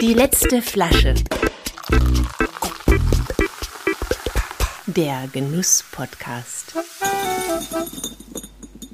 Die 0.00 0.14
letzte 0.14 0.60
Flasche. 0.62 1.14
Der 4.86 5.28
Genuss-Podcast. 5.32 6.74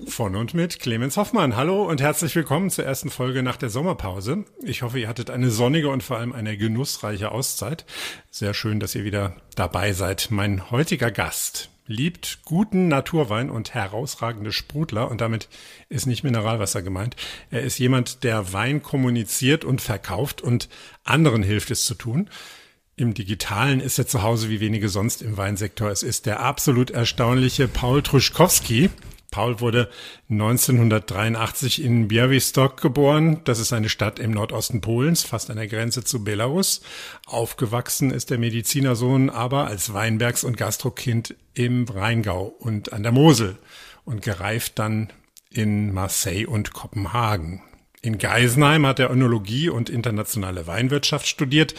Von 0.08 0.36
und 0.36 0.52
mit 0.52 0.80
Clemens 0.80 1.16
Hoffmann. 1.16 1.56
Hallo 1.56 1.84
und 1.84 2.02
herzlich 2.02 2.36
willkommen 2.36 2.68
zur 2.68 2.84
ersten 2.84 3.08
Folge 3.08 3.42
nach 3.42 3.56
der 3.56 3.70
Sommerpause. 3.70 4.44
Ich 4.62 4.82
hoffe, 4.82 4.98
ihr 4.98 5.08
hattet 5.08 5.30
eine 5.30 5.50
sonnige 5.50 5.88
und 5.88 6.02
vor 6.02 6.18
allem 6.18 6.32
eine 6.32 6.58
genussreiche 6.58 7.32
Auszeit. 7.32 7.86
Sehr 8.30 8.52
schön, 8.52 8.80
dass 8.80 8.94
ihr 8.94 9.04
wieder 9.04 9.36
dabei 9.54 9.94
seid. 9.94 10.28
Mein 10.30 10.70
heutiger 10.70 11.10
Gast 11.10 11.70
liebt 11.86 12.40
guten 12.44 12.88
Naturwein 12.88 13.50
und 13.50 13.74
herausragende 13.74 14.52
Sprudler 14.52 15.10
und 15.10 15.20
damit 15.20 15.48
ist 15.88 16.06
nicht 16.06 16.24
Mineralwasser 16.24 16.82
gemeint. 16.82 17.16
Er 17.50 17.62
ist 17.62 17.78
jemand, 17.78 18.24
der 18.24 18.52
Wein 18.52 18.82
kommuniziert 18.82 19.64
und 19.64 19.80
verkauft 19.80 20.40
und 20.40 20.68
anderen 21.04 21.42
hilft 21.42 21.70
es 21.70 21.84
zu 21.84 21.94
tun. 21.94 22.28
Im 22.96 23.12
Digitalen 23.12 23.80
ist 23.80 23.98
er 23.98 24.06
zu 24.06 24.22
Hause 24.22 24.48
wie 24.48 24.60
wenige 24.60 24.88
sonst 24.88 25.20
im 25.20 25.36
Weinsektor. 25.36 25.90
Es 25.90 26.02
ist 26.02 26.26
der 26.26 26.40
absolut 26.40 26.90
erstaunliche 26.90 27.68
Paul 27.68 28.02
Truschkowski. 28.02 28.90
Paul 29.36 29.60
wurde 29.60 29.90
1983 30.30 31.84
in 31.84 32.08
Białystok 32.08 32.80
geboren. 32.80 33.42
Das 33.44 33.58
ist 33.58 33.74
eine 33.74 33.90
Stadt 33.90 34.18
im 34.18 34.30
Nordosten 34.30 34.80
Polens, 34.80 35.24
fast 35.24 35.50
an 35.50 35.58
der 35.58 35.68
Grenze 35.68 36.02
zu 36.04 36.24
Belarus. 36.24 36.80
Aufgewachsen 37.26 38.10
ist 38.12 38.30
der 38.30 38.38
Medizinersohn 38.38 39.28
aber 39.28 39.66
als 39.66 39.92
Weinbergs- 39.92 40.42
und 40.42 40.56
Gastrokind 40.56 41.34
im 41.52 41.84
Rheingau 41.84 42.46
und 42.46 42.94
an 42.94 43.02
der 43.02 43.12
Mosel 43.12 43.58
und 44.06 44.22
gereift 44.22 44.78
dann 44.78 45.12
in 45.50 45.92
Marseille 45.92 46.46
und 46.46 46.72
Kopenhagen. 46.72 47.60
In 48.00 48.16
Geisenheim 48.16 48.86
hat 48.86 49.00
er 49.00 49.10
Önologie 49.10 49.68
und 49.68 49.90
internationale 49.90 50.66
Weinwirtschaft 50.66 51.26
studiert 51.26 51.74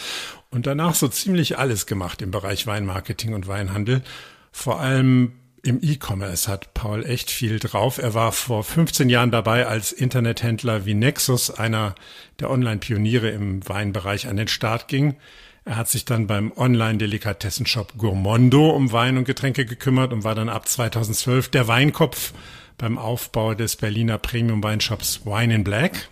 und 0.51 0.67
danach 0.67 0.93
so 0.93 1.07
ziemlich 1.07 1.57
alles 1.57 1.87
gemacht 1.87 2.21
im 2.21 2.29
Bereich 2.29 2.67
Weinmarketing 2.67 3.33
und 3.33 3.47
Weinhandel. 3.47 4.03
Vor 4.51 4.79
allem 4.79 5.31
im 5.67 5.79
E-Commerce 5.81 6.49
hat 6.49 6.73
Paul 6.73 7.05
echt 7.05 7.29
viel 7.29 7.59
drauf. 7.59 7.97
Er 7.97 8.13
war 8.13 8.31
vor 8.31 8.63
15 8.63 9.09
Jahren 9.09 9.31
dabei, 9.31 9.67
als 9.67 9.91
Internethändler 9.91 10.85
wie 10.85 10.93
Nexus, 10.93 11.51
einer 11.51 11.93
der 12.39 12.49
Online-Pioniere 12.49 13.29
im 13.31 13.67
Weinbereich, 13.67 14.29
an 14.29 14.37
den 14.37 14.47
Start 14.47 14.87
ging. 14.87 15.17
Er 15.65 15.75
hat 15.75 15.89
sich 15.89 16.05
dann 16.05 16.25
beim 16.25 16.53
Online-Delikatessenshop 16.55 17.97
Gourmondo 17.97 18.69
um 18.69 18.93
Wein 18.93 19.17
und 19.17 19.25
Getränke 19.25 19.65
gekümmert 19.65 20.13
und 20.13 20.23
war 20.23 20.35
dann 20.35 20.47
ab 20.47 20.69
2012 20.69 21.49
der 21.49 21.67
Weinkopf 21.67 22.31
beim 22.77 22.97
Aufbau 22.97 23.53
des 23.53 23.75
Berliner 23.75 24.19
Premium-Weinshops 24.19 25.25
Wine 25.25 25.53
in 25.53 25.63
Black. 25.65 26.07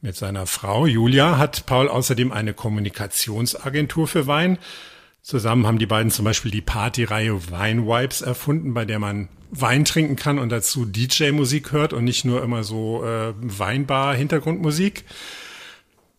Mit 0.00 0.16
seiner 0.16 0.46
Frau 0.46 0.86
Julia 0.86 1.36
hat 1.36 1.66
Paul 1.66 1.88
außerdem 1.88 2.32
eine 2.32 2.54
Kommunikationsagentur 2.54 4.08
für 4.08 4.26
Wein 4.26 4.56
Zusammen 5.26 5.66
haben 5.66 5.80
die 5.80 5.86
beiden 5.86 6.12
zum 6.12 6.24
Beispiel 6.24 6.52
die 6.52 6.60
Partyreihe 6.60 7.50
Wine 7.50 7.84
Vibes 7.84 8.20
erfunden, 8.20 8.74
bei 8.74 8.84
der 8.84 9.00
man 9.00 9.28
Wein 9.50 9.84
trinken 9.84 10.14
kann 10.14 10.38
und 10.38 10.50
dazu 10.50 10.84
DJ-Musik 10.84 11.72
hört 11.72 11.92
und 11.92 12.04
nicht 12.04 12.24
nur 12.24 12.44
immer 12.44 12.62
so 12.62 13.04
äh, 13.04 13.34
Weinbar-Hintergrundmusik. 13.40 15.02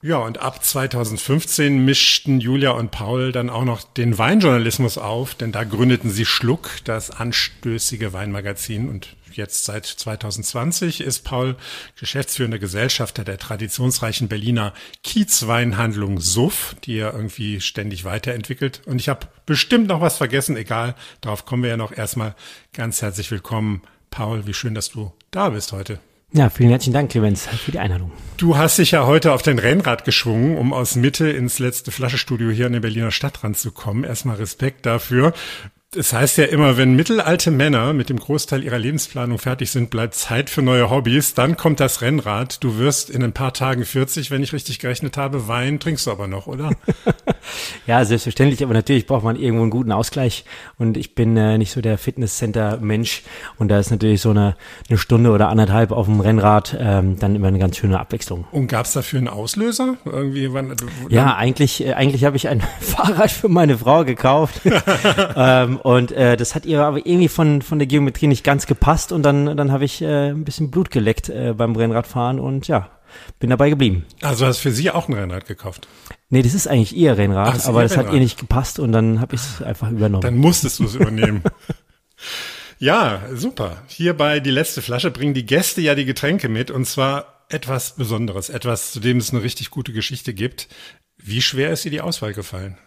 Ja, 0.03 0.17
und 0.17 0.37
ab 0.37 0.63
2015 0.63 1.83
mischten 1.83 2.39
Julia 2.39 2.69
und 2.71 2.91
Paul 2.91 3.31
dann 3.31 3.49
auch 3.49 3.65
noch 3.65 3.81
den 3.81 4.19
Weinjournalismus 4.19 4.99
auf, 4.99 5.33
denn 5.33 5.51
da 5.51 5.63
gründeten 5.63 6.11
sie 6.11 6.25
Schluck, 6.25 6.69
das 6.83 7.09
anstößige 7.09 8.13
Weinmagazin. 8.13 8.89
Und 8.89 9.15
jetzt 9.31 9.65
seit 9.65 9.87
2020 9.87 11.01
ist 11.01 11.23
Paul 11.23 11.55
geschäftsführender 11.99 12.59
Gesellschafter 12.59 13.23
der 13.23 13.39
traditionsreichen 13.39 14.27
Berliner 14.27 14.75
Kiezweinhandlung 15.03 16.19
Suff, 16.19 16.75
die 16.83 16.99
er 16.99 17.15
irgendwie 17.15 17.59
ständig 17.59 18.05
weiterentwickelt. 18.05 18.83
Und 18.85 18.99
ich 18.99 19.09
habe 19.09 19.27
bestimmt 19.47 19.87
noch 19.87 19.99
was 19.99 20.17
vergessen, 20.17 20.57
egal, 20.57 20.93
darauf 21.21 21.45
kommen 21.45 21.63
wir 21.63 21.71
ja 21.71 21.77
noch 21.77 21.91
erstmal. 21.91 22.35
Ganz 22.71 23.01
herzlich 23.01 23.31
willkommen, 23.31 23.81
Paul, 24.11 24.45
wie 24.45 24.53
schön, 24.53 24.75
dass 24.75 24.91
du 24.91 25.11
da 25.31 25.49
bist 25.49 25.71
heute. 25.71 25.99
Ja, 26.37 26.51
vielen 26.51 26.69
herzlichen 26.69 26.93
Dank, 26.93 27.09
Clemens, 27.09 27.47
für 27.47 27.71
die 27.71 27.79
Einladung. 27.79 28.11
Du 28.37 28.57
hast 28.57 28.77
dich 28.77 28.91
ja 28.91 29.07
heute 29.07 29.33
auf 29.33 29.41
dein 29.41 29.57
Rennrad 29.57 30.05
geschwungen, 30.05 30.55
um 30.55 30.71
aus 30.71 30.95
Mitte 30.95 31.27
ins 31.29 31.57
letzte 31.57 31.89
Flaschestudio 31.89 32.51
hier 32.51 32.67
in 32.67 32.73
den 32.73 32.81
Berliner 32.83 33.09
Stadtrand 33.09 33.57
zu 33.57 33.71
kommen. 33.71 34.03
Erstmal 34.03 34.35
Respekt 34.35 34.85
dafür 34.85 35.33
es 35.97 36.13
heißt 36.13 36.37
ja 36.37 36.45
immer, 36.45 36.77
wenn 36.77 36.95
mittelalte 36.95 37.49
Männer 37.49 37.91
mit 37.93 38.09
dem 38.09 38.19
Großteil 38.19 38.63
ihrer 38.63 38.77
Lebensplanung 38.77 39.39
fertig 39.39 39.71
sind, 39.71 39.89
bleibt 39.89 40.13
Zeit 40.13 40.49
für 40.49 40.61
neue 40.61 40.89
Hobbys. 40.91 41.33
Dann 41.33 41.57
kommt 41.57 41.79
das 41.79 42.01
Rennrad. 42.01 42.63
Du 42.63 42.77
wirst 42.77 43.09
in 43.09 43.23
ein 43.23 43.33
paar 43.33 43.53
Tagen 43.53 43.83
40, 43.83 44.29
wenn 44.29 44.43
ich 44.43 44.53
richtig 44.53 44.77
gerechnet 44.79 45.17
habe. 45.17 45.47
Wein 45.47 45.79
trinkst 45.79 46.05
du 46.05 46.11
aber 46.11 46.27
noch, 46.27 46.45
oder? 46.45 46.71
ja, 47.87 48.05
selbstverständlich. 48.05 48.63
Aber 48.63 48.73
natürlich 48.73 49.07
braucht 49.07 49.23
man 49.23 49.35
irgendwo 49.35 49.63
einen 49.63 49.71
guten 49.71 49.91
Ausgleich. 49.91 50.45
Und 50.77 50.97
ich 50.97 51.15
bin 51.15 51.35
äh, 51.35 51.57
nicht 51.57 51.71
so 51.71 51.81
der 51.81 51.97
Fitnesscenter-Mensch. 51.97 53.23
Und 53.57 53.69
da 53.69 53.79
ist 53.79 53.89
natürlich 53.89 54.21
so 54.21 54.29
eine, 54.29 54.55
eine 54.89 54.99
Stunde 54.99 55.31
oder 55.31 55.49
anderthalb 55.49 55.91
auf 55.91 56.05
dem 56.05 56.19
Rennrad 56.19 56.77
ähm, 56.79 57.17
dann 57.17 57.35
immer 57.35 57.47
eine 57.47 57.59
ganz 57.59 57.77
schöne 57.77 57.99
Abwechslung. 57.99 58.45
Und 58.51 58.67
gab 58.67 58.85
es 58.85 58.93
dafür 58.93 59.17
einen 59.17 59.29
Auslöser? 59.29 59.97
Irgendwie, 60.05 60.53
wann, 60.53 60.75
ja, 61.09 61.35
eigentlich, 61.35 61.83
äh, 61.83 61.93
eigentlich 61.93 62.23
habe 62.23 62.37
ich 62.37 62.47
ein 62.47 62.61
Fahrrad 62.79 63.31
für 63.31 63.49
meine 63.49 63.79
Frau 63.79 64.05
gekauft. 64.05 64.61
ähm, 65.35 65.79
und 65.87 66.11
äh, 66.11 66.35
das 66.35 66.53
hat 66.53 66.65
ihr 66.65 66.83
aber 66.83 66.97
irgendwie 66.97 67.29
von, 67.29 67.61
von 67.61 67.79
der 67.79 67.87
Geometrie 67.87 68.27
nicht 68.27 68.43
ganz 68.43 68.67
gepasst 68.67 69.13
und 69.13 69.23
dann, 69.23 69.55
dann 69.55 69.71
habe 69.71 69.85
ich 69.85 70.01
äh, 70.01 70.31
ein 70.31 70.43
bisschen 70.43 70.69
Blut 70.69 70.91
geleckt 70.91 71.29
äh, 71.29 71.53
beim 71.55 71.77
Rennradfahren 71.77 72.41
und 72.41 72.67
ja, 72.67 72.89
bin 73.39 73.51
dabei 73.51 73.69
geblieben. 73.69 74.05
Also 74.21 74.45
hast 74.45 74.57
für 74.57 74.73
sie 74.73 74.91
auch 74.91 75.07
ein 75.07 75.13
Rennrad 75.13 75.45
gekauft? 75.45 75.87
Nee, 76.29 76.41
das 76.41 76.53
ist 76.55 76.67
eigentlich 76.67 76.93
ihr 76.93 77.17
Rennrad, 77.17 77.59
Ach, 77.61 77.69
aber 77.69 77.83
das 77.83 77.93
Rennrad. 77.93 78.07
hat 78.07 78.13
ihr 78.15 78.19
nicht 78.19 78.37
gepasst 78.37 78.79
und 78.79 78.91
dann 78.91 79.21
habe 79.21 79.35
ich 79.35 79.41
es 79.41 79.61
einfach 79.61 79.89
übernommen. 79.89 80.23
Dann 80.23 80.35
musstest 80.35 80.79
du 80.79 80.83
es 80.83 80.95
übernehmen. 80.95 81.41
ja, 82.79 83.21
super. 83.33 83.81
Hierbei 83.87 84.41
die 84.41 84.51
letzte 84.51 84.81
Flasche 84.81 85.09
bringen 85.09 85.35
die 85.35 85.45
Gäste 85.45 85.79
ja 85.79 85.95
die 85.95 86.03
Getränke 86.03 86.49
mit 86.49 86.69
und 86.69 86.83
zwar 86.83 87.45
etwas 87.47 87.95
Besonderes, 87.95 88.49
etwas, 88.49 88.91
zu 88.91 88.99
dem 88.99 89.19
es 89.19 89.31
eine 89.31 89.41
richtig 89.41 89.69
gute 89.69 89.93
Geschichte 89.93 90.33
gibt. 90.33 90.67
Wie 91.15 91.41
schwer 91.41 91.71
ist 91.71 91.85
dir 91.85 91.91
die 91.91 92.01
Auswahl 92.01 92.33
gefallen? 92.33 92.77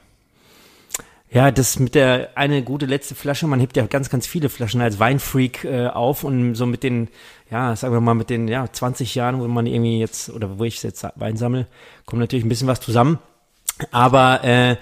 Ja, 1.32 1.52
das 1.52 1.78
mit 1.78 1.94
der 1.94 2.30
eine 2.34 2.64
gute 2.64 2.86
letzte 2.86 3.14
Flasche, 3.14 3.46
man 3.46 3.60
hebt 3.60 3.76
ja 3.76 3.86
ganz, 3.86 4.10
ganz 4.10 4.26
viele 4.26 4.48
Flaschen 4.48 4.80
als 4.80 4.98
Weinfreak 4.98 5.64
äh, 5.64 5.86
auf 5.86 6.24
und 6.24 6.56
so 6.56 6.66
mit 6.66 6.82
den, 6.82 7.08
ja, 7.52 7.76
sagen 7.76 7.94
wir 7.94 8.00
mal, 8.00 8.14
mit 8.14 8.30
den 8.30 8.48
ja, 8.48 8.70
20 8.70 9.14
Jahren, 9.14 9.40
wo 9.40 9.46
man 9.46 9.66
irgendwie 9.66 10.00
jetzt, 10.00 10.30
oder 10.30 10.58
wo 10.58 10.64
ich 10.64 10.82
jetzt 10.82 11.06
Wein 11.14 11.36
sammle, 11.36 11.68
kommt 12.04 12.18
natürlich 12.18 12.44
ein 12.44 12.48
bisschen 12.48 12.66
was 12.66 12.80
zusammen. 12.80 13.20
Aber 13.92 14.42
äh, 14.42 14.76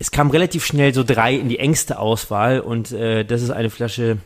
es 0.00 0.10
kam 0.10 0.30
relativ 0.30 0.66
schnell 0.66 0.92
so 0.92 1.04
drei 1.04 1.34
in 1.34 1.48
die 1.48 1.60
engste 1.60 2.00
Auswahl 2.00 2.58
und 2.58 2.90
äh, 2.90 3.24
das 3.24 3.40
ist 3.40 3.50
eine 3.50 3.70
Flasche, 3.70 4.18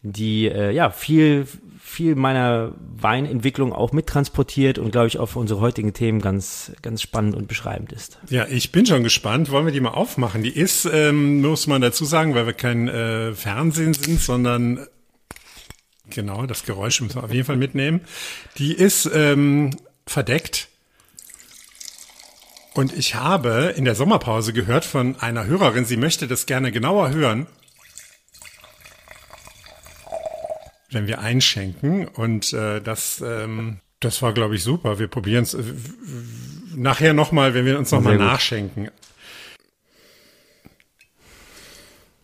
die 0.00 0.46
äh, 0.46 0.70
ja 0.70 0.88
viel 0.88 1.46
viel 1.86 2.16
meiner 2.16 2.72
Weinentwicklung 2.96 3.72
auch 3.72 3.92
mittransportiert 3.92 4.78
und 4.78 4.90
glaube 4.90 5.06
ich 5.06 5.18
auch 5.18 5.26
für 5.28 5.38
unsere 5.38 5.60
heutigen 5.60 5.94
Themen 5.94 6.20
ganz, 6.20 6.72
ganz 6.82 7.00
spannend 7.00 7.36
und 7.36 7.46
beschreibend 7.46 7.92
ist. 7.92 8.18
Ja, 8.28 8.44
ich 8.48 8.72
bin 8.72 8.84
schon 8.86 9.04
gespannt. 9.04 9.52
Wollen 9.52 9.66
wir 9.66 9.72
die 9.72 9.80
mal 9.80 9.90
aufmachen? 9.90 10.42
Die 10.42 10.50
ist, 10.50 10.84
ähm, 10.92 11.40
muss 11.40 11.68
man 11.68 11.80
dazu 11.80 12.04
sagen, 12.04 12.34
weil 12.34 12.44
wir 12.44 12.54
kein 12.54 12.88
äh, 12.88 13.32
Fernsehen 13.34 13.94
sind, 13.94 14.20
sondern 14.20 14.84
genau, 16.10 16.44
das 16.46 16.64
Geräusch 16.64 17.00
müssen 17.00 17.14
wir 17.14 17.24
auf 17.24 17.32
jeden 17.32 17.46
Fall 17.46 17.56
mitnehmen. 17.56 18.00
Die 18.58 18.74
ist 18.74 19.08
ähm, 19.14 19.70
verdeckt. 20.06 20.68
Und 22.74 22.92
ich 22.98 23.14
habe 23.14 23.74
in 23.76 23.84
der 23.84 23.94
Sommerpause 23.94 24.52
gehört 24.52 24.84
von 24.84 25.16
einer 25.20 25.46
Hörerin, 25.46 25.84
sie 25.84 25.96
möchte 25.96 26.26
das 26.26 26.46
gerne 26.46 26.72
genauer 26.72 27.10
hören. 27.10 27.46
Wenn 30.90 31.06
wir 31.06 31.20
einschenken. 31.20 32.06
Und 32.08 32.52
äh, 32.52 32.80
das, 32.80 33.22
ähm, 33.24 33.80
das 34.00 34.22
war, 34.22 34.32
glaube 34.32 34.56
ich, 34.56 34.62
super. 34.62 34.98
Wir 34.98 35.08
probieren 35.08 35.42
es 35.42 35.54
äh, 35.54 35.62
nachher 36.74 37.12
nochmal, 37.12 37.54
wenn 37.54 37.64
wir 37.64 37.78
uns 37.78 37.90
nochmal 37.90 38.18
nachschenken. 38.18 38.90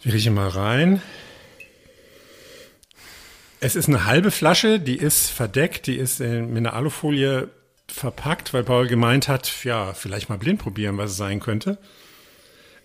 Ich 0.05 0.13
rieche 0.13 0.31
mal 0.31 0.49
rein. 0.49 1.01
Es 3.61 3.77
ist 3.77 3.89
eine 3.89 4.07
halbe 4.07 4.33
Flasche, 4.33 4.81
die 4.81 4.97
ist 4.97 5.31
verdeckt, 5.31 5.87
die 5.87 5.97
ist 5.97 6.21
in, 6.21 6.49
mit 6.49 6.59
einer 6.59 6.73
Alufolie 6.73 7.49
verpackt, 7.87 8.53
weil 8.53 8.65
Paul 8.65 8.89
gemeint 8.89 9.29
hat, 9.29 9.65
ja, 9.65 9.93
vielleicht 9.95 10.29
mal 10.29 10.39
blind 10.39 10.61
probieren, 10.61 10.99
was 10.99 11.13
es 11.13 11.17
sein 11.17 11.39
könnte. 11.39 11.79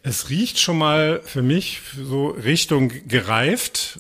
Es 0.04 0.30
riecht 0.30 0.60
schon 0.60 0.78
mal 0.78 1.22
für 1.24 1.42
mich 1.42 1.82
so 1.98 2.28
Richtung 2.28 2.92
gereift 3.08 4.00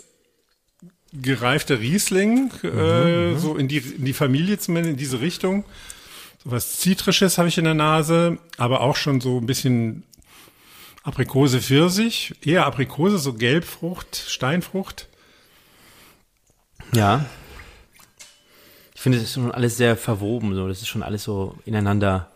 gereifter 1.21 1.79
Riesling, 1.79 2.51
äh, 2.63 2.67
mhm, 2.67 3.35
äh, 3.35 3.39
so 3.39 3.55
in 3.55 3.67
die, 3.67 3.77
in 3.77 4.05
die 4.05 4.13
Familie 4.13 4.57
zumindest, 4.59 4.91
in 4.91 4.97
diese 4.97 5.21
Richtung. 5.21 5.65
So 6.43 6.51
was 6.51 6.79
Zitrisches 6.79 7.37
habe 7.37 7.47
ich 7.47 7.57
in 7.57 7.65
der 7.65 7.73
Nase, 7.73 8.37
aber 8.57 8.81
auch 8.81 8.95
schon 8.95 9.21
so 9.21 9.39
ein 9.39 9.45
bisschen 9.45 10.03
Aprikose 11.03 11.61
Pfirsich, 11.61 12.35
eher 12.43 12.65
Aprikose, 12.65 13.17
so 13.17 13.33
Gelbfrucht, 13.33 14.15
Steinfrucht. 14.27 15.07
Ja. 16.93 17.25
Ich 18.93 19.01
finde, 19.01 19.19
das 19.19 19.27
ist 19.27 19.35
schon 19.35 19.51
alles 19.51 19.77
sehr 19.77 19.95
verwoben, 19.95 20.53
so. 20.53 20.67
Das 20.67 20.81
ist 20.81 20.87
schon 20.87 21.03
alles 21.03 21.23
so 21.23 21.55
ineinander 21.65 22.29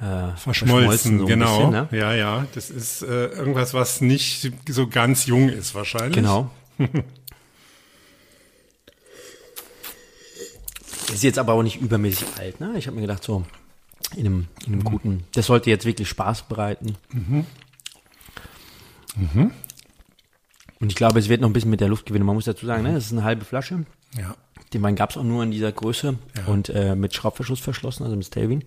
äh, 0.00 0.36
Verschmolzen, 0.36 1.18
so 1.18 1.24
ein 1.24 1.28
genau. 1.28 1.56
bisschen, 1.56 1.70
ne? 1.70 1.88
Ja, 1.92 2.14
ja. 2.14 2.46
Das 2.54 2.70
ist 2.70 3.02
äh, 3.02 3.26
irgendwas, 3.26 3.74
was 3.74 4.00
nicht 4.00 4.52
so 4.68 4.86
ganz 4.86 5.26
jung 5.26 5.48
ist 5.48 5.74
wahrscheinlich. 5.74 6.14
Genau. 6.14 6.50
ist 11.12 11.22
jetzt 11.22 11.38
aber 11.38 11.52
auch 11.54 11.62
nicht 11.62 11.80
übermäßig 11.80 12.26
alt, 12.38 12.60
ne? 12.60 12.74
Ich 12.76 12.86
habe 12.86 12.94
mir 12.96 13.02
gedacht, 13.02 13.22
so 13.24 13.44
in 14.16 14.26
einem, 14.26 14.46
in 14.66 14.72
einem 14.74 14.84
guten, 14.84 15.24
das 15.34 15.46
sollte 15.46 15.70
jetzt 15.70 15.84
wirklich 15.86 16.08
Spaß 16.08 16.42
bereiten. 16.48 16.96
Und 20.80 20.90
ich 20.90 20.94
glaube, 20.96 21.18
es 21.18 21.28
wird 21.28 21.40
noch 21.40 21.48
ein 21.48 21.52
bisschen 21.52 21.70
mit 21.70 21.80
der 21.80 21.88
Luft 21.88 22.06
gewinnen. 22.06 22.26
Man 22.26 22.34
muss 22.34 22.44
dazu 22.44 22.66
sagen, 22.66 22.82
ne, 22.82 22.92
das 22.94 23.06
ist 23.06 23.12
eine 23.12 23.24
halbe 23.24 23.44
Flasche. 23.44 23.84
Ja. 24.18 24.34
Den 24.72 24.82
Wein 24.82 24.96
gab 24.96 25.10
es 25.10 25.16
auch 25.16 25.22
nur 25.22 25.42
in 25.42 25.50
dieser 25.50 25.72
Größe 25.72 26.16
Ja. 26.36 26.44
und 26.46 26.68
äh, 26.70 26.94
mit 26.96 27.14
Schraubverschluss 27.14 27.60
verschlossen, 27.60 28.02
also 28.04 28.16
mit 28.16 28.26
Stelvin. 28.26 28.64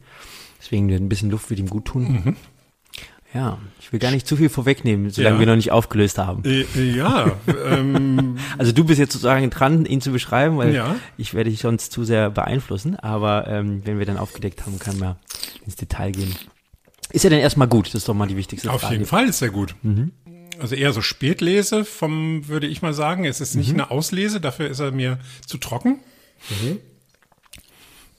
Deswegen 0.60 0.90
ein 0.92 1.10
bisschen 1.10 1.30
Luft 1.30 1.50
wird 1.50 1.60
ihm 1.60 1.70
gut 1.70 1.86
tun. 1.86 2.36
Ja, 3.34 3.58
ich 3.80 3.92
will 3.92 4.00
gar 4.00 4.12
nicht 4.12 4.26
zu 4.26 4.38
viel 4.38 4.50
vorwegnehmen, 4.50 5.10
solange 5.10 5.36
Ja. 5.36 5.40
wir 5.42 5.48
noch 5.48 5.56
nicht 5.58 5.72
aufgelöst 5.72 6.18
haben. 6.18 6.44
Äh, 6.46 6.62
äh, 6.76 6.96
ja, 6.96 7.34
ähm, 7.70 8.38
Also 8.58 8.72
du 8.72 8.86
bist 8.86 9.00
jetzt 9.00 9.12
sozusagen 9.14 9.50
dran, 9.50 9.86
ihn 9.86 10.00
zu 10.02 10.12
beschreiben, 10.12 10.58
weil 10.58 10.74
Ja. 10.74 10.96
ich 11.18 11.34
werde 11.34 11.50
dich 11.50 11.60
sonst 11.60 11.92
zu 11.92 12.04
sehr 12.06 12.30
beeinflussen. 12.30 12.96
Aber 12.96 13.48
ähm, 13.48 13.82
wenn 13.86 14.00
wir 14.00 14.06
dann 14.06 14.18
aufgedeckt 14.18 14.66
haben, 14.66 14.80
kann 14.80 14.98
man 14.98 15.18
ins 15.66 15.76
Detail 15.76 16.12
gehen. 16.12 16.34
Ist 17.12 17.26
er 17.26 17.30
denn 17.30 17.40
erstmal 17.40 17.68
gut? 17.68 17.88
Das 17.88 17.96
ist 17.96 18.10
doch 18.10 18.14
mal 18.14 18.28
die 18.28 18.38
wichtigste 18.38 18.72
auf 18.72 18.82
Frage. 18.82 18.94
jeden 18.96 19.06
Fall 19.06 19.28
ist 19.28 19.42
er 19.42 19.50
gut. 19.50 19.76
Also 20.60 20.76
eher 20.76 20.92
so 20.94 21.02
Spätlese 21.02 21.86
vom, 21.86 22.48
würde 22.48 22.68
ich 22.68 22.82
mal 22.82 22.94
sagen. 22.94 23.26
Es 23.26 23.40
ist 23.42 23.56
nicht 23.56 23.72
eine 23.74 23.92
Auslese, 23.92 24.40
dafür 24.42 24.68
ist 24.70 24.80
er 24.80 24.92
mir 24.92 25.20
zu 25.46 25.58
trocken. 25.58 26.00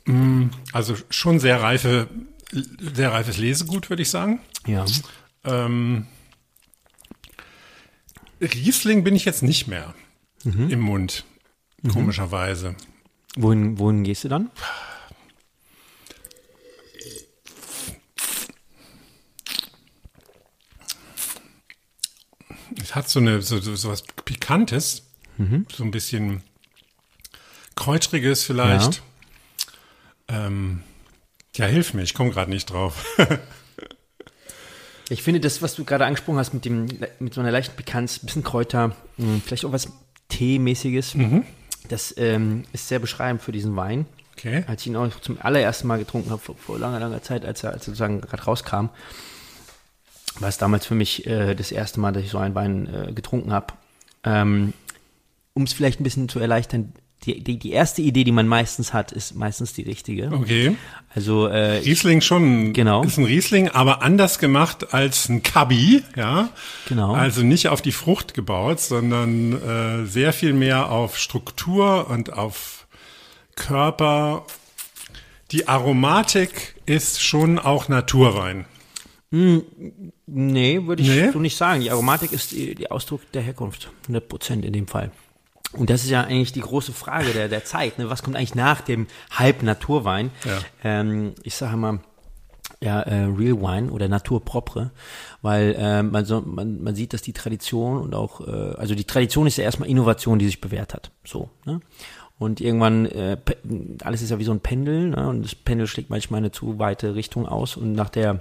Mm, 0.06 0.44
Also 0.72 0.94
schon 1.10 1.38
sehr 1.40 1.60
reife, 1.62 2.08
sehr 2.52 3.12
reifes 3.12 3.36
Lesegut, 3.38 3.90
würde 3.90 4.02
ich 4.02 4.10
sagen. 4.10 4.40
Ja. 4.66 4.84
Ähm, 5.44 6.06
Riesling 8.40 9.04
bin 9.04 9.16
ich 9.16 9.24
jetzt 9.24 9.42
nicht 9.42 9.66
mehr 9.66 9.94
im 10.44 10.80
Mund, 10.80 11.24
komischerweise. 11.92 12.74
Wohin, 13.36 13.78
wohin 13.78 14.04
gehst 14.04 14.24
du 14.24 14.28
dann? 14.28 14.50
Es 22.80 22.94
hat 22.94 23.08
so 23.08 23.18
eine 23.20 23.42
so, 23.42 23.58
so, 23.58 23.76
so 23.76 23.90
was 23.90 24.02
Pikantes, 24.24 25.02
so 25.76 25.84
ein 25.84 25.90
bisschen 25.90 26.42
Kräutriges 27.74 28.44
vielleicht. 28.44 29.02
Ähm, 30.28 30.82
ja, 31.58 31.66
hilf 31.66 31.94
mir, 31.94 32.02
ich 32.02 32.14
komme 32.14 32.30
gerade 32.30 32.50
nicht 32.50 32.66
drauf. 32.66 33.04
Ich 35.10 35.22
finde 35.22 35.40
das, 35.40 35.62
was 35.62 35.74
du 35.74 35.84
gerade 35.84 36.04
angesprochen 36.04 36.38
hast 36.38 36.52
mit 36.52 36.66
dem, 36.66 36.86
mit 37.18 37.32
so 37.32 37.40
einer 37.40 37.50
leichten 37.50 37.74
Pikanz, 37.76 38.18
bisschen 38.18 38.44
Kräuter, 38.44 38.94
mh, 39.16 39.40
vielleicht 39.44 39.64
auch 39.64 39.72
was 39.72 39.88
Teemäßiges. 40.28 41.14
Das 41.88 42.14
ähm, 42.18 42.64
ist 42.72 42.88
sehr 42.88 42.98
beschreibend 42.98 43.40
für 43.40 43.52
diesen 43.52 43.74
Wein. 43.74 44.04
Okay. 44.36 44.64
Als 44.66 44.82
ich 44.82 44.88
ihn 44.88 44.96
auch 44.96 45.08
zum 45.20 45.38
allerersten 45.40 45.88
Mal 45.88 45.98
getrunken 45.98 46.30
habe, 46.30 46.42
vor, 46.42 46.56
vor 46.56 46.78
langer, 46.78 47.00
langer 47.00 47.22
Zeit, 47.22 47.44
als 47.44 47.64
er, 47.64 47.70
als 47.70 47.82
er 47.82 47.86
sozusagen 47.86 48.20
gerade 48.20 48.44
rauskam, 48.44 48.90
war 50.38 50.48
es 50.48 50.58
damals 50.58 50.84
für 50.86 50.94
mich 50.94 51.26
äh, 51.26 51.54
das 51.54 51.72
erste 51.72 52.00
Mal, 52.00 52.12
dass 52.12 52.22
ich 52.22 52.30
so 52.30 52.38
einen 52.38 52.54
Wein 52.54 52.86
äh, 52.92 53.12
getrunken 53.12 53.52
habe. 53.52 53.72
Ähm, 54.24 54.74
um 55.54 55.62
es 55.62 55.72
vielleicht 55.72 56.00
ein 56.00 56.04
bisschen 56.04 56.28
zu 56.28 56.38
erleichtern, 56.38 56.92
die, 57.24 57.42
die, 57.42 57.58
die 57.58 57.72
erste 57.72 58.00
Idee, 58.02 58.24
die 58.24 58.32
man 58.32 58.46
meistens 58.46 58.92
hat, 58.92 59.10
ist 59.12 59.34
meistens 59.34 59.72
die 59.72 59.82
richtige. 59.82 60.30
Okay. 60.32 60.76
Also 61.14 61.46
äh, 61.46 61.78
Riesling 61.78 62.20
schon 62.20 62.72
Genau. 62.72 63.02
ist 63.02 63.18
ein 63.18 63.24
Riesling, 63.24 63.68
aber 63.68 64.02
anders 64.02 64.38
gemacht 64.38 64.94
als 64.94 65.28
ein 65.28 65.42
Kabi, 65.42 66.02
ja. 66.16 66.50
Genau. 66.88 67.12
Also 67.14 67.42
nicht 67.42 67.68
auf 67.68 67.82
die 67.82 67.92
Frucht 67.92 68.34
gebaut, 68.34 68.80
sondern 68.80 69.52
äh, 69.52 70.06
sehr 70.06 70.32
viel 70.32 70.52
mehr 70.52 70.90
auf 70.90 71.18
Struktur 71.18 72.08
und 72.08 72.32
auf 72.32 72.86
Körper. 73.56 74.46
Die 75.50 75.66
Aromatik 75.66 76.76
ist 76.86 77.22
schon 77.22 77.58
auch 77.58 77.88
Naturwein. 77.88 78.64
Nee, 79.30 80.80
würde 80.86 81.02
ich 81.02 81.08
Nee? 81.08 81.30
so 81.32 81.38
nicht 81.38 81.56
sagen. 81.56 81.80
Die 81.82 81.90
Aromatik 81.90 82.32
ist 82.32 82.52
die 82.52 82.90
Ausdruck 82.90 83.20
der 83.32 83.42
Herkunft. 83.42 83.90
100 84.04 84.28
Prozent 84.28 84.64
in 84.64 84.72
dem 84.72 84.86
Fall. 84.86 85.10
Und 85.72 85.90
das 85.90 86.04
ist 86.04 86.10
ja 86.10 86.22
eigentlich 86.22 86.52
die 86.52 86.60
große 86.60 86.92
Frage 86.92 87.32
der, 87.32 87.48
der 87.48 87.64
Zeit. 87.64 87.98
Ne? 87.98 88.08
Was 88.08 88.22
kommt 88.22 88.36
eigentlich 88.36 88.54
nach 88.54 88.80
dem 88.80 89.06
Hype 89.36 89.62
Naturwein? 89.62 90.30
Ja. 90.44 90.58
Ähm, 90.82 91.34
ich 91.42 91.54
sage 91.54 91.76
mal, 91.76 92.00
ja, 92.80 93.00
äh, 93.00 93.24
Real 93.24 93.60
Wine 93.60 93.90
oder 93.90 94.08
Natur 94.08 94.44
propre, 94.44 94.92
weil 95.42 95.74
äh, 95.78 96.02
man, 96.02 96.24
so, 96.24 96.40
man, 96.40 96.82
man 96.82 96.94
sieht, 96.94 97.12
dass 97.12 97.22
die 97.22 97.32
Tradition 97.32 98.00
und 98.00 98.14
auch, 98.14 98.46
äh, 98.46 98.74
also 98.76 98.94
die 98.94 99.04
Tradition 99.04 99.46
ist 99.46 99.56
ja 99.56 99.64
erstmal 99.64 99.88
Innovation, 99.88 100.38
die 100.38 100.46
sich 100.46 100.60
bewährt 100.60 100.94
hat. 100.94 101.10
So, 101.24 101.50
ne? 101.64 101.80
Und 102.38 102.60
irgendwann, 102.60 103.06
äh, 103.06 103.36
alles 104.04 104.22
ist 104.22 104.30
ja 104.30 104.38
wie 104.38 104.44
so 104.44 104.52
ein 104.52 104.60
Pendel, 104.60 105.08
ne? 105.10 105.28
und 105.28 105.44
das 105.44 105.56
Pendel 105.56 105.88
schlägt 105.88 106.08
manchmal 106.08 106.38
eine 106.38 106.52
zu 106.52 106.78
weite 106.78 107.16
Richtung 107.16 107.48
aus 107.48 107.76
und 107.76 107.92
nach 107.92 108.10
der 108.10 108.40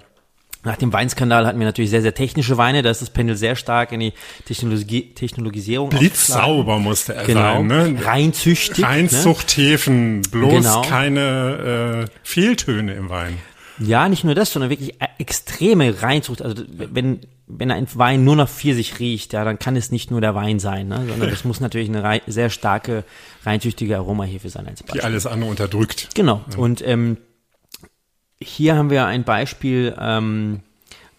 nach 0.68 0.78
dem 0.78 0.94
Weinskandal 0.94 1.48
hatten 1.48 1.58
wir 1.60 1.66
natürlich 1.66 1.90
sehr, 1.90 2.02
sehr 2.04 2.14
technische 2.14 2.58
Weine. 2.58 2.84
Da 2.84 2.92
ist 2.92 3.02
das 3.02 3.10
Pendel 3.10 3.36
sehr 3.36 3.56
stark 3.56 3.92
in 3.92 4.00
die 4.00 4.14
Technologie, 4.46 5.14
Technologisierung. 5.16 5.90
Blitzsauber 5.90 6.78
musste 6.78 7.16
er 7.16 7.26
Genau. 7.26 7.54
sein, 7.56 7.68
ne? 7.68 7.96
Reinzüchtig. 8.06 8.78
Ne? 8.80 8.86
Reinzuchthäfen, 8.88 10.22
bloß 10.32 10.52
Genau. 10.54 10.82
keine 10.84 12.06
äh, 12.08 12.12
Fehltöne 12.24 12.94
im 12.94 13.10
Wein. 13.10 13.38
Ja, 13.80 14.10
nicht 14.10 14.24
nur 14.24 14.34
das, 14.36 14.52
sondern 14.52 14.70
wirklich 14.72 14.96
äh, 15.02 15.08
extreme 15.20 16.02
Reinzucht. 16.02 16.42
Also 16.42 16.64
wenn, 16.68 17.20
wenn 17.46 17.70
ein 17.72 17.88
Wein 17.94 18.24
nur 18.24 18.36
nach 18.36 18.50
Pfirsich 18.50 19.00
riecht, 19.00 19.34
ja, 19.34 19.46
dann 19.46 19.60
kann 19.60 19.76
es 19.76 19.92
nicht 19.92 20.10
nur 20.10 20.20
der 20.20 20.34
Wein 20.36 20.60
sein, 20.60 20.88
ne? 20.88 21.06
sondern 21.08 21.30
das 21.30 21.44
muss 21.44 21.60
natürlich 21.60 21.90
eine 21.90 22.22
sehr 22.28 22.50
starke, 22.50 23.04
reinzüchtige 23.46 23.98
Aromahefe 23.98 24.50
sein 24.50 24.68
als 24.68 24.80
Die 24.80 24.84
Beispiel. 24.86 25.02
alles 25.02 25.26
andere 25.28 25.50
unterdrückt. 25.52 26.10
Genau. 26.16 26.44
Und 26.58 26.86
ähm, 26.86 27.18
hier 28.40 28.76
haben 28.76 28.90
wir 28.90 29.06
ein 29.06 29.24
Beispiel, 29.24 29.96
ähm, 30.00 30.62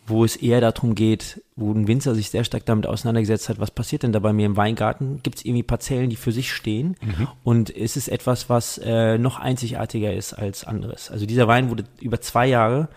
wo 0.07 0.25
es 0.25 0.37
eher 0.37 0.61
darum 0.61 0.95
geht, 0.95 1.43
wo 1.57 1.73
ein 1.73 1.87
Winzer 1.87 2.15
sich 2.15 2.31
sehr 2.31 2.45
stark 2.45 2.65
damit 2.65 2.87
auseinandergesetzt 2.87 3.49
hat, 3.49 3.61
was 3.61 3.71
passiert 3.71 4.03
denn 4.03 4.13
da 4.13 4.21
bei 4.21 4.33
mir 4.33 4.47
im 4.47 4.57
Weingarten? 4.57 5.21
Gibt 5.23 5.39
es 5.39 5.45
irgendwie 5.45 5.63
Parzellen, 5.63 6.09
die 6.09 6.17
für 6.17 6.33
sich 6.33 6.53
stehen? 6.53 6.97
Und 7.45 7.71
ist 7.71 7.97
es 7.97 8.09
etwas, 8.09 8.49
was 8.49 8.79
äh, 8.79 9.19
noch 9.19 9.39
einzigartiger 9.39 10.13
ist 10.15 10.33
als 10.33 10.65
anderes? 10.65 11.11
Also 11.11 11.27
dieser 11.27 11.47
Wein 11.47 11.69
wurde 11.71 11.85
über 12.01 12.21
zwei 12.21 12.47
Jahre 12.47 12.89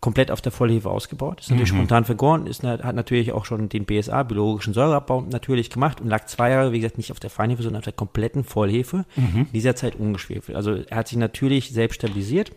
komplett 0.00 0.30
auf 0.30 0.40
der 0.40 0.52
Vollhefe 0.52 0.90
ausgebaut. 0.90 1.40
Ist 1.40 1.50
natürlich 1.50 1.70
spontan 1.70 2.04
vergoren, 2.04 2.46
ist, 2.46 2.62
hat 2.62 2.94
natürlich 2.94 3.32
auch 3.32 3.44
schon 3.44 3.68
den 3.68 3.84
BSA, 3.84 4.22
biologischen 4.22 4.72
Säureabbau, 4.72 5.22
natürlich 5.22 5.70
gemacht 5.70 6.00
und 6.00 6.08
lag 6.08 6.26
zwei 6.26 6.50
Jahre, 6.50 6.72
wie 6.72 6.78
gesagt, 6.78 6.98
nicht 6.98 7.10
auf 7.10 7.18
der 7.18 7.30
Feinhefe, 7.30 7.62
sondern 7.64 7.80
auf 7.80 7.84
der 7.84 7.94
kompletten 7.94 8.44
Vollhefe. 8.44 9.06
In 9.38 9.52
dieser 9.52 9.74
Zeit 9.74 9.96
ungeschwefelt. 9.96 10.54
Also 10.54 10.74
er 10.74 10.96
hat 10.98 11.08
sich 11.08 11.18
natürlich 11.18 11.70
selbst 11.70 11.96
stabilisiert. 11.96 12.52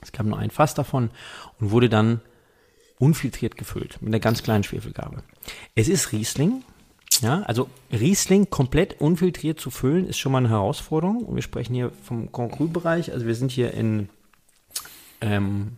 Es 0.00 0.12
gab 0.12 0.26
nur 0.26 0.38
ein 0.38 0.50
Fass 0.50 0.74
davon 0.74 1.10
und 1.60 1.70
wurde 1.70 1.88
dann 1.88 2.20
unfiltriert 2.98 3.56
gefüllt 3.56 4.00
mit 4.00 4.08
einer 4.08 4.20
ganz 4.20 4.42
kleinen 4.42 4.64
Schwefelgabe. 4.64 5.22
Es 5.74 5.88
ist 5.88 6.12
Riesling. 6.12 6.62
Ja, 7.20 7.42
also 7.42 7.68
Riesling 7.92 8.48
komplett 8.50 9.00
unfiltriert 9.00 9.58
zu 9.58 9.70
füllen, 9.70 10.06
ist 10.08 10.18
schon 10.18 10.30
mal 10.32 10.38
eine 10.38 10.50
Herausforderung. 10.50 11.24
Und 11.24 11.34
wir 11.34 11.42
sprechen 11.42 11.74
hier 11.74 11.90
vom 12.04 12.30
Grand 12.30 12.52
Cru-Bereich. 12.52 13.12
Also 13.12 13.26
wir 13.26 13.34
sind 13.34 13.50
hier 13.50 13.72
in, 13.74 14.08
ähm, 15.20 15.76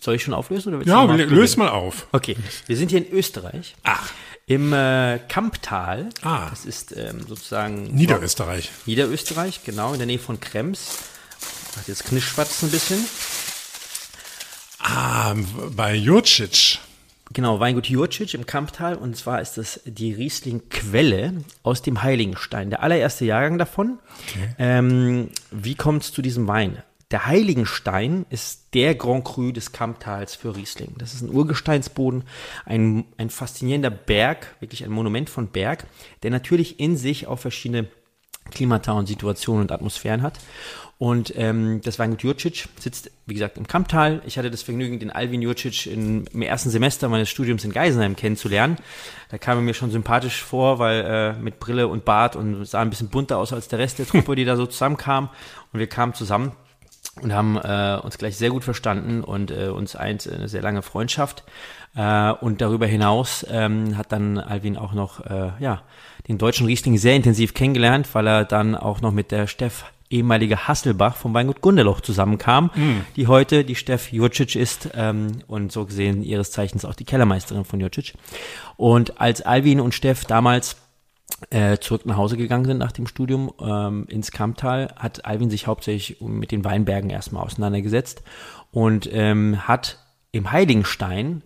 soll 0.00 0.16
ich 0.16 0.22
schon 0.22 0.34
auflösen? 0.34 0.74
Oder 0.74 0.86
Ja, 0.86 0.96
noch 0.96 1.04
lö- 1.04 1.08
probieren? 1.18 1.30
löst 1.34 1.56
mal 1.56 1.68
auf. 1.70 2.08
Okay, 2.12 2.36
wir 2.66 2.76
sind 2.76 2.90
hier 2.90 3.06
in 3.06 3.10
Österreich. 3.12 3.74
Ach. 3.84 4.10
Im 4.46 4.72
äh, 4.72 5.18
Kamptal. 5.28 6.10
Ah. 6.22 6.50
Das 6.50 6.66
ist 6.66 6.94
ähm, 6.96 7.20
sozusagen 7.26 7.84
Niederösterreich. 7.94 8.70
Niederösterreich, 8.86 9.62
genau, 9.64 9.92
in 9.92 9.98
der 9.98 10.06
Nähe 10.06 10.18
von 10.18 10.40
Krems. 10.40 10.98
Ach, 11.80 11.88
Jetzt 11.88 12.04
es 12.50 12.62
ein 12.62 12.70
bisschen. 12.70 12.98
Ah, 14.82 15.34
bei 15.76 15.94
Jurcic. 15.94 16.78
Genau, 17.32 17.60
Weingut 17.60 17.86
Jurcic 17.86 18.34
im 18.34 18.46
Kamptal. 18.46 18.94
Und 18.94 19.16
zwar 19.16 19.40
ist 19.40 19.56
das 19.56 19.80
die 19.84 20.12
Riesling-Quelle 20.12 21.44
aus 21.62 21.82
dem 21.82 22.02
Heiligenstein. 22.02 22.70
Der 22.70 22.82
allererste 22.82 23.24
Jahrgang 23.24 23.58
davon. 23.58 23.98
Ähm, 24.58 25.30
wie 25.50 25.74
kommt 25.74 26.02
es 26.02 26.12
zu 26.12 26.20
diesem 26.20 26.48
Wein? 26.48 26.82
Der 27.10 27.26
Heiligenstein 27.26 28.24
ist 28.30 28.74
der 28.74 28.94
Grand 28.94 29.24
Cru 29.24 29.52
des 29.52 29.72
Kamptals 29.72 30.34
für 30.34 30.56
Riesling. 30.56 30.94
Das 30.96 31.12
ist 31.12 31.20
ein 31.20 31.30
Urgesteinsboden, 31.30 32.24
ein, 32.64 33.04
ein 33.18 33.28
faszinierender 33.28 33.90
Berg, 33.90 34.56
wirklich 34.60 34.82
ein 34.82 34.90
Monument 34.90 35.28
von 35.28 35.48
Berg, 35.48 35.86
der 36.22 36.30
natürlich 36.30 36.80
in 36.80 36.96
sich 36.96 37.26
auch 37.26 37.38
verschiedene 37.38 37.86
Klimata 38.50 38.92
und 38.92 39.06
Situationen 39.06 39.62
und 39.62 39.72
Atmosphären 39.72 40.22
hat. 40.22 40.38
Und 41.02 41.32
ähm, 41.36 41.80
das 41.82 41.98
Weingut 41.98 42.22
Jurcic 42.22 42.68
sitzt, 42.78 43.10
wie 43.26 43.34
gesagt, 43.34 43.58
im 43.58 43.66
Kamptal. 43.66 44.22
Ich 44.24 44.38
hatte 44.38 44.52
das 44.52 44.62
Vergnügen, 44.62 45.00
den 45.00 45.10
Alvin 45.10 45.42
Jurcic 45.42 45.86
in, 45.86 46.26
im 46.26 46.42
ersten 46.42 46.70
Semester 46.70 47.08
meines 47.08 47.28
Studiums 47.28 47.64
in 47.64 47.72
Geisenheim 47.72 48.14
kennenzulernen. 48.14 48.76
Da 49.28 49.36
kam 49.36 49.58
er 49.58 49.62
mir 49.62 49.74
schon 49.74 49.90
sympathisch 49.90 50.44
vor, 50.44 50.78
weil 50.78 51.00
äh, 51.04 51.32
mit 51.42 51.58
Brille 51.58 51.88
und 51.88 52.04
Bart 52.04 52.36
und 52.36 52.64
sah 52.66 52.80
ein 52.82 52.90
bisschen 52.90 53.08
bunter 53.08 53.38
aus 53.38 53.52
als 53.52 53.66
der 53.66 53.80
Rest 53.80 53.98
der 53.98 54.06
Truppe, 54.06 54.36
die 54.36 54.44
da 54.44 54.56
so 54.56 54.64
zusammenkam. 54.64 55.28
Und 55.72 55.80
wir 55.80 55.88
kamen 55.88 56.14
zusammen 56.14 56.52
und 57.20 57.32
haben 57.32 57.56
äh, 57.56 57.98
uns 58.00 58.16
gleich 58.16 58.36
sehr 58.36 58.50
gut 58.50 58.62
verstanden 58.62 59.24
und 59.24 59.50
äh, 59.50 59.70
uns 59.70 59.96
eins 59.96 60.28
eine 60.28 60.48
sehr 60.48 60.62
lange 60.62 60.82
Freundschaft. 60.82 61.42
Äh, 61.94 62.32
und 62.32 62.60
darüber 62.60 62.86
hinaus 62.86 63.44
ähm, 63.50 63.96
hat 63.96 64.12
dann 64.12 64.38
Alvin 64.38 64.76
auch 64.76 64.94
noch 64.94 65.24
äh, 65.26 65.52
ja 65.60 65.82
den 66.28 66.38
deutschen 66.38 66.66
Riesling 66.66 66.96
sehr 66.96 67.16
intensiv 67.16 67.52
kennengelernt, 67.54 68.08
weil 68.14 68.26
er 68.26 68.44
dann 68.44 68.74
auch 68.74 69.00
noch 69.00 69.12
mit 69.12 69.30
der 69.30 69.46
Steff 69.46 69.84
ehemalige 70.08 70.68
Hasselbach 70.68 71.16
vom 71.16 71.34
Weingut 71.34 71.62
Gundeloch 71.62 72.00
zusammenkam, 72.00 72.66
mm. 72.66 73.06
die 73.16 73.26
heute 73.26 73.64
die 73.64 73.74
Steff 73.74 74.12
Jurcic 74.12 74.56
ist 74.56 74.90
ähm, 74.94 75.42
und 75.46 75.72
so 75.72 75.86
gesehen 75.86 76.22
ihres 76.22 76.50
Zeichens 76.50 76.84
auch 76.84 76.94
die 76.94 77.04
Kellermeisterin 77.04 77.64
von 77.64 77.80
Jurcic. 77.80 78.14
Und 78.76 79.20
als 79.20 79.42
Alvin 79.42 79.80
und 79.80 79.94
Steff 79.94 80.24
damals 80.26 80.76
äh, 81.50 81.78
zurück 81.78 82.06
nach 82.06 82.16
Hause 82.16 82.36
gegangen 82.36 82.66
sind 82.66 82.78
nach 82.78 82.92
dem 82.92 83.06
Studium 83.06 83.52
ähm, 83.60 84.06
ins 84.08 84.30
Kamptal, 84.30 84.94
hat 84.96 85.24
Alvin 85.24 85.50
sich 85.50 85.66
hauptsächlich 85.66 86.20
mit 86.20 86.52
den 86.52 86.64
Weinbergen 86.64 87.10
erstmal 87.10 87.44
auseinandergesetzt 87.44 88.22
und 88.70 89.08
ähm, 89.12 89.66
hat 89.66 89.98
im 90.30 90.52
Heiligenstein 90.52 91.42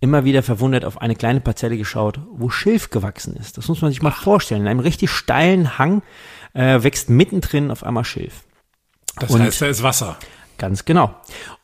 immer 0.00 0.24
wieder 0.24 0.42
verwundert 0.42 0.84
auf 0.84 1.00
eine 1.00 1.14
kleine 1.14 1.40
Parzelle 1.40 1.76
geschaut, 1.76 2.18
wo 2.30 2.50
Schilf 2.50 2.90
gewachsen 2.90 3.36
ist. 3.36 3.58
Das 3.58 3.68
muss 3.68 3.82
man 3.82 3.90
sich 3.90 4.02
mal 4.02 4.10
vorstellen. 4.10 4.62
In 4.62 4.68
einem 4.68 4.80
richtig 4.80 5.10
steilen 5.10 5.78
Hang 5.78 6.02
äh, 6.52 6.82
wächst 6.82 7.08
mittendrin 7.10 7.70
auf 7.70 7.84
einmal 7.84 8.04
Schilf. 8.04 8.42
Das 9.18 9.30
und 9.30 9.42
heißt, 9.42 9.62
da 9.62 9.66
ist 9.66 9.82
Wasser. 9.82 10.18
Ganz 10.58 10.84
genau. 10.84 11.14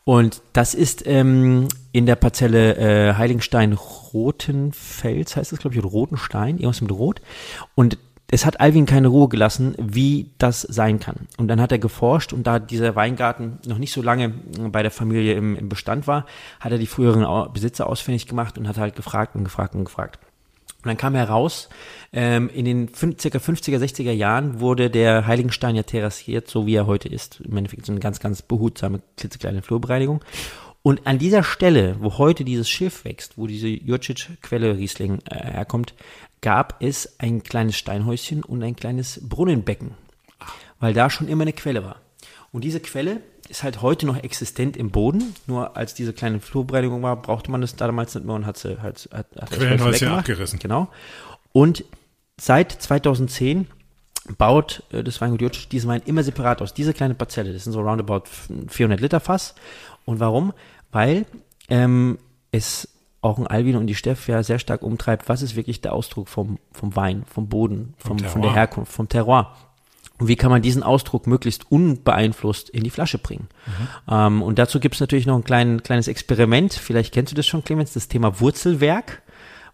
Und 0.04 0.42
das 0.52 0.74
ist 0.74 1.06
ähm, 1.06 1.68
in 1.92 2.06
der 2.06 2.16
Parzelle 2.16 2.74
äh, 2.76 3.14
Heiligenstein-Rotenfels, 3.14 5.36
heißt 5.36 5.52
das, 5.52 5.60
glaube 5.60 5.74
ich, 5.74 5.80
oder 5.80 5.90
Rotenstein, 5.90 6.56
irgendwas 6.56 6.80
mit 6.80 6.90
Rot. 6.92 7.20
Und 7.74 7.98
es 8.32 8.46
hat 8.46 8.60
Alvin 8.60 8.86
keine 8.86 9.08
Ruhe 9.08 9.28
gelassen, 9.28 9.74
wie 9.78 10.30
das 10.38 10.62
sein 10.62 10.98
kann. 10.98 11.28
Und 11.36 11.48
dann 11.48 11.60
hat 11.60 11.70
er 11.70 11.78
geforscht 11.78 12.32
und 12.32 12.46
da 12.46 12.58
dieser 12.58 12.96
Weingarten 12.96 13.58
noch 13.66 13.76
nicht 13.76 13.92
so 13.92 14.00
lange 14.00 14.30
bei 14.30 14.80
der 14.80 14.90
Familie 14.90 15.34
im, 15.34 15.54
im 15.54 15.68
Bestand 15.68 16.06
war, 16.06 16.24
hat 16.58 16.72
er 16.72 16.78
die 16.78 16.86
früheren 16.86 17.52
Besitzer 17.52 17.86
ausfindig 17.86 18.26
gemacht 18.26 18.56
und 18.56 18.66
hat 18.66 18.78
halt 18.78 18.96
gefragt 18.96 19.36
und 19.36 19.44
gefragt 19.44 19.74
und 19.74 19.84
gefragt. 19.84 20.18
Und 20.78 20.86
dann 20.86 20.96
kam 20.96 21.14
heraus, 21.14 21.68
ähm, 22.14 22.48
in 22.48 22.64
den 22.64 22.88
fün 22.88 23.18
circa 23.18 23.36
50er, 23.36 23.76
60er 23.76 24.12
Jahren 24.12 24.60
wurde 24.60 24.88
der 24.88 25.26
Heiligenstein 25.26 25.76
ja 25.76 25.82
terrassiert, 25.82 26.48
so 26.48 26.66
wie 26.66 26.74
er 26.74 26.86
heute 26.86 27.10
ist. 27.10 27.42
Im 27.42 27.54
Endeffekt 27.58 27.84
so 27.84 27.92
eine 27.92 28.00
ganz, 28.00 28.18
ganz 28.18 28.40
behutsame, 28.40 29.02
klitzekleine 29.18 29.60
Flurbereinigung. 29.60 30.24
Und 30.82 31.06
an 31.06 31.18
dieser 31.18 31.44
Stelle, 31.44 31.96
wo 32.00 32.16
heute 32.16 32.44
dieses 32.44 32.68
Schiff 32.68 33.04
wächst, 33.04 33.36
wo 33.36 33.46
diese 33.46 33.68
Jurcic-Quelle 33.68 34.78
Riesling 34.78 35.20
äh, 35.30 35.36
herkommt, 35.36 35.94
gab 36.42 36.82
es 36.82 37.18
ein 37.18 37.42
kleines 37.42 37.76
Steinhäuschen 37.76 38.44
und 38.44 38.62
ein 38.62 38.76
kleines 38.76 39.20
Brunnenbecken, 39.26 39.92
weil 40.80 40.92
da 40.92 41.08
schon 41.08 41.28
immer 41.28 41.42
eine 41.42 41.52
Quelle 41.54 41.84
war. 41.84 41.96
Und 42.50 42.64
diese 42.64 42.80
Quelle 42.80 43.22
ist 43.49 43.62
halt 43.62 43.80
heute 43.80 44.06
noch 44.06 44.22
existent 44.22 44.76
im 44.76 44.90
Boden. 44.90 45.34
Nur 45.46 45.76
als 45.76 45.94
diese 45.94 46.12
kleine 46.12 46.40
Flurbereinigung 46.40 47.02
war, 47.02 47.20
brauchte 47.20 47.50
man 47.50 47.61
das 47.61 47.76
damals 47.76 48.14
nicht 48.14 48.26
mehr 48.26 48.34
und 48.34 48.46
hat 48.46 48.58
sie 48.58 48.80
halt 48.82 49.08
hat, 49.12 49.26
hat 49.40 49.50
Quellenhäuschen 49.50 50.08
abgerissen. 50.08 50.58
Genau. 50.58 50.88
Und 51.52 51.84
seit 52.38 52.72
2010 52.72 53.66
baut 54.38 54.82
äh, 54.92 55.02
das 55.02 55.20
Weingut 55.20 55.42
Jutsch 55.42 55.68
diesen 55.70 55.88
Wein 55.88 56.02
immer 56.04 56.22
separat 56.22 56.62
aus. 56.62 56.75
Diese 56.75 56.92
kleine 56.92 57.14
Parzelle, 57.14 57.52
das 57.52 57.64
sind 57.64 57.72
so 57.72 57.80
roundabout 57.80 58.25
400 58.68 59.00
Liter 59.00 59.20
Fass. 59.20 59.54
Und 60.04 60.20
warum? 60.20 60.52
Weil 60.90 61.26
ähm, 61.68 62.18
es 62.50 62.88
auch 63.22 63.38
ein 63.38 63.46
Alvin 63.46 63.76
und 63.76 63.86
die 63.86 63.94
Steff 63.94 64.28
ja 64.28 64.42
sehr 64.42 64.58
stark 64.58 64.82
umtreibt, 64.82 65.28
was 65.28 65.42
ist 65.42 65.56
wirklich 65.56 65.80
der 65.80 65.94
Ausdruck 65.94 66.28
vom, 66.28 66.58
vom 66.72 66.94
Wein, 66.96 67.24
vom 67.32 67.48
Boden, 67.48 67.94
vom, 67.96 68.18
vom 68.18 68.28
von 68.28 68.42
der 68.42 68.52
Herkunft, 68.52 68.92
vom 68.92 69.08
Terroir. 69.08 69.54
Und 70.18 70.28
wie 70.28 70.36
kann 70.36 70.50
man 70.50 70.62
diesen 70.62 70.82
Ausdruck 70.82 71.26
möglichst 71.26 71.70
unbeeinflusst 71.70 72.68
in 72.68 72.82
die 72.82 72.90
Flasche 72.90 73.18
bringen? 73.18 73.48
Mhm. 73.66 74.14
Ähm, 74.14 74.42
und 74.42 74.58
dazu 74.58 74.78
gibt 74.78 74.96
es 74.96 75.00
natürlich 75.00 75.26
noch 75.26 75.36
ein 75.36 75.44
klein, 75.44 75.82
kleines 75.82 76.08
Experiment. 76.08 76.74
Vielleicht 76.74 77.14
kennst 77.14 77.32
du 77.32 77.36
das 77.36 77.46
schon, 77.46 77.64
Clemens, 77.64 77.92
das 77.92 78.08
Thema 78.08 78.40
Wurzelwerk. 78.40 79.22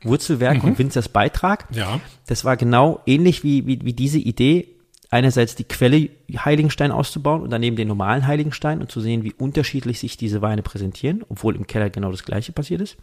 Wurzelwerk 0.03 0.63
mhm. 0.63 0.71
und 0.71 0.79
Winzers 0.79 1.09
Beitrag. 1.09 1.67
Ja. 1.73 2.01
Das 2.27 2.45
war 2.45 2.57
genau 2.57 3.01
ähnlich 3.05 3.43
wie, 3.43 3.67
wie, 3.67 3.81
wie 3.83 3.93
diese 3.95 4.19
Idee, 4.19 4.77
einerseits 5.11 5.55
die 5.55 5.65
Quelle 5.65 6.11
Heiligenstein 6.35 6.93
auszubauen 6.93 7.43
und 7.43 7.51
daneben 7.51 7.77
den 7.77 7.89
normalen 7.89 8.27
Heiligenstein 8.27 8.81
und 8.81 8.93
zu 8.93 9.01
sehen, 9.01 9.25
wie 9.25 9.33
unterschiedlich 9.33 9.99
sich 9.99 10.17
diese 10.17 10.43
Weine 10.43 10.63
präsentieren, 10.63 11.25
obwohl 11.29 11.57
im 11.57 11.67
Keller 11.67 11.91
genau 11.91 12.11
das 12.11 12.25
gleiche 12.25 12.53
passiert 12.53 12.81
ist. 12.81 12.97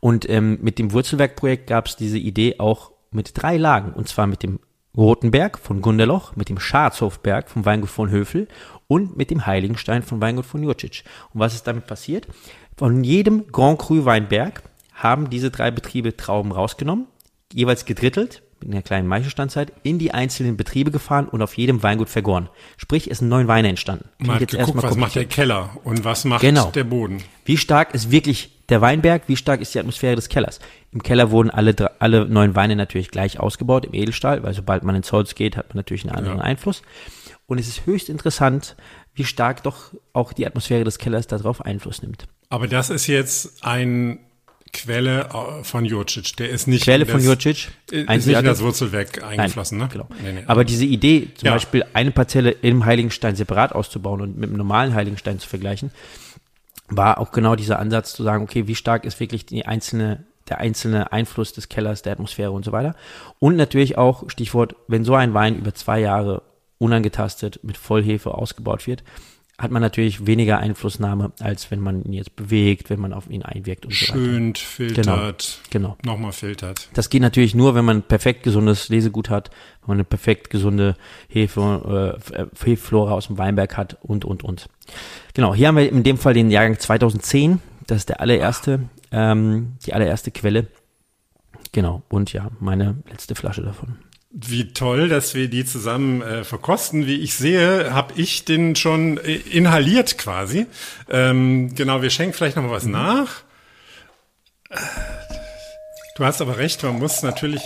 Und 0.00 0.28
ähm, 0.28 0.58
mit 0.62 0.78
dem 0.78 0.92
Wurzelwerkprojekt 0.92 1.66
gab 1.66 1.86
es 1.86 1.96
diese 1.96 2.18
Idee 2.18 2.56
auch 2.58 2.92
mit 3.10 3.32
drei 3.34 3.56
Lagen, 3.56 3.92
und 3.92 4.08
zwar 4.08 4.26
mit 4.26 4.42
dem 4.42 4.60
Rotenberg 4.96 5.58
von 5.58 5.82
Gunderloch, 5.82 6.34
mit 6.36 6.48
dem 6.48 6.58
Scharzhofberg 6.58 7.48
vom 7.48 7.64
Weingut 7.64 7.90
von 7.90 8.10
Höfel 8.10 8.48
und 8.88 9.16
mit 9.16 9.30
dem 9.30 9.46
Heiligenstein 9.46 10.02
von 10.02 10.20
Weingut 10.20 10.46
von 10.46 10.62
Jurcic. 10.62 11.04
Und 11.32 11.40
was 11.40 11.54
ist 11.54 11.66
damit 11.66 11.86
passiert? 11.86 12.26
Von 12.76 13.04
jedem 13.04 13.52
Grand 13.52 13.78
Cru 13.78 14.04
Weinberg 14.04 14.62
haben 14.94 15.30
diese 15.30 15.50
drei 15.50 15.70
Betriebe 15.70 16.16
Trauben 16.16 16.52
rausgenommen, 16.52 17.06
jeweils 17.52 17.84
gedrittelt, 17.84 18.42
mit 18.60 18.72
einer 18.72 18.82
kleinen 18.82 19.08
Maichelstandzeit, 19.08 19.72
in 19.82 19.98
die 19.98 20.12
einzelnen 20.12 20.56
Betriebe 20.56 20.90
gefahren 20.90 21.28
und 21.28 21.40
auf 21.40 21.56
jedem 21.56 21.82
Weingut 21.82 22.10
vergoren. 22.10 22.48
Sprich, 22.76 23.10
es 23.10 23.18
sind 23.18 23.28
neun 23.28 23.48
Weine 23.48 23.68
entstanden. 23.68 24.08
Man 24.18 24.38
hat 24.40 24.48
geguckt, 24.48 24.82
was 24.82 24.96
macht 24.96 25.14
der 25.14 25.24
Keller 25.24 25.70
und 25.84 26.04
was 26.04 26.24
macht 26.24 26.42
genau. 26.42 26.70
der 26.70 26.84
Boden. 26.84 27.22
Wie 27.44 27.56
stark 27.56 27.94
ist 27.94 28.10
wirklich 28.10 28.59
der 28.70 28.80
Weinberg, 28.80 29.22
wie 29.26 29.36
stark 29.36 29.60
ist 29.60 29.74
die 29.74 29.78
Atmosphäre 29.78 30.16
des 30.16 30.28
Kellers? 30.28 30.60
Im 30.92 31.02
Keller 31.02 31.30
wurden 31.30 31.50
alle, 31.50 31.74
alle 31.98 32.26
neun 32.26 32.54
Weine 32.54 32.76
natürlich 32.76 33.10
gleich 33.10 33.38
ausgebaut 33.38 33.84
im 33.84 33.94
Edelstahl, 33.94 34.42
weil 34.42 34.54
sobald 34.54 34.82
man 34.84 34.94
ins 34.94 35.12
Holz 35.12 35.34
geht, 35.34 35.56
hat 35.56 35.68
man 35.68 35.76
natürlich 35.76 36.04
einen 36.04 36.16
anderen 36.16 36.38
ja. 36.38 36.44
Einfluss. 36.44 36.82
Und 37.46 37.58
es 37.58 37.68
ist 37.68 37.86
höchst 37.86 38.08
interessant, 38.08 38.76
wie 39.14 39.24
stark 39.24 39.62
doch 39.64 39.92
auch 40.12 40.32
die 40.32 40.46
Atmosphäre 40.46 40.84
des 40.84 40.98
Kellers 40.98 41.26
darauf 41.26 41.64
Einfluss 41.64 42.02
nimmt. 42.02 42.28
Aber 42.48 42.68
das 42.68 42.90
ist 42.90 43.06
jetzt 43.06 43.64
ein 43.64 44.20
Quelle 44.72 45.28
äh, 45.28 45.64
von 45.64 45.84
Jurcic. 45.84 46.36
Der 46.36 46.50
ist 46.50 46.68
nicht 46.68 46.84
Quelle 46.84 47.06
von 47.06 47.20
Jurcic. 47.20 47.68
Ist 47.90 48.08
nicht 48.08 48.38
in 48.38 48.44
das 48.44 48.60
Wurzelwerk 48.62 49.22
eingeflossen, 49.22 49.78
Nein, 49.78 49.88
ne? 49.88 49.92
Genau. 49.92 50.08
Nee, 50.22 50.32
nee, 50.32 50.44
aber 50.46 50.64
diese 50.64 50.84
Idee, 50.84 51.28
zum 51.34 51.46
ja. 51.46 51.52
Beispiel 51.54 51.84
eine 51.92 52.12
Parzelle 52.12 52.50
im 52.50 52.84
Heiligenstein 52.84 53.34
separat 53.34 53.72
auszubauen 53.72 54.20
und 54.20 54.38
mit 54.38 54.50
dem 54.50 54.56
normalen 54.56 54.94
Heiligenstein 54.94 55.38
zu 55.38 55.48
vergleichen, 55.48 55.90
war 56.90 57.18
auch 57.18 57.32
genau 57.32 57.56
dieser 57.56 57.78
Ansatz 57.78 58.12
zu 58.12 58.22
sagen, 58.22 58.42
okay, 58.42 58.66
wie 58.66 58.74
stark 58.74 59.04
ist 59.04 59.20
wirklich 59.20 59.46
die 59.46 59.66
einzelne, 59.66 60.24
der 60.48 60.58
einzelne 60.58 61.12
Einfluss 61.12 61.52
des 61.52 61.68
Kellers, 61.68 62.02
der 62.02 62.12
Atmosphäre 62.12 62.50
und 62.50 62.64
so 62.64 62.72
weiter. 62.72 62.94
Und 63.38 63.56
natürlich 63.56 63.96
auch, 63.96 64.28
Stichwort, 64.28 64.74
wenn 64.88 65.04
so 65.04 65.14
ein 65.14 65.34
Wein 65.34 65.56
über 65.56 65.74
zwei 65.74 66.00
Jahre 66.00 66.42
unangetastet 66.78 67.60
mit 67.62 67.76
Vollhefe 67.76 68.34
ausgebaut 68.34 68.86
wird, 68.86 69.04
hat 69.60 69.70
man 69.70 69.82
natürlich 69.82 70.26
weniger 70.26 70.58
Einflussnahme, 70.58 71.32
als 71.38 71.70
wenn 71.70 71.80
man 71.80 72.02
ihn 72.02 72.14
jetzt 72.14 72.34
bewegt, 72.34 72.88
wenn 72.88 72.98
man 72.98 73.12
auf 73.12 73.28
ihn 73.28 73.42
einwirkt 73.42 73.84
und 73.84 73.92
Schönt, 73.92 74.56
so 74.56 74.64
filtert, 74.64 75.60
genau, 75.68 75.96
genau. 75.96 75.96
nochmal 76.02 76.32
filtert. 76.32 76.88
Das 76.94 77.10
geht 77.10 77.20
natürlich 77.20 77.54
nur, 77.54 77.74
wenn 77.74 77.84
man 77.84 77.98
ein 77.98 78.02
perfekt 78.02 78.42
gesundes 78.42 78.88
Lesegut 78.88 79.28
hat, 79.28 79.50
wenn 79.82 79.88
man 79.88 79.96
eine 79.98 80.04
perfekt 80.04 80.48
gesunde 80.48 80.96
Hefe, 81.28 82.18
äh, 82.32 82.46
Hefeflora 82.64 83.12
aus 83.12 83.26
dem 83.26 83.36
Weinberg 83.36 83.76
hat 83.76 83.98
und, 84.00 84.24
und, 84.24 84.42
und. 84.42 84.70
Genau, 85.34 85.54
hier 85.54 85.68
haben 85.68 85.76
wir 85.76 85.90
in 85.90 86.04
dem 86.04 86.16
Fall 86.16 86.32
den 86.32 86.50
Jahrgang 86.50 86.78
2010, 86.78 87.60
das 87.86 87.98
ist 87.98 88.08
der 88.08 88.20
allererste, 88.20 88.88
ähm, 89.12 89.74
die 89.84 89.92
allererste 89.92 90.30
Quelle. 90.30 90.68
Genau, 91.72 92.02
und 92.08 92.32
ja, 92.32 92.50
meine 92.60 92.96
letzte 93.10 93.34
Flasche 93.34 93.60
davon. 93.60 93.98
Wie 94.32 94.72
toll, 94.72 95.08
dass 95.08 95.34
wir 95.34 95.48
die 95.48 95.64
zusammen 95.64 96.22
äh, 96.22 96.44
verkosten. 96.44 97.06
Wie 97.06 97.16
ich 97.16 97.34
sehe, 97.34 97.92
habe 97.92 98.14
ich 98.14 98.44
den 98.44 98.76
schon 98.76 99.18
äh, 99.18 99.34
inhaliert 99.34 100.18
quasi. 100.18 100.66
Ähm, 101.08 101.74
genau, 101.74 102.00
wir 102.00 102.10
schenken 102.10 102.34
vielleicht 102.34 102.56
noch 102.56 102.62
mal 102.62 102.70
was 102.70 102.84
mhm. 102.84 102.92
nach. 102.92 103.42
Du 106.14 106.24
hast 106.24 106.40
aber 106.40 106.58
recht, 106.58 106.82
man 106.84 106.98
muss 106.98 107.22
natürlich, 107.22 107.62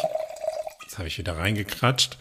jetzt 0.83 0.97
habe 0.97 1.09
ich 1.09 1.18
wieder 1.18 1.37
reingekratscht, 1.37 2.16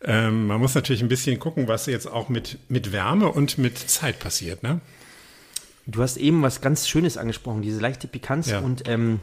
ähm, 0.00 0.46
man 0.46 0.60
muss 0.60 0.74
natürlich 0.74 1.02
ein 1.02 1.08
bisschen 1.08 1.38
gucken, 1.38 1.68
was 1.68 1.86
jetzt 1.86 2.06
auch 2.06 2.28
mit, 2.28 2.58
mit 2.70 2.92
Wärme 2.92 3.28
und 3.28 3.58
mit 3.58 3.78
Zeit 3.78 4.18
passiert. 4.18 4.62
Ne? 4.62 4.80
Du 5.86 6.02
hast 6.02 6.16
eben 6.16 6.42
was 6.42 6.60
ganz 6.60 6.88
Schönes 6.88 7.18
angesprochen, 7.18 7.62
diese 7.62 7.80
leichte 7.80 8.08
Pikanz 8.08 8.48
ja. 8.50 8.60
und, 8.60 8.88
ähm, 8.88 9.20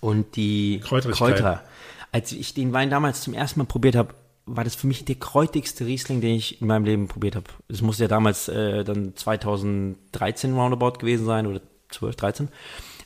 und 0.00 0.36
die 0.36 0.80
Kräuter 0.84 1.64
als 2.12 2.32
ich 2.32 2.54
den 2.54 2.72
Wein 2.72 2.90
damals 2.90 3.22
zum 3.22 3.34
ersten 3.34 3.60
Mal 3.60 3.66
probiert 3.66 3.96
habe, 3.96 4.14
war 4.46 4.64
das 4.64 4.74
für 4.74 4.86
mich 4.86 5.04
der 5.04 5.16
kräutigste 5.16 5.84
Riesling, 5.86 6.20
den 6.20 6.34
ich 6.34 6.60
in 6.60 6.66
meinem 6.66 6.84
Leben 6.84 7.08
probiert 7.08 7.36
habe. 7.36 7.46
Es 7.68 7.82
muss 7.82 7.98
ja 7.98 8.08
damals 8.08 8.48
äh, 8.48 8.82
dann 8.84 9.14
2013 9.14 10.54
roundabout 10.54 10.98
gewesen 10.98 11.26
sein 11.26 11.46
oder 11.46 11.60
12, 11.90 12.16
13. 12.16 12.48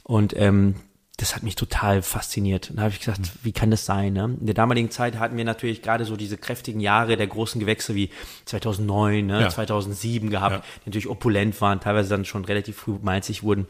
Und 0.04 0.36
ähm, 0.36 0.76
das 1.16 1.36
hat 1.36 1.42
mich 1.42 1.56
total 1.56 2.02
fasziniert. 2.02 2.70
Und 2.70 2.76
da 2.76 2.82
habe 2.82 2.92
ich 2.92 3.00
gesagt, 3.00 3.30
wie 3.42 3.52
kann 3.52 3.70
das 3.70 3.84
sein? 3.84 4.12
Ne? 4.12 4.36
In 4.40 4.46
der 4.46 4.54
damaligen 4.54 4.90
Zeit 4.90 5.18
hatten 5.18 5.36
wir 5.36 5.44
natürlich 5.44 5.82
gerade 5.82 6.04
so 6.04 6.16
diese 6.16 6.38
kräftigen 6.38 6.80
Jahre 6.80 7.16
der 7.16 7.26
großen 7.26 7.60
Gewächse 7.60 7.94
wie 7.94 8.10
2009, 8.46 9.26
ne? 9.26 9.42
Ja. 9.42 9.48
2007 9.48 10.30
gehabt, 10.30 10.56
ja. 10.56 10.62
die 10.84 10.90
natürlich 10.90 11.08
opulent 11.08 11.60
waren, 11.60 11.80
teilweise 11.80 12.08
dann 12.08 12.24
schon 12.24 12.44
relativ 12.44 12.76
früh 12.76 12.96
malzig 13.02 13.42
wurden. 13.42 13.66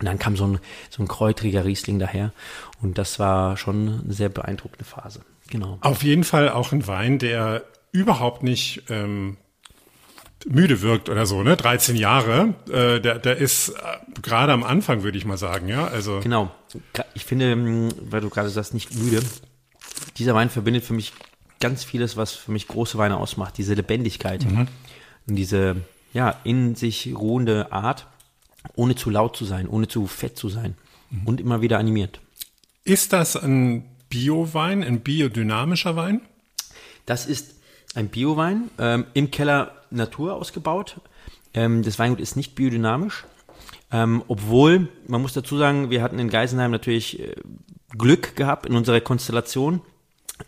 Und 0.00 0.06
dann 0.06 0.18
kam 0.18 0.36
so 0.36 0.46
ein, 0.46 0.58
so 0.88 1.02
ein 1.02 1.08
kräutriger 1.08 1.64
Riesling 1.64 1.98
daher. 1.98 2.32
Und 2.82 2.98
das 2.98 3.18
war 3.18 3.56
schon 3.56 4.00
eine 4.04 4.12
sehr 4.12 4.30
beeindruckende 4.30 4.84
Phase. 4.84 5.20
Genau. 5.50 5.78
Auf 5.82 6.02
jeden 6.02 6.24
Fall 6.24 6.48
auch 6.48 6.72
ein 6.72 6.86
Wein, 6.86 7.18
der 7.18 7.64
überhaupt 7.92 8.42
nicht 8.42 8.84
ähm, 8.88 9.36
müde 10.46 10.80
wirkt 10.80 11.08
oder 11.08 11.26
so, 11.26 11.42
ne? 11.42 11.56
13 11.56 11.96
Jahre, 11.96 12.54
äh, 12.70 13.00
der, 13.00 13.18
der 13.18 13.36
ist 13.36 13.70
äh, 13.70 13.74
gerade 14.22 14.52
am 14.52 14.62
Anfang, 14.62 15.02
würde 15.02 15.18
ich 15.18 15.24
mal 15.24 15.36
sagen, 15.36 15.68
ja. 15.68 15.86
Also 15.86 16.20
Genau. 16.22 16.50
Ich 17.14 17.24
finde, 17.24 17.52
ähm, 17.52 17.88
weil 18.00 18.20
du 18.20 18.30
gerade 18.30 18.48
sagst, 18.48 18.72
nicht 18.74 18.94
müde. 18.94 19.20
Dieser 20.16 20.34
Wein 20.34 20.50
verbindet 20.50 20.84
für 20.84 20.94
mich 20.94 21.12
ganz 21.60 21.84
vieles, 21.84 22.16
was 22.16 22.32
für 22.32 22.52
mich 22.52 22.68
große 22.68 22.96
Weine 22.96 23.18
ausmacht. 23.18 23.58
Diese 23.58 23.74
Lebendigkeit 23.74 24.46
und 25.26 25.36
diese 25.36 25.76
ja 26.12 26.36
in 26.44 26.74
sich 26.74 27.12
ruhende 27.14 27.70
Art, 27.72 28.06
ohne 28.74 28.94
zu 28.94 29.10
laut 29.10 29.36
zu 29.36 29.44
sein, 29.44 29.68
ohne 29.68 29.88
zu 29.88 30.06
fett 30.06 30.36
zu 30.36 30.48
sein 30.48 30.74
und 31.24 31.40
immer 31.40 31.60
wieder 31.60 31.78
animiert. 31.78 32.20
ist 32.84 33.12
das 33.12 33.36
ein 33.36 33.84
Bio-Wein, 34.08 34.82
ein 34.82 35.00
biodynamischer 35.00 35.96
Wein? 35.96 36.20
Das 37.06 37.26
ist 37.26 37.54
ein 37.94 38.08
Biowein, 38.08 38.70
ähm, 38.78 39.06
im 39.14 39.30
Keller 39.30 39.72
Natur 39.90 40.34
ausgebaut. 40.34 41.00
Ähm, 41.54 41.82
das 41.82 41.98
Weingut 41.98 42.20
ist 42.20 42.36
nicht 42.36 42.54
biodynamisch, 42.54 43.24
ähm, 43.92 44.22
obwohl, 44.28 44.88
man 45.08 45.22
muss 45.22 45.32
dazu 45.32 45.58
sagen, 45.58 45.90
wir 45.90 46.02
hatten 46.02 46.18
in 46.18 46.30
Geisenheim 46.30 46.70
natürlich 46.70 47.20
äh, 47.20 47.34
Glück 47.96 48.36
gehabt 48.36 48.66
in 48.66 48.76
unserer 48.76 49.00
Konstellation. 49.00 49.82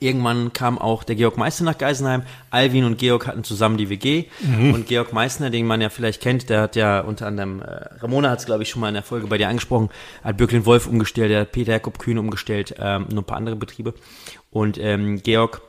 Irgendwann 0.01 0.53
kam 0.53 0.79
auch 0.79 1.05
der 1.05 1.17
Georg 1.17 1.37
Meister 1.37 1.65
nach 1.65 1.79
Geisenheim. 1.79 2.23
Alvin 2.51 2.85
und 2.85 2.99
Georg 2.99 3.27
hatten 3.27 3.45
zusammen 3.45 3.77
die 3.77 3.89
WG. 3.89 4.25
Und 4.73 4.87
Georg 4.87 5.13
Meissner, 5.13 5.51
den 5.51 5.67
man 5.67 5.81
ja 5.81 5.89
vielleicht 5.89 6.21
kennt, 6.21 6.51
der 6.51 6.63
hat 6.63 6.77
ja 6.77 7.01
unter 7.01 7.27
anderem, 7.27 7.61
äh, 7.61 7.89
Ramona 8.01 8.31
hat 8.31 8.41
es, 8.41 8.47
glaube 8.47 8.63
ich, 8.63 8.71
schon 8.71 8.81
mal 8.81 8.89
in 8.89 8.95
der 8.95 9.03
Folge 9.03 9.27
bei 9.27 9.39
dir 9.39 9.49
angesprochen, 9.49 9.91
hat 10.23 10.37
Birklin 10.37 10.67
Wolf 10.67 10.87
umgestellt, 10.87 11.31
der 11.31 11.43
hat 11.43 11.53
Peter 11.53 11.73
Jakob 11.73 11.99
Kühn 11.99 12.19
umgestellt, 12.19 12.75
ähm, 12.79 13.07
noch 13.11 13.23
ein 13.23 13.27
paar 13.27 13.37
andere 13.37 13.57
Betriebe. 13.57 13.95
Und 14.51 14.79
ähm, 14.79 15.23
Georg 15.23 15.63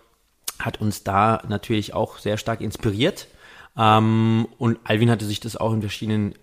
hat 0.60 0.82
uns 0.82 1.04
da 1.04 1.42
natürlich 1.48 1.94
auch 1.94 2.18
sehr 2.18 2.38
stark 2.38 2.62
inspiriert. 2.62 3.28
Ähm, 3.78 4.48
und 4.58 4.80
Alvin 4.84 5.10
hatte 5.10 5.26
sich 5.26 5.40
das 5.40 5.58
auch 5.58 5.74
in 5.74 5.82
verschiedenen 5.82 6.36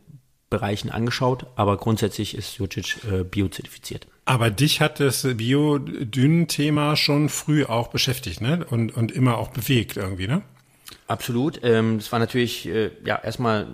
Bereichen 0.50 0.90
angeschaut, 0.90 1.46
aber 1.54 1.76
grundsätzlich 1.76 2.36
ist 2.36 2.58
Jurcic 2.58 3.04
äh, 3.04 3.22
biozertifiziert. 3.22 4.08
Aber 4.30 4.48
dich 4.48 4.80
hat 4.80 5.00
das 5.00 5.26
Bio-Dünn-Thema 5.26 6.94
schon 6.94 7.28
früh 7.28 7.64
auch 7.64 7.88
beschäftigt, 7.88 8.40
ne? 8.40 8.64
Und, 8.70 8.96
und 8.96 9.10
immer 9.10 9.38
auch 9.38 9.48
bewegt 9.48 9.96
irgendwie, 9.96 10.28
ne? 10.28 10.42
Absolut. 11.08 11.58
Ähm, 11.64 11.98
das 11.98 12.12
war 12.12 12.20
natürlich 12.20 12.68
äh, 12.68 12.92
ja 13.04 13.16
erstmal 13.16 13.66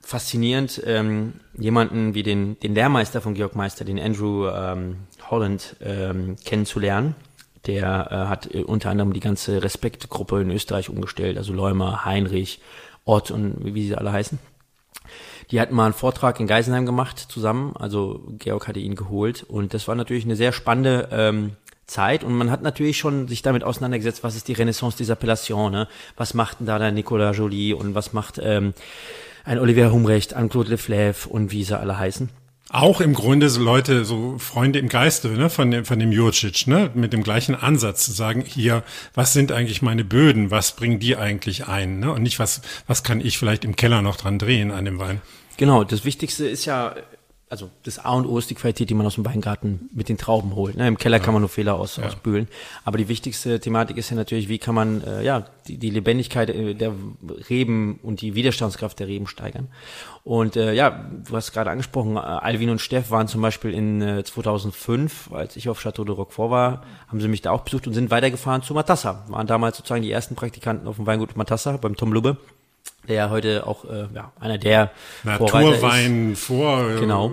faszinierend, 0.00 0.80
ähm, 0.86 1.34
jemanden 1.58 2.14
wie 2.14 2.22
den, 2.22 2.58
den 2.60 2.74
Lehrmeister 2.74 3.20
von 3.20 3.34
Georg 3.34 3.54
Meister, 3.54 3.84
den 3.84 4.00
Andrew 4.00 4.48
ähm, 4.48 4.96
Holland, 5.28 5.76
ähm, 5.82 6.36
kennenzulernen. 6.42 7.14
Der 7.66 8.08
äh, 8.10 8.14
hat 8.30 8.54
äh, 8.54 8.62
unter 8.62 8.88
anderem 8.88 9.12
die 9.12 9.20
ganze 9.20 9.62
Respektgruppe 9.62 10.40
in 10.40 10.50
Österreich 10.50 10.88
umgestellt, 10.88 11.36
also 11.36 11.52
Leumer, 11.52 12.06
Heinrich, 12.06 12.62
Ott 13.04 13.30
und 13.30 13.74
wie 13.74 13.86
sie 13.86 13.94
alle 13.94 14.12
heißen. 14.12 14.38
Die 15.50 15.60
hatten 15.60 15.74
mal 15.74 15.86
einen 15.86 15.94
Vortrag 15.94 16.40
in 16.40 16.46
Geisenheim 16.46 16.84
gemacht 16.84 17.18
zusammen, 17.18 17.74
also 17.78 18.22
Georg 18.38 18.68
hatte 18.68 18.80
ihn 18.80 18.96
geholt 18.96 19.44
und 19.48 19.72
das 19.72 19.88
war 19.88 19.94
natürlich 19.94 20.24
eine 20.24 20.36
sehr 20.36 20.52
spannende 20.52 21.08
ähm, 21.10 21.52
Zeit 21.86 22.22
und 22.22 22.34
man 22.34 22.50
hat 22.50 22.62
natürlich 22.62 22.98
schon 22.98 23.28
sich 23.28 23.40
damit 23.40 23.64
auseinandergesetzt, 23.64 24.22
was 24.22 24.36
ist 24.36 24.48
die 24.48 24.52
Renaissance 24.52 24.98
des 24.98 25.08
Appellations, 25.08 25.72
ne? 25.72 25.88
was 26.16 26.34
macht 26.34 26.60
denn 26.60 26.66
da 26.66 26.78
der 26.78 26.92
Nicolas 26.92 27.36
Joly 27.36 27.72
und 27.72 27.94
was 27.94 28.12
macht 28.12 28.38
ähm, 28.42 28.74
ein 29.44 29.58
Olivier 29.58 29.90
Humrecht, 29.90 30.34
ein 30.34 30.50
Claude 30.50 30.74
Leflèvre 30.74 31.26
und 31.26 31.50
wie 31.50 31.64
sie 31.64 31.78
alle 31.78 31.98
heißen. 31.98 32.28
Auch 32.70 33.00
im 33.00 33.14
Grunde 33.14 33.48
so 33.48 33.62
Leute, 33.62 34.04
so 34.04 34.36
Freunde 34.36 34.78
im 34.78 34.90
Geiste, 34.90 35.28
ne, 35.28 35.48
von 35.48 35.70
dem, 35.70 35.86
von 35.86 35.98
dem 35.98 36.12
Jurcic, 36.12 36.66
ne, 36.66 36.90
mit 36.92 37.14
dem 37.14 37.22
gleichen 37.22 37.54
Ansatz 37.54 38.04
zu 38.04 38.12
sagen, 38.12 38.42
hier, 38.46 38.82
was 39.14 39.32
sind 39.32 39.52
eigentlich 39.52 39.80
meine 39.80 40.04
Böden, 40.04 40.50
was 40.50 40.72
bringen 40.72 40.98
die 40.98 41.16
eigentlich 41.16 41.66
ein, 41.66 41.98
ne, 41.98 42.12
und 42.12 42.22
nicht 42.22 42.38
was, 42.38 42.60
was 42.86 43.02
kann 43.02 43.22
ich 43.22 43.38
vielleicht 43.38 43.64
im 43.64 43.74
Keller 43.74 44.02
noch 44.02 44.16
dran 44.16 44.38
drehen 44.38 44.70
an 44.70 44.84
dem 44.84 44.98
Wein. 44.98 45.22
Genau, 45.58 45.82
das 45.82 46.04
Wichtigste 46.04 46.46
ist 46.46 46.66
ja, 46.66 46.94
also 47.50 47.68
das 47.82 47.98
A 47.98 48.12
und 48.12 48.26
O 48.26 48.38
ist 48.38 48.48
die 48.48 48.54
Qualität, 48.54 48.90
die 48.90 48.94
man 48.94 49.04
aus 49.04 49.16
dem 49.16 49.26
Weingarten 49.26 49.90
mit 49.92 50.08
den 50.08 50.16
Trauben 50.16 50.54
holt. 50.54 50.76
Ne? 50.76 50.86
Im 50.86 50.98
Keller 50.98 51.18
kann 51.18 51.34
man 51.34 51.42
nur 51.42 51.48
Fehler 51.48 51.74
aus, 51.74 51.98
ausbühlen. 51.98 52.46
Aber 52.84 52.96
die 52.96 53.08
wichtigste 53.08 53.58
Thematik 53.58 53.96
ist 53.96 54.08
ja 54.10 54.16
natürlich, 54.16 54.48
wie 54.48 54.58
kann 54.58 54.76
man 54.76 55.02
äh, 55.02 55.24
ja 55.24 55.46
die, 55.66 55.76
die 55.76 55.90
Lebendigkeit 55.90 56.48
äh, 56.50 56.74
der 56.74 56.92
Reben 57.50 57.98
und 58.04 58.20
die 58.20 58.36
Widerstandskraft 58.36 59.00
der 59.00 59.08
Reben 59.08 59.26
steigern. 59.26 59.66
Und 60.22 60.54
äh, 60.54 60.74
ja, 60.74 60.90
du 60.90 61.34
hast 61.34 61.52
gerade 61.52 61.70
angesprochen, 61.70 62.14
äh, 62.14 62.20
Alvin 62.20 62.70
und 62.70 62.80
Steff 62.80 63.10
waren 63.10 63.26
zum 63.26 63.42
Beispiel 63.42 63.72
in 63.72 64.00
äh, 64.00 64.22
2005, 64.22 65.32
als 65.32 65.56
ich 65.56 65.68
auf 65.68 65.82
Chateau 65.82 66.04
de 66.04 66.14
Roquefort 66.14 66.52
war, 66.52 66.82
haben 67.08 67.20
sie 67.20 67.26
mich 67.26 67.42
da 67.42 67.50
auch 67.50 67.62
besucht 67.62 67.88
und 67.88 67.94
sind 67.94 68.12
weitergefahren 68.12 68.62
zu 68.62 68.74
Matassa. 68.74 69.24
Waren 69.26 69.48
damals 69.48 69.76
sozusagen 69.76 70.02
die 70.02 70.12
ersten 70.12 70.36
Praktikanten 70.36 70.86
auf 70.86 70.96
dem 70.96 71.06
Weingut 71.06 71.36
Matassa 71.36 71.78
beim 71.78 71.96
Tom 71.96 72.12
Lubbe 72.12 72.36
der 73.08 73.16
ja 73.16 73.30
heute 73.30 73.66
auch 73.66 73.84
äh, 73.84 74.06
ja, 74.14 74.32
einer 74.38 74.58
der 74.58 74.90
Vorreiter 75.22 75.74
ist. 75.74 75.82
Naturwein 75.82 76.36
vor 76.36 76.94
Genau. 77.00 77.32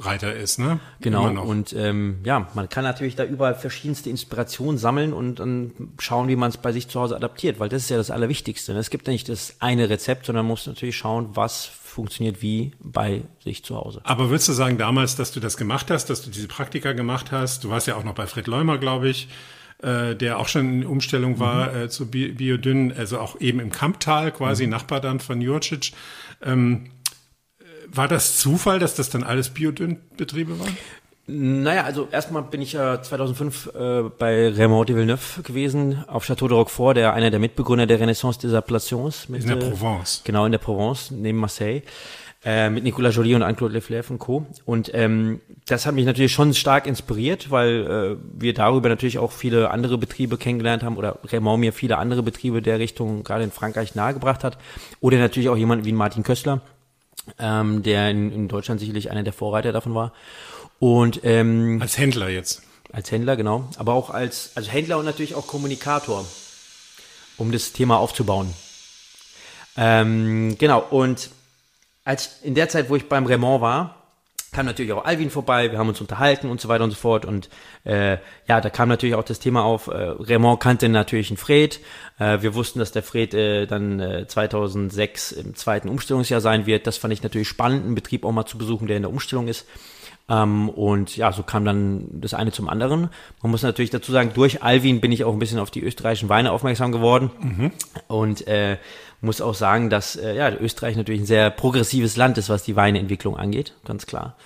Reiter 0.00 0.34
ist, 0.34 0.58
ne? 0.58 0.78
Genau, 1.00 1.28
und 1.42 1.72
ähm, 1.72 2.18
ja, 2.24 2.46
man 2.54 2.68
kann 2.68 2.84
natürlich 2.84 3.16
da 3.16 3.24
überall 3.24 3.54
verschiedenste 3.54 4.10
Inspirationen 4.10 4.78
sammeln 4.78 5.12
und 5.12 5.40
dann 5.40 5.72
schauen, 5.98 6.28
wie 6.28 6.36
man 6.36 6.50
es 6.50 6.56
bei 6.58 6.72
sich 6.72 6.88
zu 6.88 7.00
Hause 7.00 7.16
adaptiert, 7.16 7.58
weil 7.58 7.68
das 7.68 7.82
ist 7.82 7.90
ja 7.90 7.96
das 7.96 8.10
Allerwichtigste. 8.10 8.72
ne? 8.74 8.78
Es 8.78 8.90
gibt 8.90 9.06
ja 9.06 9.12
nicht 9.12 9.28
das 9.28 9.56
eine 9.60 9.88
Rezept, 9.88 10.26
sondern 10.26 10.44
man 10.44 10.50
muss 10.52 10.66
natürlich 10.66 10.96
schauen, 10.96 11.30
was 11.34 11.64
funktioniert 11.64 12.42
wie 12.42 12.72
bei 12.80 13.22
sich 13.42 13.64
zu 13.64 13.76
Hause. 13.76 14.00
Aber 14.04 14.30
würdest 14.30 14.48
du 14.48 14.52
sagen 14.52 14.78
damals, 14.78 15.16
dass 15.16 15.32
du 15.32 15.40
das 15.40 15.56
gemacht 15.56 15.90
hast, 15.90 16.10
dass 16.10 16.22
du 16.22 16.30
diese 16.30 16.46
Praktika 16.46 16.92
gemacht 16.92 17.32
hast? 17.32 17.64
Du 17.64 17.70
warst 17.70 17.86
ja 17.86 17.96
auch 17.96 18.04
noch 18.04 18.14
bei 18.14 18.26
Fred 18.26 18.46
Leumer, 18.46 18.78
glaube 18.78 19.08
ich, 19.08 19.28
äh, 19.82 20.14
der 20.16 20.38
auch 20.38 20.48
schon 20.48 20.82
in 20.82 20.86
Umstellung 20.86 21.38
war 21.38 21.74
äh, 21.74 21.88
zu 21.88 22.10
Bi 22.10 22.32
Biodünn, 22.32 22.92
also 22.92 23.18
auch 23.20 23.40
eben 23.40 23.60
im 23.60 23.70
Kamptal 23.70 24.32
quasi, 24.32 24.66
Nachbar 24.66 25.00
dann 25.00 25.20
von 25.20 25.40
Jurcic. 25.40 25.92
Ähm, 26.42 26.90
äh, 27.58 27.64
war 27.86 28.08
das 28.08 28.38
Zufall, 28.38 28.78
dass 28.78 28.94
das 28.94 29.10
dann 29.10 29.22
alles 29.22 29.50
Biodünn-Betriebe 29.50 30.58
waren? 30.58 30.76
Naja, 31.30 31.84
also 31.84 32.08
erstmal 32.10 32.42
bin 32.42 32.62
ich 32.62 32.72
ja 32.72 33.02
2005 33.02 33.66
äh, 33.74 34.02
bei 34.18 34.48
Raymond 34.48 34.88
de 34.88 34.96
Villeneuve 34.96 35.42
gewesen, 35.42 36.02
auf 36.08 36.24
Château 36.24 36.48
de 36.48 36.56
Roquefort, 36.56 36.94
der 36.94 37.12
einer 37.12 37.30
der 37.30 37.38
Mitbegründer 37.38 37.86
der 37.86 38.00
Renaissance 38.00 38.40
des 38.40 38.54
Appellations. 38.54 39.28
Mit, 39.28 39.42
In 39.42 39.48
der 39.48 39.58
äh, 39.58 39.70
Provence. 39.70 40.22
Genau, 40.24 40.46
in 40.46 40.52
der 40.52 40.58
Provence, 40.58 41.10
neben 41.10 41.38
Marseille. 41.38 41.82
Äh, 42.44 42.70
mit 42.70 42.84
Nicolas 42.84 43.16
Joly 43.16 43.34
und 43.34 43.42
Anne-Claude 43.42 43.76
Leflèvre 43.76 44.10
und 44.10 44.20
Co. 44.20 44.46
Und 44.64 44.92
ähm, 44.94 45.40
das 45.66 45.86
hat 45.86 45.96
mich 45.96 46.04
natürlich 46.04 46.32
schon 46.32 46.54
stark 46.54 46.86
inspiriert, 46.86 47.50
weil 47.50 48.16
äh, 48.16 48.40
wir 48.40 48.54
darüber 48.54 48.88
natürlich 48.88 49.18
auch 49.18 49.32
viele 49.32 49.72
andere 49.72 49.98
Betriebe 49.98 50.38
kennengelernt 50.38 50.84
haben 50.84 50.96
oder 50.96 51.18
Raymond 51.24 51.58
mir 51.58 51.72
viele 51.72 51.98
andere 51.98 52.22
Betriebe 52.22 52.62
der 52.62 52.78
Richtung 52.78 53.24
gerade 53.24 53.42
in 53.42 53.50
Frankreich 53.50 53.96
nahegebracht 53.96 54.44
hat. 54.44 54.56
Oder 55.00 55.18
natürlich 55.18 55.48
auch 55.48 55.56
jemand 55.56 55.84
wie 55.84 55.92
Martin 55.92 56.22
Köstler, 56.22 56.60
ähm, 57.40 57.82
der 57.82 58.08
in, 58.10 58.30
in 58.30 58.46
Deutschland 58.46 58.78
sicherlich 58.78 59.10
einer 59.10 59.24
der 59.24 59.32
Vorreiter 59.32 59.72
davon 59.72 59.96
war. 59.96 60.12
Und 60.78 61.20
ähm, 61.24 61.78
Als 61.82 61.98
Händler 61.98 62.28
jetzt. 62.28 62.62
als 62.92 63.10
Händler, 63.10 63.36
genau. 63.36 63.68
Aber 63.78 63.94
auch 63.94 64.10
als, 64.10 64.52
als 64.54 64.72
Händler 64.72 64.98
und 64.98 65.06
natürlich 65.06 65.34
auch 65.34 65.48
Kommunikator, 65.48 66.24
um 67.36 67.50
das 67.50 67.72
Thema 67.72 67.98
aufzubauen. 67.98 68.54
Ähm, 69.76 70.56
genau, 70.56 70.84
und 70.88 71.30
als 72.08 72.40
in 72.42 72.54
der 72.54 72.70
Zeit, 72.70 72.88
wo 72.88 72.96
ich 72.96 73.06
beim 73.06 73.26
Raymond 73.26 73.60
war, 73.60 73.94
kam 74.50 74.64
natürlich 74.64 74.94
auch 74.94 75.04
Alvin 75.04 75.28
vorbei, 75.28 75.70
wir 75.70 75.78
haben 75.78 75.90
uns 75.90 76.00
unterhalten 76.00 76.48
und 76.48 76.58
so 76.58 76.68
weiter 76.68 76.82
und 76.84 76.90
so 76.90 76.96
fort. 76.96 77.26
Und 77.26 77.50
äh, 77.84 78.16
ja, 78.48 78.62
da 78.62 78.70
kam 78.70 78.88
natürlich 78.88 79.14
auch 79.14 79.24
das 79.24 79.40
Thema 79.40 79.62
auf, 79.62 79.88
äh, 79.88 79.92
Raymond 80.18 80.58
kannte 80.58 80.88
natürlich 80.88 81.28
einen 81.28 81.36
Fred. 81.36 81.80
Äh, 82.18 82.40
wir 82.40 82.54
wussten, 82.54 82.78
dass 82.78 82.92
der 82.92 83.02
Fred 83.02 83.34
äh, 83.34 83.66
dann 83.66 84.00
äh, 84.00 84.26
2006 84.26 85.32
im 85.32 85.54
zweiten 85.54 85.90
Umstellungsjahr 85.90 86.40
sein 86.40 86.64
wird. 86.64 86.86
Das 86.86 86.96
fand 86.96 87.12
ich 87.12 87.22
natürlich 87.22 87.48
spannend, 87.48 87.84
einen 87.84 87.94
Betrieb 87.94 88.24
auch 88.24 88.32
mal 88.32 88.46
zu 88.46 88.56
besuchen, 88.56 88.86
der 88.86 88.96
in 88.96 89.02
der 89.02 89.12
Umstellung 89.12 89.46
ist. 89.46 89.66
Ähm, 90.28 90.68
und 90.68 91.16
ja, 91.16 91.32
so 91.32 91.42
kam 91.42 91.64
dann 91.64 92.06
das 92.12 92.34
eine 92.34 92.52
zum 92.52 92.68
anderen. 92.68 93.08
Man 93.42 93.50
muss 93.50 93.62
natürlich 93.62 93.90
dazu 93.90 94.12
sagen, 94.12 94.32
durch 94.34 94.62
Alvin 94.62 95.00
bin 95.00 95.12
ich 95.12 95.24
auch 95.24 95.32
ein 95.32 95.38
bisschen 95.38 95.58
auf 95.58 95.70
die 95.70 95.82
österreichischen 95.82 96.28
Weine 96.28 96.52
aufmerksam 96.52 96.92
geworden. 96.92 97.30
Und 98.08 98.46
äh, 98.46 98.76
muss 99.20 99.40
auch 99.40 99.54
sagen, 99.54 99.90
dass 99.90 100.16
äh, 100.16 100.36
ja, 100.36 100.52
Österreich 100.52 100.96
natürlich 100.96 101.22
ein 101.22 101.26
sehr 101.26 101.50
progressives 101.50 102.16
Land 102.16 102.38
ist, 102.38 102.48
was 102.48 102.62
die 102.62 102.76
Weineentwicklung 102.76 103.36
angeht, 103.36 103.74
ganz 103.84 104.06
klar. 104.06 104.36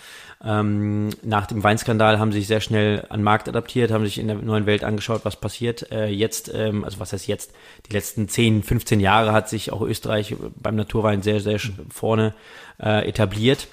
Ähm, 0.45 1.11
nach 1.23 1.47
dem 1.47 1.62
Weinskandal 1.62 2.18
haben 2.18 2.33
sie 2.33 2.38
sich 2.38 2.49
sehr 2.49 2.61
schnell 2.61 3.07
an 3.11 3.23
Markt 3.23 3.49
adaptiert, 3.49 3.92
haben 3.92 4.05
sich 4.05 4.18
in 4.18 4.27
der 4.27 4.37
neuen 4.37 4.66
Welt 4.66 4.83
angeschaut, 4.83 5.25
was 5.25 5.37
passiert. 5.37 5.92
Äh, 5.92 6.09
jetzt, 6.09 6.53
ähm, 6.53 6.85
also 6.85 6.99
was 6.99 7.12
heißt 7.12 7.29
jetzt, 7.29 7.53
die 7.88 7.92
letzten 7.92 8.29
10, 8.29 8.64
15 8.64 8.99
Jahre 8.99 9.33
hat 9.33 9.49
sich 9.49 9.73
auch 9.73 9.83
Österreich 9.83 10.35
beim 10.57 10.75
Naturwein 10.75 11.23
sehr, 11.23 11.40
sehr 11.40 11.61
vorne 11.90 12.35
äh, 12.81 13.09
etabliert 13.09 13.68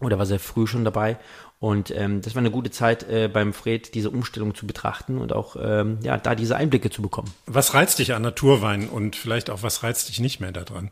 oder 0.00 0.18
war 0.18 0.26
sehr 0.26 0.40
früh 0.40 0.66
schon 0.66 0.84
dabei. 0.84 1.16
Und 1.60 1.90
ähm, 1.92 2.20
das 2.20 2.34
war 2.34 2.40
eine 2.40 2.50
gute 2.50 2.70
Zeit 2.70 3.08
äh, 3.08 3.28
beim 3.32 3.54
Fred, 3.54 3.94
diese 3.94 4.10
Umstellung 4.10 4.54
zu 4.54 4.66
betrachten 4.66 5.18
und 5.18 5.32
auch 5.32 5.56
ähm, 5.58 5.98
ja, 6.02 6.18
da 6.18 6.34
diese 6.34 6.56
Einblicke 6.56 6.90
zu 6.90 7.00
bekommen. 7.00 7.32
Was 7.46 7.72
reizt 7.72 7.98
dich 7.98 8.12
an 8.12 8.22
Naturwein 8.22 8.88
und 8.88 9.16
vielleicht 9.16 9.48
auch 9.48 9.62
was 9.62 9.82
reizt 9.82 10.08
dich 10.10 10.20
nicht 10.20 10.40
mehr 10.40 10.52
daran? 10.52 10.90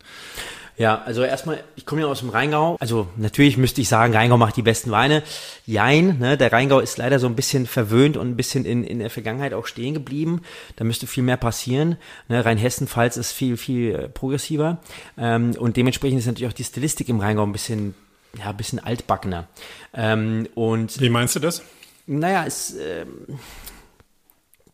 Ja, 0.78 1.02
also 1.04 1.22
erstmal, 1.22 1.62
ich 1.76 1.84
komme 1.84 2.00
ja 2.00 2.06
aus 2.06 2.20
dem 2.20 2.30
Rheingau. 2.30 2.76
Also 2.80 3.06
natürlich 3.16 3.58
müsste 3.58 3.82
ich 3.82 3.88
sagen, 3.88 4.14
Rheingau 4.14 4.38
macht 4.38 4.56
die 4.56 4.62
besten 4.62 4.90
Weine. 4.90 5.22
Jein, 5.66 6.18
ne, 6.18 6.38
der 6.38 6.50
Rheingau 6.50 6.80
ist 6.80 6.96
leider 6.96 7.18
so 7.18 7.26
ein 7.26 7.36
bisschen 7.36 7.66
verwöhnt 7.66 8.16
und 8.16 8.28
ein 8.28 8.36
bisschen 8.36 8.64
in, 8.64 8.82
in 8.82 8.98
der 8.98 9.10
Vergangenheit 9.10 9.52
auch 9.52 9.66
stehen 9.66 9.92
geblieben. 9.92 10.40
Da 10.76 10.84
müsste 10.84 11.06
viel 11.06 11.22
mehr 11.22 11.36
passieren. 11.36 11.98
Ne, 12.28 12.42
Rheinhessen-Pfalz 12.42 13.18
ist 13.18 13.32
viel, 13.32 13.58
viel 13.58 13.94
äh, 13.94 14.08
progressiver. 14.08 14.78
Ähm, 15.18 15.54
und 15.58 15.76
dementsprechend 15.76 16.20
ist 16.20 16.26
natürlich 16.26 16.50
auch 16.50 16.56
die 16.56 16.64
Stilistik 16.64 17.10
im 17.10 17.20
Rheingau 17.20 17.42
ein 17.42 17.52
bisschen, 17.52 17.94
ja, 18.38 18.50
ein 18.50 18.56
bisschen 18.56 18.78
altbackener. 18.80 19.48
Ähm, 19.94 20.48
und 20.54 21.00
Wie 21.00 21.10
meinst 21.10 21.34
du 21.36 21.40
das? 21.40 21.62
naja, 22.06 22.44
es, 22.46 22.74
ähm, 22.76 23.38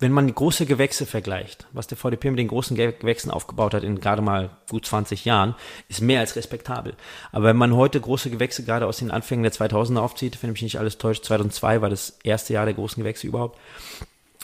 wenn 0.00 0.12
man 0.12 0.32
große 0.32 0.64
Gewächse 0.64 1.06
vergleicht, 1.06 1.66
was 1.72 1.88
der 1.88 1.98
VDP 1.98 2.30
mit 2.30 2.38
den 2.38 2.46
großen 2.46 2.76
Ge- 2.76 2.92
Gewächsen 2.98 3.32
aufgebaut 3.32 3.74
hat 3.74 3.82
in 3.82 3.98
gerade 4.00 4.22
mal 4.22 4.50
gut 4.70 4.86
20 4.86 5.24
Jahren, 5.24 5.56
ist 5.88 6.00
mehr 6.00 6.20
als 6.20 6.36
respektabel. 6.36 6.94
Aber 7.32 7.46
wenn 7.46 7.56
man 7.56 7.74
heute 7.74 8.00
große 8.00 8.30
Gewächse 8.30 8.62
gerade 8.64 8.86
aus 8.86 8.98
den 8.98 9.10
Anfängen 9.10 9.42
der 9.42 9.52
2000er 9.52 9.98
aufzieht, 9.98 10.38
wenn 10.40 10.52
mich 10.52 10.62
nicht 10.62 10.78
alles 10.78 10.98
täuscht, 10.98 11.24
2002 11.24 11.82
war 11.82 11.90
das 11.90 12.16
erste 12.22 12.52
Jahr 12.52 12.64
der 12.64 12.74
großen 12.74 13.02
Gewächse 13.02 13.26
überhaupt, 13.26 13.58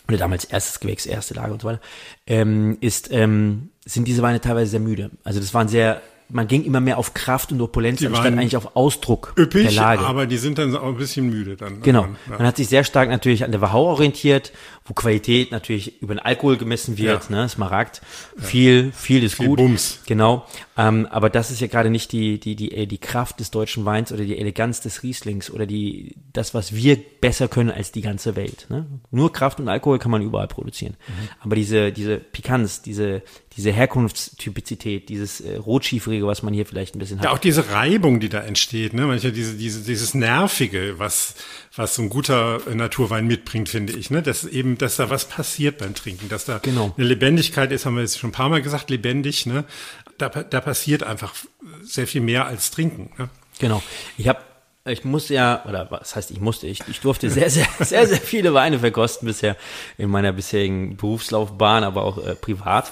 oder 0.09 0.19
damals 0.19 0.45
erstes 0.45 0.81
Gewächs, 0.81 1.07
erste 1.07 1.35
Lage 1.35 1.53
und 1.53 1.63
so 1.63 1.69
weiter, 1.69 1.81
ähm, 2.27 2.77
ist, 2.81 3.11
ähm, 3.13 3.71
sind 3.87 4.09
diese 4.09 4.23
Weine 4.23 4.41
teilweise 4.41 4.73
sehr 4.73 4.81
müde. 4.81 5.11
Also 5.23 5.39
das 5.39 5.55
waren 5.55 5.69
sehr, 5.69 6.03
man 6.35 6.49
ging 6.49 6.65
immer 6.65 6.81
mehr 6.81 6.99
auf 6.99 7.15
Kraft 7.15 7.53
und 7.53 7.61
Opulenz, 7.61 8.01
Die 8.01 8.07
anstatt 8.09 8.27
eigentlich 8.33 8.57
auf 8.57 8.75
Ausdruck 8.77 9.33
der 9.37 9.45
Üppig, 9.45 9.75
Lage. 9.75 10.03
aber 10.05 10.27
die 10.27 10.37
sind 10.37 10.59
dann 10.59 10.75
auch 10.77 10.89
ein 10.89 10.97
bisschen 10.97 11.31
müde 11.31 11.57
dann. 11.57 11.81
Genau. 11.81 12.03
Ja. 12.29 12.39
Man 12.39 12.47
hat 12.47 12.57
sich 12.57 12.69
sehr 12.69 12.83
stark 12.85 13.09
natürlich 13.09 13.45
an 13.45 13.53
der 13.53 13.61
Wachau 13.61 13.85
orientiert, 13.87 14.53
wo 14.85 14.93
Qualität 14.95 15.53
natürlich 15.53 16.03
über 16.03 16.15
den 16.15 16.19
Alkohol 16.19 16.57
gemessen 16.57 16.99
wird, 16.99 17.31
Ja. 17.31 17.37
ne, 17.37 17.49
Smaragd. 17.49 18.03
Viel, 18.37 18.93
viel 18.93 19.23
ist 19.23 19.37
Viel 19.37 19.47
gut. 19.47 19.59
Bums. 19.59 20.01
Genau. 20.07 20.45
Ähm, 20.77 21.07
aber 21.11 21.31
das 21.31 21.53
ist 21.53 21.61
ja 21.61 21.69
gerade 21.69 21.89
nicht 21.89 22.11
die, 22.13 22.41
die, 22.41 22.57
die, 22.57 22.73
äh, 22.73 22.87
die 22.87 22.99
Kraft 22.99 23.39
des 23.39 23.53
deutschen 23.53 23.85
Weins 23.85 24.13
oder 24.13 24.25
die 24.25 24.37
Eleganz 24.37 24.81
des 24.81 25.05
Rieslings 25.05 25.51
oder 25.51 25.67
die, 25.67 26.17
das, 26.33 26.53
was 26.53 26.75
wir 26.75 26.99
besser 27.21 27.47
können 27.47 27.71
als 27.71 27.93
die 27.93 28.01
ganze 28.03 28.35
Welt. 28.35 28.67
Ne? 28.71 28.85
Nur 29.13 29.33
Kraft 29.33 29.61
und 29.61 29.69
Alkohol 29.69 30.01
kann 30.01 30.11
man 30.11 30.21
überall 30.21 30.49
produzieren. 30.49 30.97
Mhm. 31.07 31.29
Aber 31.41 31.55
diese, 31.55 31.93
diese 31.93 32.17
Pikanz, 32.19 32.83
diese, 32.83 33.23
diese 33.57 33.71
Herkunftstypizität, 33.71 35.09
dieses 35.09 35.41
äh, 35.41 35.57
Rotschieferige, 35.57 36.24
was 36.27 36.43
man 36.43 36.55
hier 36.55 36.67
vielleicht 36.67 36.95
ein 36.95 36.99
bisschen 36.99 37.19
hat. 37.19 37.25
Ja, 37.25 37.31
auch 37.33 37.39
diese 37.39 37.71
Reibung, 37.71 38.21
die 38.21 38.29
da 38.29 38.41
entsteht, 38.41 38.93
ne? 38.95 39.07
Manchmal 39.07 39.33
diese, 39.33 39.55
diese, 39.55 39.83
dieses 39.83 40.15
Nervige, 40.15 40.99
was, 40.99 41.35
was 41.77 41.95
so 41.95 42.03
ein 42.03 42.09
guter 42.11 42.61
äh, 42.67 42.75
Naturwein 42.75 43.27
mitbringt, 43.27 43.69
finde 43.69 43.93
ich, 43.93 44.11
ne? 44.11 44.23
Dass 44.23 44.45
eben, 44.45 44.79
dass 44.79 44.97
da 44.97 45.11
was 45.11 45.27
passiert 45.27 45.79
beim 45.79 45.95
Trinken, 45.95 46.29
dass 46.29 46.45
da 46.45 46.59
Genau. 46.59 46.93
eine 46.97 47.07
Lebendigkeit 47.07 47.73
ist, 47.73 47.87
haben 47.87 47.95
wir 47.97 48.03
jetzt 48.03 48.19
schon 48.19 48.31
ein 48.31 48.35
paar 48.35 48.49
Mal 48.49 48.63
gesagt, 48.63 48.91
lebendig, 48.91 49.47
ne? 49.47 49.65
Da, 50.19 50.29
da 50.29 50.61
passiert 50.61 51.03
einfach 51.03 51.35
sehr 51.83 52.07
viel 52.07 52.21
mehr 52.21 52.47
als 52.47 52.71
Trinken, 52.71 53.11
ne? 53.19 53.29
Genau. 53.59 53.83
Ich 54.19 54.29
habe, 54.29 54.41
ich 54.87 55.05
musste 55.05 55.35
ja, 55.35 55.65
oder 55.67 55.91
was 55.91 56.15
heißt 56.17 56.31
ich 56.31 56.41
musste, 56.41 56.67
ich, 56.67 56.81
ich 56.89 57.01
durfte 57.01 57.31
sehr, 57.31 57.51
sehr, 57.51 57.67
sehr, 57.81 58.07
sehr 58.07 58.19
viele 58.21 58.53
Weine 58.55 58.81
verkosten 58.81 59.27
bisher 59.27 59.57
in 59.99 60.11
meiner 60.11 60.33
bisherigen 60.33 60.97
Berufslaufbahn, 60.97 61.85
aber 61.85 62.03
auch 62.05 62.19
äh, 62.19 62.35
privat. 62.35 62.91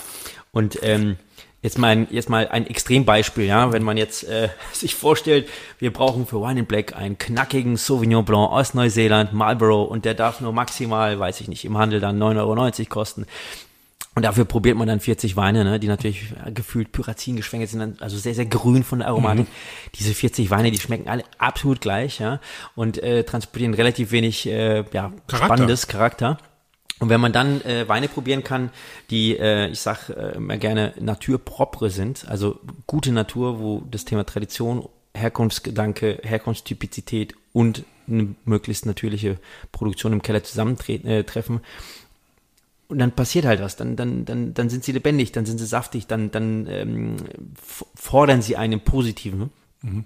Und 0.53 0.79
ähm, 0.83 1.17
jetzt 1.63 1.79
mal, 1.79 1.89
ein, 1.89 2.07
jetzt 2.11 2.29
mal 2.29 2.49
ein 2.49 2.67
Extrembeispiel, 2.67 3.45
ja, 3.45 3.73
wenn 3.73 3.83
man 3.83 3.97
jetzt 3.97 4.25
äh, 4.25 4.49
sich 4.73 4.95
vorstellt, 4.95 5.49
wir 5.79 5.93
brauchen 5.93 6.27
für 6.27 6.43
Wine 6.43 6.61
in 6.61 6.67
Black 6.67 6.95
einen 6.95 7.17
knackigen 7.17 7.77
Sauvignon 7.77 8.25
Blanc 8.25 8.51
aus 8.51 8.75
Neuseeland, 8.75 9.33
Marlborough, 9.33 9.89
und 9.89 10.05
der 10.05 10.15
darf 10.15 10.41
nur 10.41 10.53
maximal, 10.53 11.19
weiß 11.19 11.41
ich 11.41 11.49
nicht, 11.49 11.65
im 11.65 11.79
Handel 11.79 12.01
dann 12.01 12.21
9,90 12.21 12.39
Euro 12.39 12.89
kosten. 12.89 13.27
Und 14.15 14.25
dafür 14.27 14.45
probiert 14.45 14.77
man 14.77 14.87
dann 14.87 15.01
40 15.01 15.37
Weine, 15.37 15.65
ne, 15.65 15.81
die 15.81 15.87
natürlich 15.87 16.35
äh, 16.45 16.53
gefühlt 16.53 16.93
Pyrazin 16.93 17.37
geschwängert 17.37 17.71
sind, 17.71 18.03
also 18.03 18.19
sehr, 18.19 18.35
sehr 18.35 18.45
grün 18.45 18.85
von 18.85 18.99
der 18.99 19.09
Aromatik. 19.09 19.47
Diese 19.95 20.13
40 20.13 20.51
Weine, 20.51 20.71
die 20.71 20.79
schmecken 20.79 21.09
alle 21.09 21.25
absolut 21.39 21.81
gleich, 21.81 22.19
ja, 22.19 22.39
und 22.75 23.03
äh, 23.03 23.25
transportieren 23.25 23.73
relativ 23.73 24.11
wenig, 24.11 24.47
äh, 24.47 24.85
ja, 24.93 25.13
Charakter. 25.29 25.37
spannendes 25.37 25.89
Charakter. 25.89 26.37
Und 27.03 27.09
wenn 27.09 27.21
man 27.21 27.33
dann 27.33 27.61
äh, 27.63 27.89
Weine 27.89 28.07
probieren 28.07 28.45
kann, 28.45 28.71
die, 29.11 29.37
äh, 29.37 29.67
ich 29.71 29.81
sag 29.81 30.09
äh, 30.09 30.37
immer 30.37 30.57
gerne, 30.57 30.95
naturpropre 31.01 31.91
sind, 31.91 32.29
also 32.29 32.61
gute 32.87 33.11
Natur, 33.11 33.59
wo 33.59 33.83
das 33.91 34.05
Thema 34.05 34.25
Tradition, 34.25 34.89
Herkunftsgedanke, 35.13 36.21
Herkunftstypizität 36.23 37.35
und 37.53 37.83
eine 38.07 38.37
möglichst 38.45 38.87
natürliche 38.87 39.39
Produktion 39.73 40.13
im 40.13 40.23
Keller 40.23 40.45
zusammentreffen, 40.45 41.57
äh, 41.57 41.61
und 42.87 42.99
dann 43.01 43.11
passiert 43.11 43.47
halt 43.47 43.61
was, 43.61 43.75
dann, 43.75 43.97
dann, 43.97 44.25
dann, 44.25 44.55
dann 44.55 44.71
sind 44.71 44.85
sie 44.85 44.93
lebendig, 44.93 45.33
dann 45.33 45.45
sind 45.45 45.59
sie 45.59 45.67
saftig, 45.67 46.07
dann, 46.07 46.31
dann 46.31 46.69
ähm, 46.69 47.17
fordern 47.97 48.43
sie 48.43 48.57
einen 48.57 48.79
Positiven. 48.79 49.51
Ne? 49.83 50.05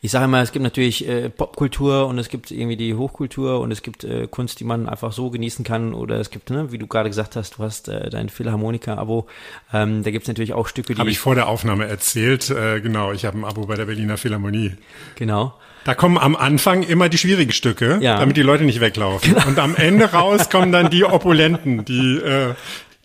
Ich 0.00 0.10
sage 0.10 0.24
immer, 0.24 0.40
es 0.42 0.52
gibt 0.52 0.62
natürlich 0.62 1.06
äh, 1.08 1.28
Popkultur 1.30 2.06
und 2.06 2.18
es 2.18 2.28
gibt 2.28 2.50
irgendwie 2.50 2.76
die 2.76 2.94
Hochkultur 2.94 3.60
und 3.60 3.70
es 3.70 3.82
gibt 3.82 4.04
äh, 4.04 4.26
Kunst, 4.26 4.60
die 4.60 4.64
man 4.64 4.88
einfach 4.88 5.12
so 5.12 5.30
genießen 5.30 5.64
kann 5.64 5.94
oder 5.94 6.16
es 6.20 6.30
gibt, 6.30 6.50
ne, 6.50 6.72
wie 6.72 6.78
du 6.78 6.86
gerade 6.86 7.08
gesagt 7.10 7.36
hast, 7.36 7.58
du 7.58 7.62
hast 7.62 7.88
äh, 7.88 8.10
dein 8.10 8.28
Philharmoniker-Abo, 8.28 9.26
ähm, 9.72 10.02
da 10.02 10.10
gibt 10.10 10.24
es 10.24 10.28
natürlich 10.28 10.52
auch 10.54 10.68
Stücke, 10.68 10.94
die 10.94 11.00
Habe 11.00 11.10
ich 11.10 11.18
vor 11.18 11.34
der 11.34 11.48
Aufnahme 11.48 11.86
erzählt, 11.86 12.50
äh, 12.50 12.80
genau, 12.80 13.12
ich 13.12 13.24
habe 13.24 13.38
ein 13.38 13.44
Abo 13.44 13.66
bei 13.66 13.74
der 13.76 13.86
Berliner 13.86 14.16
Philharmonie. 14.16 14.72
genau. 15.16 15.54
Da 15.84 15.94
kommen 15.94 16.18
am 16.18 16.36
Anfang 16.36 16.82
immer 16.82 17.08
die 17.08 17.16
schwierigen 17.16 17.52
Stücke, 17.52 18.00
Ja. 18.02 18.18
damit 18.18 18.36
die 18.36 18.42
Leute 18.42 18.64
nicht 18.64 18.80
weglaufen. 18.82 19.32
Und 19.48 19.58
am 19.58 19.74
Ende 19.74 20.12
raus 20.12 20.50
kommen 20.50 20.72
dann 20.72 20.90
die 20.90 21.04
opulenten, 21.06 21.86
die, 21.86 22.16
äh, 22.18 22.52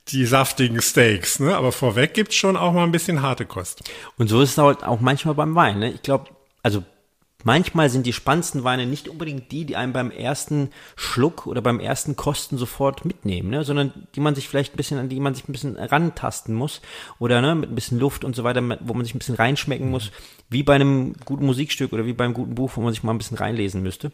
die 0.10 0.26
saftigen 0.26 0.82
Steaks. 0.82 1.40
Ne? 1.40 1.56
Aber 1.56 1.72
vorweg 1.72 2.14
gibt's 2.14 2.36
schon 2.36 2.58
auch 2.58 2.74
mal 2.74 2.84
ein 2.84 2.92
bisschen 2.92 3.22
harte 3.22 3.46
Kost. 3.46 3.90
Und 4.18 4.28
so 4.28 4.42
ist 4.42 4.52
es 4.52 4.58
halt 4.58 4.84
auch 4.84 5.00
manchmal 5.00 5.36
beim 5.36 5.56
Wein. 5.56 5.80
Ne? 5.80 5.92
Ich 5.92 6.02
glaube, 6.02 6.30
also 6.62 6.84
manchmal 7.44 7.90
sind 7.90 8.06
die 8.06 8.14
spannendsten 8.14 8.64
Weine 8.64 8.86
nicht 8.86 9.08
unbedingt 9.08 9.52
die, 9.52 9.66
die 9.66 9.76
einem 9.76 9.94
beim 9.94 10.12
ersten 10.12 10.70
Schluck 10.96 11.48
oder 11.48 11.62
beim 11.62 11.80
ersten 11.80 12.16
Kosten 12.16 12.58
sofort 12.58 13.06
mitnehmen, 13.06 13.50
ne? 13.50 13.64
sondern 13.64 14.08
die 14.16 14.20
man 14.20 14.36
sich 14.36 14.48
vielleicht 14.48 14.74
ein 14.74 14.78
bisschen, 14.78 15.00
an 15.00 15.10
die 15.10 15.20
man 15.20 15.34
sich 15.34 15.48
ein 15.48 15.54
bisschen 15.54 15.78
rantasten 15.78 16.54
muss 16.54 16.82
oder 17.20 17.42
ne, 17.42 17.56
mit 17.56 17.72
ein 17.72 17.76
bisschen 17.76 18.00
Luft 18.00 18.26
und 18.26 18.36
so 18.36 18.44
weiter, 18.44 18.62
wo 18.82 18.94
man 18.94 19.06
sich 19.06 19.16
ein 19.16 19.20
bisschen 19.20 19.36
reinschmecken 19.36 19.90
muss, 19.90 20.12
wie 20.50 20.64
bei 20.64 20.76
einem 20.76 21.14
guten 21.26 21.46
Musikstück 21.46 21.94
oder 21.94 22.06
wie 22.06 22.14
beim 22.14 22.34
guten 22.34 22.56
Buch, 22.56 22.72
wo 22.76 22.82
man 22.82 22.94
sich 22.94 23.04
mal 23.04 23.14
ein 23.14 23.20
bisschen 23.20 23.38
reinlesen 23.38 23.82
müsste. 23.82 24.12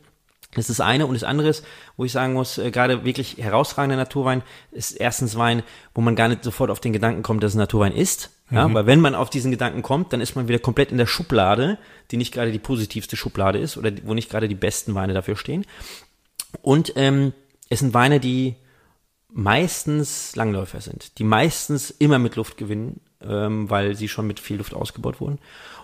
Das 0.53 0.69
ist 0.69 0.79
das 0.79 0.85
eine. 0.85 1.05
Und 1.05 1.13
das 1.13 1.23
andere 1.23 1.49
ist, 1.49 1.65
wo 1.97 2.05
ich 2.05 2.11
sagen 2.11 2.33
muss, 2.33 2.57
äh, 2.57 2.71
gerade 2.71 3.05
wirklich 3.05 3.37
herausragender 3.37 3.95
Naturwein 3.97 4.43
ist 4.71 4.91
erstens 4.91 5.37
Wein, 5.37 5.63
wo 5.93 6.01
man 6.01 6.15
gar 6.15 6.27
nicht 6.27 6.43
sofort 6.43 6.69
auf 6.69 6.79
den 6.79 6.93
Gedanken 6.93 7.23
kommt, 7.23 7.43
dass 7.43 7.51
es 7.51 7.57
Naturwein 7.57 7.93
ist. 7.93 8.29
Ja, 8.51 8.71
weil 8.73 8.85
wenn 8.85 8.99
man 8.99 9.15
auf 9.15 9.29
diesen 9.29 9.49
Gedanken 9.49 9.81
kommt, 9.81 10.11
dann 10.11 10.19
ist 10.19 10.35
man 10.35 10.49
wieder 10.49 10.59
komplett 10.59 10.91
in 10.91 10.97
der 10.97 11.05
Schublade, 11.05 11.77
die 12.11 12.17
nicht 12.17 12.33
gerade 12.33 12.51
die 12.51 12.59
positivste 12.59 13.15
Schublade 13.15 13.59
ist 13.59 13.77
oder 13.77 13.91
wo 14.03 14.13
nicht 14.13 14.29
gerade 14.29 14.49
die 14.49 14.55
besten 14.55 14.93
Weine 14.93 15.13
dafür 15.13 15.37
stehen. 15.37 15.65
Und 16.61 16.91
ähm, 16.97 17.31
es 17.69 17.79
sind 17.79 17.93
Weine, 17.93 18.19
die 18.19 18.57
meistens 19.29 20.35
Langläufer 20.35 20.81
sind, 20.81 21.17
die 21.17 21.23
meistens 21.23 21.89
immer 21.91 22.19
mit 22.19 22.35
Luft 22.35 22.57
gewinnen, 22.57 22.99
ähm, 23.21 23.69
weil 23.69 23.95
sie 23.95 24.09
schon 24.09 24.27
mit 24.27 24.41
viel 24.41 24.57
Luft 24.57 24.73
ausgebaut 24.73 25.21
wurden. 25.21 25.39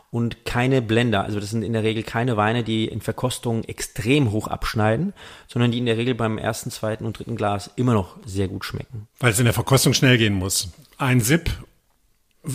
Und 0.09 0.45
keine 0.45 0.81
Blender, 0.81 1.23
also 1.23 1.39
das 1.39 1.49
sind 1.49 1.63
in 1.63 1.73
der 1.73 1.83
Regel 1.83 2.01
keine 2.03 2.37
Weine, 2.37 2.63
die 2.63 2.85
in 2.85 3.01
Verkostung 3.01 3.65
extrem 3.65 4.31
hoch 4.31 4.47
abschneiden, 4.47 5.13
sondern 5.47 5.71
die 5.71 5.79
in 5.79 5.85
der 5.85 5.97
Regel 5.97 6.15
beim 6.15 6.37
ersten, 6.37 6.71
zweiten 6.71 7.05
und 7.05 7.19
dritten 7.19 7.35
Glas 7.35 7.69
immer 7.75 7.93
noch 7.93 8.15
sehr 8.25 8.47
gut 8.47 8.63
schmecken. 8.63 9.07
Weil 9.19 9.31
es 9.31 9.39
in 9.39 9.45
der 9.45 9.53
Verkostung 9.53 9.93
schnell 9.93 10.17
gehen 10.17 10.33
muss. 10.33 10.69
Ein 10.97 11.19
Sip 11.19 11.51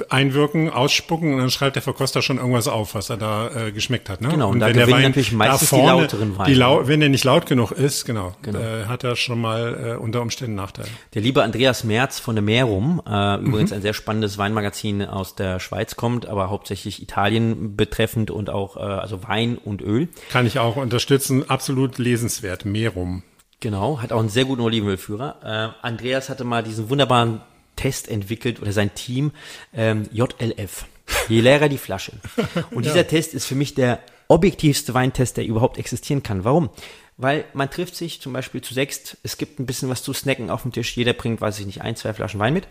einwirken, 0.08 0.70
ausspucken 0.70 1.32
und 1.34 1.40
dann 1.40 1.50
schreibt 1.50 1.76
der 1.76 1.82
Verkoster 1.82 2.22
schon 2.22 2.38
irgendwas 2.38 2.68
auf, 2.68 2.94
was 2.94 3.10
er 3.10 3.16
da 3.16 3.48
äh, 3.66 3.72
geschmeckt 3.72 4.08
hat. 4.08 4.20
Ne? 4.20 4.28
Genau, 4.28 4.50
und 4.50 4.60
da 4.60 4.66
wenn 4.68 4.76
der 4.76 4.90
Wein 4.90 5.02
natürlich 5.02 5.32
meistens 5.32 5.70
da 5.70 5.76
die 5.76 5.82
vorne, 5.82 6.00
lauteren 6.02 6.38
Weine. 6.38 6.48
Die 6.48 6.54
lau 6.58 6.86
wenn 6.88 7.00
der 7.00 7.08
nicht 7.08 7.24
laut 7.24 7.46
genug 7.46 7.72
ist, 7.72 8.04
genau, 8.04 8.34
Genau. 8.42 8.58
Äh, 8.58 8.86
hat 8.86 9.04
er 9.04 9.16
schon 9.16 9.40
mal 9.40 9.94
äh, 9.98 10.02
unter 10.02 10.20
Umständen 10.22 10.54
Nachteile. 10.54 10.88
Der 11.14 11.22
liebe 11.22 11.42
Andreas 11.42 11.84
Merz 11.84 12.18
von 12.18 12.34
der 12.34 12.42
Merum, 12.42 13.00
äh, 13.06 13.36
übrigens 13.36 13.70
Mhm. 13.70 13.76
ein 13.76 13.82
sehr 13.82 13.94
spannendes 13.94 14.38
Weinmagazin 14.38 15.02
aus 15.04 15.34
der 15.34 15.60
Schweiz 15.60 15.96
kommt, 15.96 16.26
aber 16.26 16.50
hauptsächlich 16.50 17.02
Italien 17.02 17.76
betreffend 17.76 18.30
und 18.30 18.50
auch 18.50 18.76
äh, 18.76 18.80
also 18.80 19.22
Wein 19.26 19.58
und 19.58 19.82
Öl. 19.82 20.08
Kann 20.30 20.46
ich 20.46 20.58
auch 20.58 20.76
unterstützen, 20.76 21.48
absolut 21.48 21.98
lesenswert, 21.98 22.64
Merum. 22.64 23.22
Genau, 23.60 24.00
hat 24.02 24.12
auch 24.12 24.18
einen 24.18 24.28
sehr 24.28 24.44
guten 24.44 24.60
Olivenölführer. 24.62 25.36
Äh, 25.82 25.86
Andreas 25.86 26.28
hatte 26.28 26.42
mal 26.42 26.62
diesen 26.64 26.90
wunderbaren 26.90 27.40
Test 27.82 28.06
entwickelt 28.08 28.62
oder 28.62 28.72
sein 28.72 28.94
Team 28.94 29.32
ähm, 29.74 30.04
JLF. 30.12 30.86
Je 31.28 31.40
leerer 31.40 31.68
die 31.68 31.78
Flasche. 31.78 32.12
Und 32.70 32.86
dieser 32.86 33.08
Test 33.08 33.34
ist 33.34 33.46
für 33.46 33.56
mich 33.56 33.74
der 33.74 33.98
objektivste 34.28 34.94
Weintest, 34.94 35.36
der 35.36 35.46
überhaupt 35.46 35.78
existieren 35.78 36.22
kann. 36.22 36.44
Warum? 36.44 36.70
Weil 37.16 37.44
man 37.54 37.70
trifft 37.70 37.96
sich 37.96 38.20
zum 38.20 38.32
Beispiel 38.32 38.62
zu 38.62 38.72
sechst, 38.72 39.18
es 39.24 39.36
gibt 39.36 39.58
ein 39.58 39.66
bisschen 39.66 39.88
was 39.88 40.04
zu 40.04 40.12
snacken 40.12 40.48
auf 40.48 40.62
dem 40.62 40.70
Tisch, 40.70 40.96
jeder 40.96 41.12
bringt, 41.12 41.40
weiß 41.40 41.58
ich 41.58 41.66
nicht, 41.66 41.82
ein, 41.82 41.96
zwei 41.96 42.14
Flaschen 42.14 42.38
Wein 42.38 42.54
mit 42.54 42.68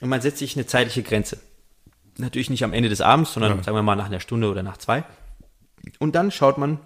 und 0.00 0.08
man 0.08 0.20
setzt 0.20 0.38
sich 0.38 0.56
eine 0.56 0.66
zeitliche 0.66 1.02
Grenze. 1.02 1.38
Natürlich 2.16 2.48
nicht 2.48 2.62
am 2.62 2.72
Ende 2.72 2.88
des 2.88 3.00
Abends, 3.00 3.32
sondern 3.32 3.60
sagen 3.64 3.76
wir 3.76 3.82
mal 3.82 3.96
nach 3.96 4.06
einer 4.06 4.20
Stunde 4.20 4.48
oder 4.48 4.62
nach 4.62 4.76
zwei. 4.76 5.02
Und 5.98 6.14
dann 6.14 6.30
schaut 6.30 6.58
man, 6.58 6.78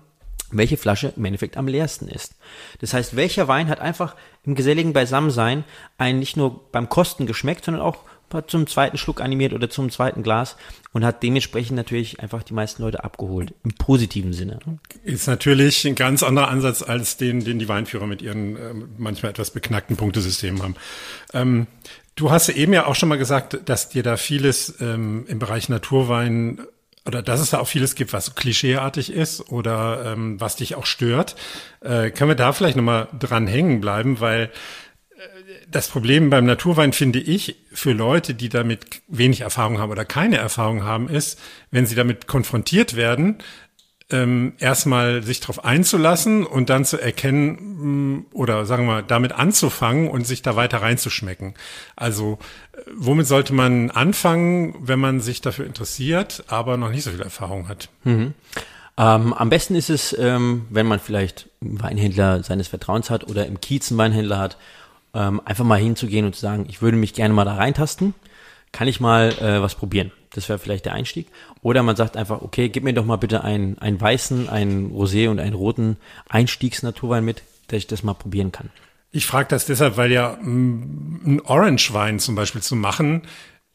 welche 0.50 0.76
Flasche 0.76 1.12
im 1.16 1.24
Endeffekt 1.24 1.56
am 1.56 1.68
leersten 1.68 2.08
ist. 2.08 2.34
Das 2.80 2.94
heißt, 2.94 3.16
welcher 3.16 3.48
Wein 3.48 3.68
hat 3.68 3.80
einfach 3.80 4.16
im 4.44 4.54
geselligen 4.54 4.92
Beisammensein 4.92 5.64
einen 5.98 6.18
nicht 6.18 6.36
nur 6.36 6.70
beim 6.72 6.88
Kosten 6.88 7.26
geschmeckt, 7.26 7.64
sondern 7.64 7.82
auch 7.82 8.04
zum 8.46 8.66
zweiten 8.66 8.98
Schluck 8.98 9.20
animiert 9.20 9.52
oder 9.52 9.70
zum 9.70 9.90
zweiten 9.90 10.22
Glas 10.22 10.56
und 10.92 11.04
hat 11.04 11.22
dementsprechend 11.22 11.76
natürlich 11.76 12.20
einfach 12.20 12.42
die 12.42 12.52
meisten 12.52 12.82
Leute 12.82 13.02
abgeholt, 13.02 13.54
im 13.64 13.72
positiven 13.74 14.32
Sinne. 14.32 14.58
Ist 15.02 15.26
natürlich 15.26 15.86
ein 15.86 15.94
ganz 15.94 16.22
anderer 16.22 16.48
Ansatz 16.48 16.82
als 16.82 17.16
den, 17.16 17.44
den 17.44 17.58
die 17.58 17.68
Weinführer 17.68 18.06
mit 18.06 18.20
ihren 18.22 18.56
äh, 18.56 18.74
manchmal 18.98 19.30
etwas 19.30 19.50
beknackten 19.50 19.96
Punktesystemen 19.96 20.62
haben. 20.62 20.74
Ähm, 21.32 21.66
du 22.16 22.30
hast 22.30 22.50
eben 22.50 22.72
ja 22.72 22.86
auch 22.86 22.94
schon 22.94 23.08
mal 23.08 23.18
gesagt, 23.18 23.60
dass 23.64 23.88
dir 23.88 24.02
da 24.02 24.16
vieles 24.16 24.74
ähm, 24.80 25.24
im 25.26 25.38
Bereich 25.38 25.68
Naturwein 25.68 26.60
oder 27.08 27.22
dass 27.22 27.40
es 27.40 27.50
da 27.50 27.58
auch 27.58 27.66
vieles 27.66 27.94
gibt, 27.94 28.12
was 28.12 28.34
klischeeartig 28.34 29.10
ist 29.10 29.50
oder 29.50 30.12
ähm, 30.12 30.38
was 30.40 30.56
dich 30.56 30.74
auch 30.74 30.84
stört. 30.84 31.36
Äh, 31.80 32.10
können 32.10 32.30
wir 32.30 32.36
da 32.36 32.52
vielleicht 32.52 32.76
nochmal 32.76 33.08
dran 33.18 33.46
hängen 33.46 33.80
bleiben, 33.80 34.20
weil 34.20 34.42
äh, 35.16 35.20
das 35.70 35.88
Problem 35.88 36.28
beim 36.28 36.44
Naturwein 36.44 36.92
finde 36.92 37.18
ich 37.18 37.56
für 37.72 37.92
Leute, 37.92 38.34
die 38.34 38.50
damit 38.50 39.00
wenig 39.08 39.40
Erfahrung 39.40 39.78
haben 39.78 39.90
oder 39.90 40.04
keine 40.04 40.36
Erfahrung 40.36 40.84
haben, 40.84 41.08
ist, 41.08 41.40
wenn 41.70 41.86
sie 41.86 41.94
damit 41.94 42.26
konfrontiert 42.26 42.94
werden, 42.94 43.38
ähm, 44.10 44.54
erstmal 44.58 45.22
sich 45.22 45.40
darauf 45.40 45.64
einzulassen 45.64 46.46
und 46.46 46.70
dann 46.70 46.84
zu 46.84 47.00
erkennen 47.00 48.24
mh, 48.24 48.24
oder 48.32 48.64
sagen 48.64 48.86
wir 48.86 48.94
mal 48.94 49.02
damit 49.02 49.32
anzufangen 49.32 50.08
und 50.08 50.26
sich 50.26 50.40
da 50.42 50.56
weiter 50.56 50.80
reinzuschmecken. 50.80 51.54
Also 51.94 52.38
äh, 52.72 52.80
womit 52.96 53.26
sollte 53.26 53.52
man 53.52 53.90
anfangen, 53.90 54.74
wenn 54.80 54.98
man 54.98 55.20
sich 55.20 55.40
dafür 55.40 55.66
interessiert, 55.66 56.44
aber 56.48 56.76
noch 56.76 56.90
nicht 56.90 57.04
so 57.04 57.10
viel 57.10 57.20
Erfahrung 57.20 57.68
hat? 57.68 57.90
Mhm. 58.04 58.34
Ähm, 58.96 59.32
am 59.32 59.50
besten 59.50 59.74
ist 59.74 59.90
es, 59.90 60.16
ähm, 60.18 60.66
wenn 60.70 60.86
man 60.86 60.98
vielleicht 60.98 61.48
einen 61.60 61.80
Weinhändler 61.80 62.42
seines 62.42 62.68
Vertrauens 62.68 63.10
hat 63.10 63.28
oder 63.28 63.46
im 63.46 63.60
Kiez 63.60 63.90
einen 63.90 63.98
Weinhändler 63.98 64.38
hat, 64.38 64.56
ähm, 65.14 65.40
einfach 65.44 65.64
mal 65.64 65.78
hinzugehen 65.78 66.26
und 66.26 66.34
zu 66.34 66.40
sagen, 66.40 66.66
ich 66.68 66.82
würde 66.82 66.96
mich 66.96 67.12
gerne 67.14 67.34
mal 67.34 67.44
da 67.44 67.54
reintasten, 67.54 68.14
kann 68.72 68.88
ich 68.88 69.00
mal 69.00 69.32
äh, 69.40 69.62
was 69.62 69.74
probieren. 69.74 70.12
Das 70.32 70.48
wäre 70.48 70.58
vielleicht 70.58 70.84
der 70.84 70.92
Einstieg. 70.92 71.28
Oder 71.62 71.82
man 71.82 71.96
sagt 71.96 72.16
einfach, 72.16 72.42
okay, 72.42 72.68
gib 72.68 72.84
mir 72.84 72.92
doch 72.92 73.04
mal 73.04 73.16
bitte 73.16 73.44
einen, 73.44 73.78
einen 73.78 74.00
weißen, 74.00 74.48
einen 74.48 74.92
Rosé 74.92 75.28
und 75.28 75.40
einen 75.40 75.54
roten 75.54 75.96
Einstiegsnaturwein 76.28 77.24
mit, 77.24 77.42
dass 77.68 77.78
ich 77.78 77.86
das 77.86 78.02
mal 78.02 78.14
probieren 78.14 78.52
kann. 78.52 78.70
Ich 79.10 79.26
frage 79.26 79.48
das 79.48 79.66
deshalb, 79.66 79.96
weil 79.96 80.12
ja 80.12 80.36
mm, 80.40 81.22
ein 81.24 81.40
Orange-Wein 81.40 82.18
zum 82.18 82.34
Beispiel 82.34 82.62
zu 82.62 82.76
machen, 82.76 83.22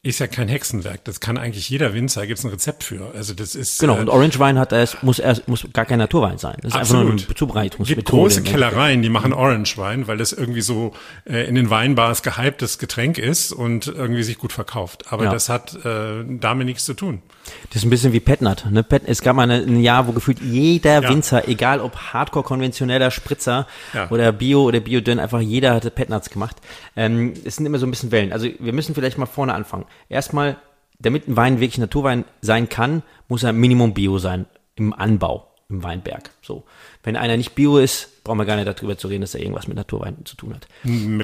ist 0.05 0.19
ja 0.19 0.27
kein 0.27 0.49
Hexenwerk. 0.49 1.05
Das 1.05 1.21
kann 1.21 1.37
eigentlich 1.37 1.69
jeder 1.69 1.93
Winzer, 1.93 2.27
gibt 2.27 2.37
es 2.37 2.43
ein 2.43 2.51
Rezept 2.51 2.83
für. 2.83 3.13
Also 3.15 3.33
das 3.33 3.55
ist 3.55 3.79
genau. 3.79 3.95
Und 3.95 4.09
Orange 4.09 4.37
Wein 4.37 4.59
hat 4.59 4.73
erst 4.73 5.01
muss 5.01 5.17
erst 5.17 5.47
muss 5.47 5.65
gar 5.71 5.85
kein 5.85 5.97
Naturwein 5.97 6.37
sein. 6.37 6.57
Das 6.61 6.73
ist 6.73 6.77
absolut. 6.77 7.03
einfach 7.03 7.19
nur 7.19 7.25
eine 7.25 7.35
Zubereitungsmethode. 7.35 7.91
Es 7.91 7.95
gibt 7.95 8.09
große 8.09 8.43
Kellereien, 8.43 9.01
die 9.01 9.07
machen 9.07 9.31
Orange 9.31 9.77
Wein, 9.77 10.05
weil 10.05 10.17
das 10.17 10.33
irgendwie 10.33 10.59
so 10.59 10.91
äh, 11.23 11.47
in 11.47 11.55
den 11.55 11.69
Weinbars 11.69 12.21
gehyptes 12.21 12.79
Getränk 12.79 13.17
ist 13.17 13.53
und 13.53 13.87
irgendwie 13.87 14.23
sich 14.23 14.37
gut 14.37 14.51
verkauft. 14.51 15.05
Aber 15.09 15.23
ja. 15.23 15.31
das 15.31 15.47
hat 15.47 15.73
äh, 15.85 16.25
damit 16.27 16.67
nichts 16.67 16.83
zu 16.83 16.95
tun. 16.95 17.21
Das 17.69 17.77
ist 17.77 17.85
ein 17.85 17.89
bisschen 17.89 18.11
wie 18.11 18.19
Petnat. 18.19 18.65
Ne? 18.69 18.83
Pet, 18.83 19.03
es 19.05 19.21
gab 19.21 19.37
mal 19.37 19.43
eine, 19.43 19.55
ein 19.55 19.81
Jahr, 19.81 20.07
wo 20.07 20.11
gefühlt 20.11 20.41
jeder 20.41 21.01
ja. 21.01 21.09
Winzer, 21.09 21.47
egal 21.47 21.79
ob 21.79 21.95
Hardcore 21.95 22.43
konventioneller 22.43 23.09
Spritzer 23.09 23.67
ja. 23.93 24.09
oder 24.09 24.31
Bio 24.33 24.63
oder 24.63 24.81
Biodünn, 24.81 25.19
einfach 25.19 25.39
jeder 25.39 25.73
hatte 25.73 25.91
Petnats 25.91 26.29
gemacht. 26.29 26.57
Ähm, 26.95 27.33
es 27.45 27.55
sind 27.55 27.65
immer 27.65 27.79
so 27.79 27.87
ein 27.87 27.89
bisschen 27.89 28.11
Wellen. 28.11 28.33
Also 28.33 28.47
wir 28.59 28.73
müssen 28.73 28.95
vielleicht 28.95 29.17
mal 29.17 29.25
vorne 29.25 29.53
anfangen. 29.53 29.85
Erstmal, 30.09 30.57
damit 30.99 31.27
ein 31.27 31.35
Wein 31.35 31.59
wirklich 31.59 31.77
Naturwein 31.77 32.25
sein 32.41 32.69
kann, 32.69 33.03
muss 33.27 33.43
er 33.43 33.53
Minimum 33.53 33.93
Bio 33.93 34.17
sein 34.19 34.45
im 34.75 34.93
Anbau, 34.93 35.51
im 35.69 35.83
Weinberg. 35.83 36.31
So. 36.41 36.63
Wenn 37.03 37.15
einer 37.15 37.37
nicht 37.37 37.55
Bio 37.55 37.77
ist, 37.77 38.23
brauchen 38.23 38.39
wir 38.39 38.45
gar 38.45 38.55
nicht 38.55 38.67
darüber 38.67 38.97
zu 38.97 39.07
reden, 39.07 39.21
dass 39.21 39.35
er 39.35 39.41
irgendwas 39.41 39.67
mit 39.67 39.77
Naturwein 39.77 40.17
zu 40.25 40.35
tun 40.35 40.55
hat. 40.55 40.67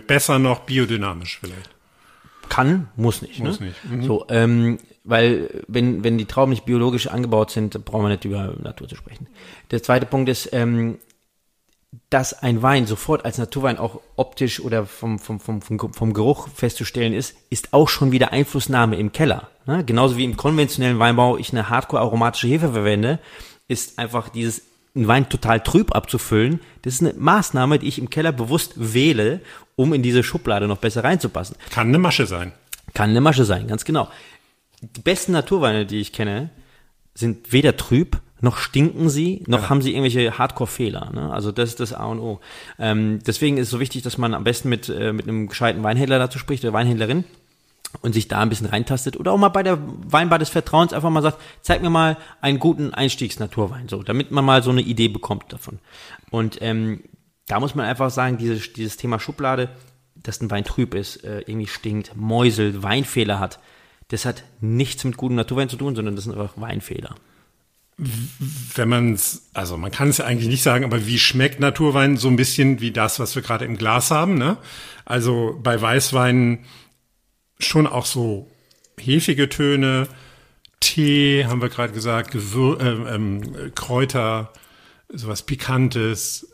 Besser 0.08 0.40
noch 0.40 0.62
biodynamisch 0.62 1.40
vielleicht. 1.40 1.70
Kann, 2.50 2.90
muss 2.96 3.22
nicht. 3.22 3.40
Muss 3.40 3.60
ne? 3.60 3.68
nicht. 3.68 3.86
Mhm. 3.86 4.04
So, 4.04 4.26
ähm, 4.30 4.80
weil 5.04 5.64
wenn, 5.68 6.04
wenn 6.04 6.18
die 6.18 6.26
Trauben 6.26 6.50
nicht 6.50 6.66
biologisch 6.66 7.08
angebaut 7.08 7.52
sind, 7.52 7.86
brauchen 7.86 8.04
wir 8.04 8.10
nicht 8.10 8.26
über 8.26 8.56
Natur 8.62 8.88
zu 8.88 8.96
sprechen. 8.96 9.28
Der 9.72 9.84
zweite 9.84 10.06
Punkt 10.06 10.30
ist, 10.30 10.50
ähm, 10.52 10.98
dass 12.10 12.34
ein 12.34 12.62
Wein 12.62 12.86
sofort 12.86 13.26
als 13.26 13.38
Naturwein 13.38 13.78
auch 13.78 14.00
optisch 14.16 14.60
oder 14.60 14.86
vom, 14.86 15.18
vom, 15.18 15.40
vom, 15.40 15.62
vom, 15.62 15.94
vom 15.94 16.14
Geruch 16.14 16.48
festzustellen 16.50 17.14
ist, 17.14 17.36
ist 17.50 17.74
auch 17.74 17.90
schon 17.90 18.12
wieder 18.12 18.32
Einflussnahme 18.32 18.96
im 18.98 19.12
Keller. 19.12 19.50
Ne? 19.66 19.84
Genauso 19.84 20.18
wie 20.18 20.24
im 20.24 20.38
konventionellen 20.38 21.00
Weinbau 21.00 21.38
ich 21.38 21.52
eine 21.52 21.70
hardcore 21.70 22.02
aromatische 22.02 22.48
Hefe 22.48 22.74
verwende, 22.74 23.20
ist 23.68 23.98
einfach 23.98 24.30
dieses 24.30 24.64
einen 24.96 25.08
Wein 25.08 25.30
total 25.30 25.62
trüb 25.62 25.96
abzufüllen, 25.96 26.60
das 26.82 26.96
ist 26.96 27.02
eine 27.02 27.14
Maßnahme, 27.14 27.80
die 27.80 27.88
ich 27.88 28.00
im 28.00 28.10
Keller 28.10 28.32
bewusst 28.32 28.74
wähle, 28.76 29.42
um 29.76 29.94
in 29.94 30.04
diese 30.04 30.24
Schublade 30.24 30.68
noch 30.68 30.78
besser 30.78 31.04
reinzupassen. 31.04 31.56
Kann 31.70 31.88
eine 31.88 32.00
Masche 32.00 32.26
sein. 32.26 32.54
Kann 32.94 33.12
eine 33.12 33.22
Masche 33.22 33.46
sein, 33.46 33.68
ganz 33.68 33.86
genau. 33.86 34.10
Die 34.82 35.02
besten 35.02 35.32
Naturweine, 35.32 35.86
die 35.86 36.00
ich 36.00 36.12
kenne, 36.12 36.50
sind 37.14 37.52
weder 37.52 37.78
trüb, 37.78 38.20
noch 38.42 38.58
stinken 38.58 39.10
sie, 39.10 39.44
noch 39.48 39.64
ja. 39.64 39.70
haben 39.70 39.82
sie 39.82 39.92
irgendwelche 39.92 40.38
Hardcore-Fehler. 40.38 41.12
Ne? 41.14 41.32
Also 41.32 41.52
das 41.52 41.70
ist 41.70 41.80
das 41.80 41.94
A 41.94 42.06
und 42.06 42.20
O. 42.20 42.40
Ähm, 42.78 43.20
deswegen 43.26 43.58
ist 43.58 43.68
es 43.68 43.72
so 43.72 43.80
wichtig, 43.80 44.02
dass 44.04 44.18
man 44.18 44.34
am 44.34 44.44
besten 44.44 44.70
mit, 44.70 44.90
äh, 44.90 45.14
mit 45.14 45.28
einem 45.28 45.48
gescheiten 45.48 45.84
Weinhändler 45.84 46.20
dazu 46.20 46.40
spricht 46.40 46.64
oder 46.64 46.74
Weinhändlerin 46.74 47.26
und 48.02 48.14
sich 48.14 48.28
da 48.28 48.40
ein 48.40 48.50
bisschen 48.50 48.68
reintastet 48.68 49.18
oder 49.18 49.32
auch 49.32 49.38
mal 49.38 49.50
bei 49.50 49.64
der 49.64 49.80
Weinbar 49.82 50.40
des 50.40 50.50
Vertrauens 50.50 50.94
einfach 50.94 51.10
mal 51.10 51.22
sagt, 51.22 51.40
zeig 51.62 51.82
mir 51.82 51.90
mal 51.90 52.18
einen 52.40 52.60
guten 52.60 52.94
Einstiegsnaturwein, 52.94 53.90
so, 53.90 54.04
damit 54.04 54.32
man 54.32 54.46
mal 54.46 54.64
so 54.64 54.70
eine 54.70 54.82
Idee 54.82 55.08
bekommt 55.08 55.52
davon. 55.52 55.80
Und 56.30 56.62
ähm, 56.62 57.04
da 57.48 57.60
muss 57.60 57.76
man 57.76 57.86
einfach 57.86 58.12
sagen, 58.12 58.38
dieses, 58.38 58.74
dieses 58.74 58.96
Thema 58.96 59.20
Schublade, 59.20 59.70
dass 60.16 60.40
ein 60.42 60.52
Wein 60.52 60.64
trüb 60.64 60.94
ist, 60.94 61.24
äh, 61.24 61.40
irgendwie 61.42 61.68
stinkt, 61.68 62.16
mäuselt, 62.16 62.84
Weinfehler 62.84 63.40
hat, 63.40 63.60
das 64.10 64.26
hat 64.26 64.44
nichts 64.62 65.04
mit 65.04 65.18
gutem 65.18 65.36
Naturwein 65.36 65.70
zu 65.70 65.78
tun, 65.78 65.96
sondern 65.96 66.16
das 66.16 66.26
sind 66.26 66.34
einfach 66.34 66.54
Weinfehler 66.56 67.16
wenn 68.76 68.90
man 68.90 69.14
es, 69.14 69.50
also 69.54 69.76
man 69.78 69.92
kann 69.92 70.10
es 70.10 70.18
ja 70.18 70.26
eigentlich 70.26 70.48
nicht 70.48 70.64
sagen, 70.64 70.86
aber 70.86 71.06
wie 71.06 71.20
schmeckt 71.20 71.60
Naturwein 71.60 72.16
so 72.18 72.30
ein 72.30 72.38
bisschen 72.38 72.80
wie 72.80 72.92
das, 72.92 73.20
was 73.20 73.36
wir 73.36 73.42
gerade 73.42 73.66
im 73.66 73.78
Glas 73.78 74.10
haben, 74.10 74.38
ne? 74.38 74.58
Also 75.06 75.60
bei 75.62 75.82
Weißweinen 75.82 76.60
schon 77.60 77.88
auch 77.88 78.06
so 78.06 78.50
hefige 78.98 79.50
Töne, 79.50 80.08
Tee, 80.80 81.46
haben 81.46 81.62
wir 81.62 81.70
gerade 81.70 81.92
gesagt, 81.92 82.32
Gewür 82.32 82.80
äh, 82.80 83.16
ähm, 83.16 83.74
Kräuter, 83.76 84.54
sowas 85.10 85.42
Pikantes. 85.44 86.48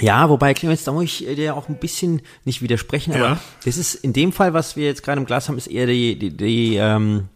Ja, 0.00 0.28
wobei, 0.28 0.54
Clemens, 0.54 0.82
da 0.82 0.92
muss 0.92 1.04
ich 1.04 1.18
dir 1.36 1.54
auch 1.54 1.68
ein 1.68 1.78
bisschen 1.78 2.22
nicht 2.44 2.62
widersprechen, 2.62 3.12
aber 3.12 3.24
ja. 3.24 3.40
das 3.64 3.76
ist 3.76 3.94
in 3.94 4.12
dem 4.12 4.32
Fall, 4.32 4.52
was 4.52 4.74
wir 4.74 4.86
jetzt 4.86 5.04
gerade 5.04 5.20
im 5.20 5.26
Glas 5.26 5.48
haben, 5.48 5.58
ist 5.58 5.68
eher 5.68 5.86
die, 5.86 6.18
die, 6.18 6.36
die 6.36 6.76
ähm, 6.76 7.28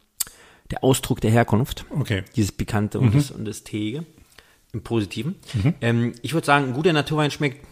der 0.71 0.83
Ausdruck 0.83 1.21
der 1.21 1.31
Herkunft. 1.31 1.85
Okay. 1.91 2.25
Dieses 2.37 2.53
Pikante 2.53 2.99
und, 2.99 3.11
mhm. 3.11 3.19
das, 3.19 3.31
und 3.31 3.45
das 3.45 3.65
Teige. 3.65 4.05
Im 4.73 4.83
Positiven. 4.83 5.37
Mhm. 5.53 5.75
Ähm, 5.81 6.13
ich 6.23 6.35
würde 6.35 6.47
sagen, 6.47 6.67
ein 6.67 6.73
guter 6.75 6.93
Naturwein 6.93 7.31
schmeckt 7.31 7.65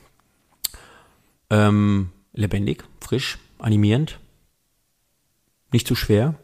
ähm, 1.50 2.11
lebendig, 2.33 2.85
frisch, 3.00 3.38
animierend, 3.59 4.20
nicht 5.72 5.88
zu 5.88 5.96
schwer, 5.96 6.37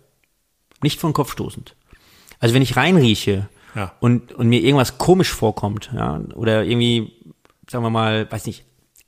nicht 0.83 0.99
von 0.99 1.13
Kopf 1.13 1.33
stoßend. 1.33 1.77
Also 2.41 2.55
wenn 2.55 2.63
ich 2.63 2.77
reinrieche 2.77 3.49
ja. 3.75 3.95
und, 4.01 4.33
und 4.33 4.49
mir 4.49 4.61
irgendwas 4.61 4.99
komisch 4.99 5.31
vorkommt, 5.31 5.91
ja, 5.95 6.21
oder 6.35 6.65
irgendwie, 6.65 7.13
sagen 7.69 7.85
wir 7.85 7.91
mal, 7.91 8.31
weiß 8.31 8.47
nicht, 8.47 8.65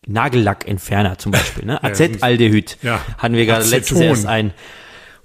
Nagellackentferner 0.06 1.18
zum 1.18 1.32
Beispiel, 1.32 1.66
ne? 1.66 1.82
Acetaldehyd 1.84 2.78
ja. 2.82 3.04
hatten 3.18 3.34
wir 3.34 3.46
gerade 3.46 3.66
letztens 3.66 4.00
erst 4.00 4.26
ein. 4.26 4.52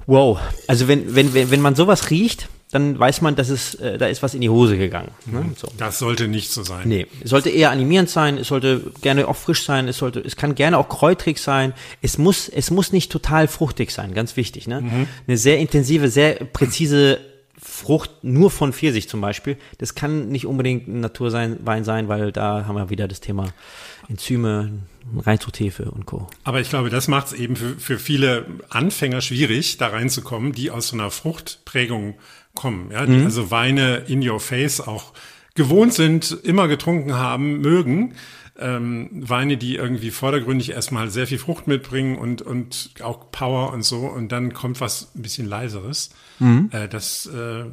Wow. 0.08 0.40
Also 0.68 0.88
wenn, 0.88 1.16
wenn, 1.16 1.34
wenn, 1.34 1.52
wenn 1.52 1.62
man 1.62 1.76
sowas 1.76 2.10
riecht, 2.10 2.50
dann 2.72 3.00
weiß 3.00 3.22
man, 3.22 3.36
dass 3.36 3.50
es, 3.50 3.76
äh, 3.76 3.98
da 3.98 4.08
ist 4.08 4.22
was 4.22 4.34
in 4.34 4.42
die 4.42 4.50
Hose 4.50 4.78
gegangen. 4.78 5.12
Ne? 5.26 5.42
Mhm. 5.42 5.54
So. 5.56 5.68
Das 5.78 6.00
sollte 6.00 6.28
nicht 6.28 6.52
so 6.52 6.64
sein. 6.64 6.88
Nee, 6.90 7.08
es 7.24 7.30
sollte 7.30 7.50
eher 7.50 7.72
animierend 7.72 8.10
sein, 8.10 8.38
es 8.38 8.48
sollte 8.48 8.92
gerne 9.02 9.28
auch 9.28 9.36
frisch 9.36 9.64
sein, 9.64 9.88
es 9.88 9.98
sollte, 9.98 10.20
es 10.20 10.36
kann 10.36 10.56
gerne 10.56 10.78
auch 10.78 10.90
kräutrig 10.90 11.40
sein. 11.40 11.74
Es 12.02 12.18
muss, 12.18 12.50
es 12.50 12.72
muss 12.72 12.92
nicht 12.92 13.12
total 13.12 13.48
fruchtig 13.48 13.92
sein, 13.92 14.14
ganz 14.14 14.36
wichtig. 14.36 14.68
Ne? 14.68 14.82
Mhm. 14.82 15.08
Eine 15.28 15.38
sehr 15.38 15.60
intensive, 15.60 16.10
sehr 16.10 16.34
präzise 16.46 17.20
Frucht 17.58 18.12
nur 18.22 18.52
von 18.52 18.74
Pfirsich 18.74 19.10
zum 19.10 19.22
Beispiel, 19.22 19.58
das 19.80 19.96
kann 19.96 20.28
nicht 20.28 20.46
unbedingt 20.46 20.88
ein 20.88 21.00
Naturwein 21.00 21.84
sein, 21.84 22.08
weil 22.08 22.32
da 22.32 22.66
haben 22.68 22.76
wir 22.76 22.90
wieder 22.90 23.08
das 23.08 23.22
Thema 23.22 23.46
Enzyme, 24.10 24.72
Reinzuchthefe 25.18 25.92
und 25.92 26.06
Co. 26.06 26.28
Aber 26.44 26.62
ich 26.62 26.70
glaube, 26.70 26.90
das 26.90 27.08
macht 27.08 27.28
es 27.28 27.34
eben 27.34 27.56
für, 27.56 27.76
für 27.78 28.00
viele 28.00 28.46
Anfänger 28.70 29.22
schwierig, 29.22 29.78
da 29.78 29.88
reinzukommen, 29.88 30.52
die 30.52 30.72
aus 30.72 30.90
so 30.90 30.98
einer 30.98 31.12
Fruchtprägung 31.12 32.16
kommen. 32.54 32.92
Ja? 32.92 33.06
Die 33.06 33.14
mhm. 33.14 33.26
also 33.26 33.52
Weine 33.52 33.98
in 34.08 34.28
your 34.28 34.40
face 34.40 34.82
auch 34.82 35.14
gewohnt 35.54 35.94
sind, 35.94 36.32
immer 36.44 36.68
getrunken 36.68 37.14
haben, 37.14 37.62
mögen. 37.62 38.16
Ähm, 38.58 39.10
Weine, 39.12 39.58
die 39.58 39.76
irgendwie 39.76 40.12
vordergründig 40.12 40.72
erstmal 40.72 41.10
sehr 41.10 41.28
viel 41.28 41.38
Frucht 41.40 41.68
mitbringen 41.68 42.18
und, 42.18 42.42
und 42.42 42.92
auch 43.04 43.32
Power 43.32 43.74
und 43.74 43.84
so. 43.84 44.08
Und 44.08 44.32
dann 44.32 44.54
kommt 44.54 44.80
was 44.80 45.12
ein 45.14 45.22
bisschen 45.22 45.46
leiseres. 45.46 46.10
Mhm. 46.40 46.70
Äh, 46.72 46.88
das, 46.88 47.26
äh, 47.28 47.66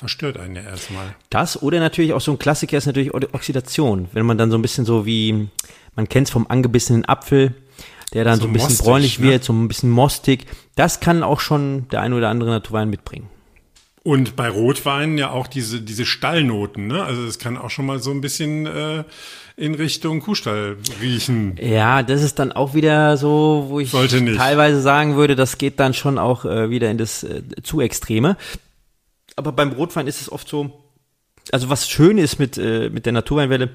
verstört 0.00 0.38
einen 0.38 0.56
ja 0.56 0.62
erstmal. 0.62 1.14
Das 1.28 1.62
oder 1.62 1.78
natürlich 1.78 2.14
auch 2.14 2.22
so 2.22 2.32
ein 2.32 2.38
Klassiker 2.38 2.78
ist 2.78 2.86
natürlich 2.86 3.12
Oxidation. 3.12 4.08
Wenn 4.12 4.24
man 4.24 4.38
dann 4.38 4.50
so 4.50 4.56
ein 4.56 4.62
bisschen 4.62 4.86
so 4.86 5.04
wie, 5.04 5.48
man 6.00 6.08
kennt 6.08 6.28
es 6.28 6.32
vom 6.32 6.46
angebissenen 6.48 7.04
Apfel, 7.04 7.54
der 8.14 8.24
dann 8.24 8.36
so, 8.36 8.42
so 8.42 8.48
ein 8.48 8.52
bisschen 8.54 8.68
mostig, 8.70 8.84
bräunlich 8.86 9.18
ne? 9.18 9.28
wird, 9.28 9.44
so 9.44 9.52
ein 9.52 9.68
bisschen 9.68 9.90
mostig. 9.90 10.46
Das 10.74 11.00
kann 11.00 11.22
auch 11.22 11.40
schon 11.40 11.88
der 11.90 12.00
ein 12.00 12.14
oder 12.14 12.30
andere 12.30 12.48
Naturwein 12.48 12.88
mitbringen. 12.88 13.28
Und 14.02 14.34
bei 14.34 14.48
Rotwein 14.48 15.18
ja 15.18 15.30
auch 15.30 15.46
diese, 15.46 15.82
diese 15.82 16.06
Stallnoten, 16.06 16.86
ne? 16.86 17.04
Also 17.04 17.22
es 17.26 17.38
kann 17.38 17.58
auch 17.58 17.68
schon 17.68 17.84
mal 17.84 17.98
so 17.98 18.10
ein 18.12 18.22
bisschen 18.22 18.64
äh, 18.64 19.04
in 19.58 19.74
Richtung 19.74 20.20
Kuhstall 20.20 20.78
riechen. 21.02 21.56
Ja, 21.60 22.02
das 22.02 22.22
ist 22.22 22.38
dann 22.38 22.50
auch 22.50 22.72
wieder 22.72 23.18
so, 23.18 23.66
wo 23.68 23.78
ich 23.78 23.90
teilweise 23.90 24.80
sagen 24.80 25.16
würde, 25.16 25.36
das 25.36 25.58
geht 25.58 25.78
dann 25.78 25.92
schon 25.92 26.18
auch 26.18 26.46
äh, 26.46 26.70
wieder 26.70 26.90
in 26.90 26.96
das 26.96 27.24
äh, 27.24 27.42
zu 27.62 27.82
Extreme. 27.82 28.38
Aber 29.36 29.52
beim 29.52 29.72
Rotwein 29.72 30.06
ist 30.06 30.22
es 30.22 30.32
oft 30.32 30.48
so, 30.48 30.82
also 31.52 31.68
was 31.68 31.90
schön 31.90 32.16
ist 32.16 32.38
mit, 32.38 32.56
äh, 32.56 32.88
mit 32.88 33.04
der 33.04 33.12
Naturweinwelle, 33.12 33.68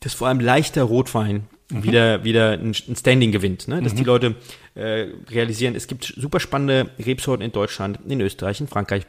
dass 0.00 0.14
vor 0.14 0.28
allem 0.28 0.40
leichter 0.40 0.82
Rotwein 0.82 1.46
mhm. 1.70 1.82
wieder, 1.82 2.24
wieder 2.24 2.52
ein, 2.52 2.74
Standing 2.74 3.32
gewinnt, 3.32 3.68
ne? 3.68 3.82
dass 3.82 3.92
mhm. 3.92 3.96
die 3.98 4.04
Leute 4.04 4.34
äh, 4.74 5.08
realisieren, 5.30 5.74
es 5.74 5.86
gibt 5.86 6.04
super 6.04 6.40
spannende 6.40 6.90
Rebsorten 6.98 7.44
in 7.44 7.52
Deutschland, 7.52 8.00
in 8.08 8.20
Österreich, 8.20 8.60
in 8.60 8.68
Frankreich, 8.68 9.06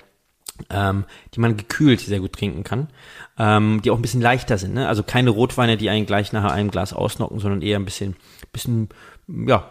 ähm, 0.70 1.06
die 1.34 1.40
man 1.40 1.58
gekühlt 1.58 2.02
sehr 2.02 2.20
gut 2.20 2.34
trinken 2.34 2.64
kann, 2.64 2.88
ähm, 3.38 3.82
die 3.84 3.92
auch 3.92 3.98
ein 3.98 4.02
bisschen 4.02 4.22
leichter 4.22 4.58
sind. 4.58 4.74
Ne? 4.74 4.88
Also 4.88 5.04
keine 5.04 5.32
Rotweine, 5.32 5.78
die 5.78 5.90
einen 5.90 6.06
gleich 6.06 6.34
nachher 6.34 6.52
einem 6.52 6.72
Glas 6.72 6.94
ausnocken, 6.94 7.40
sondern 7.40 7.62
eher 7.62 7.80
ein 7.80 7.86
bisschen, 7.86 8.16
bisschen 8.52 8.90
ja, 9.28 9.70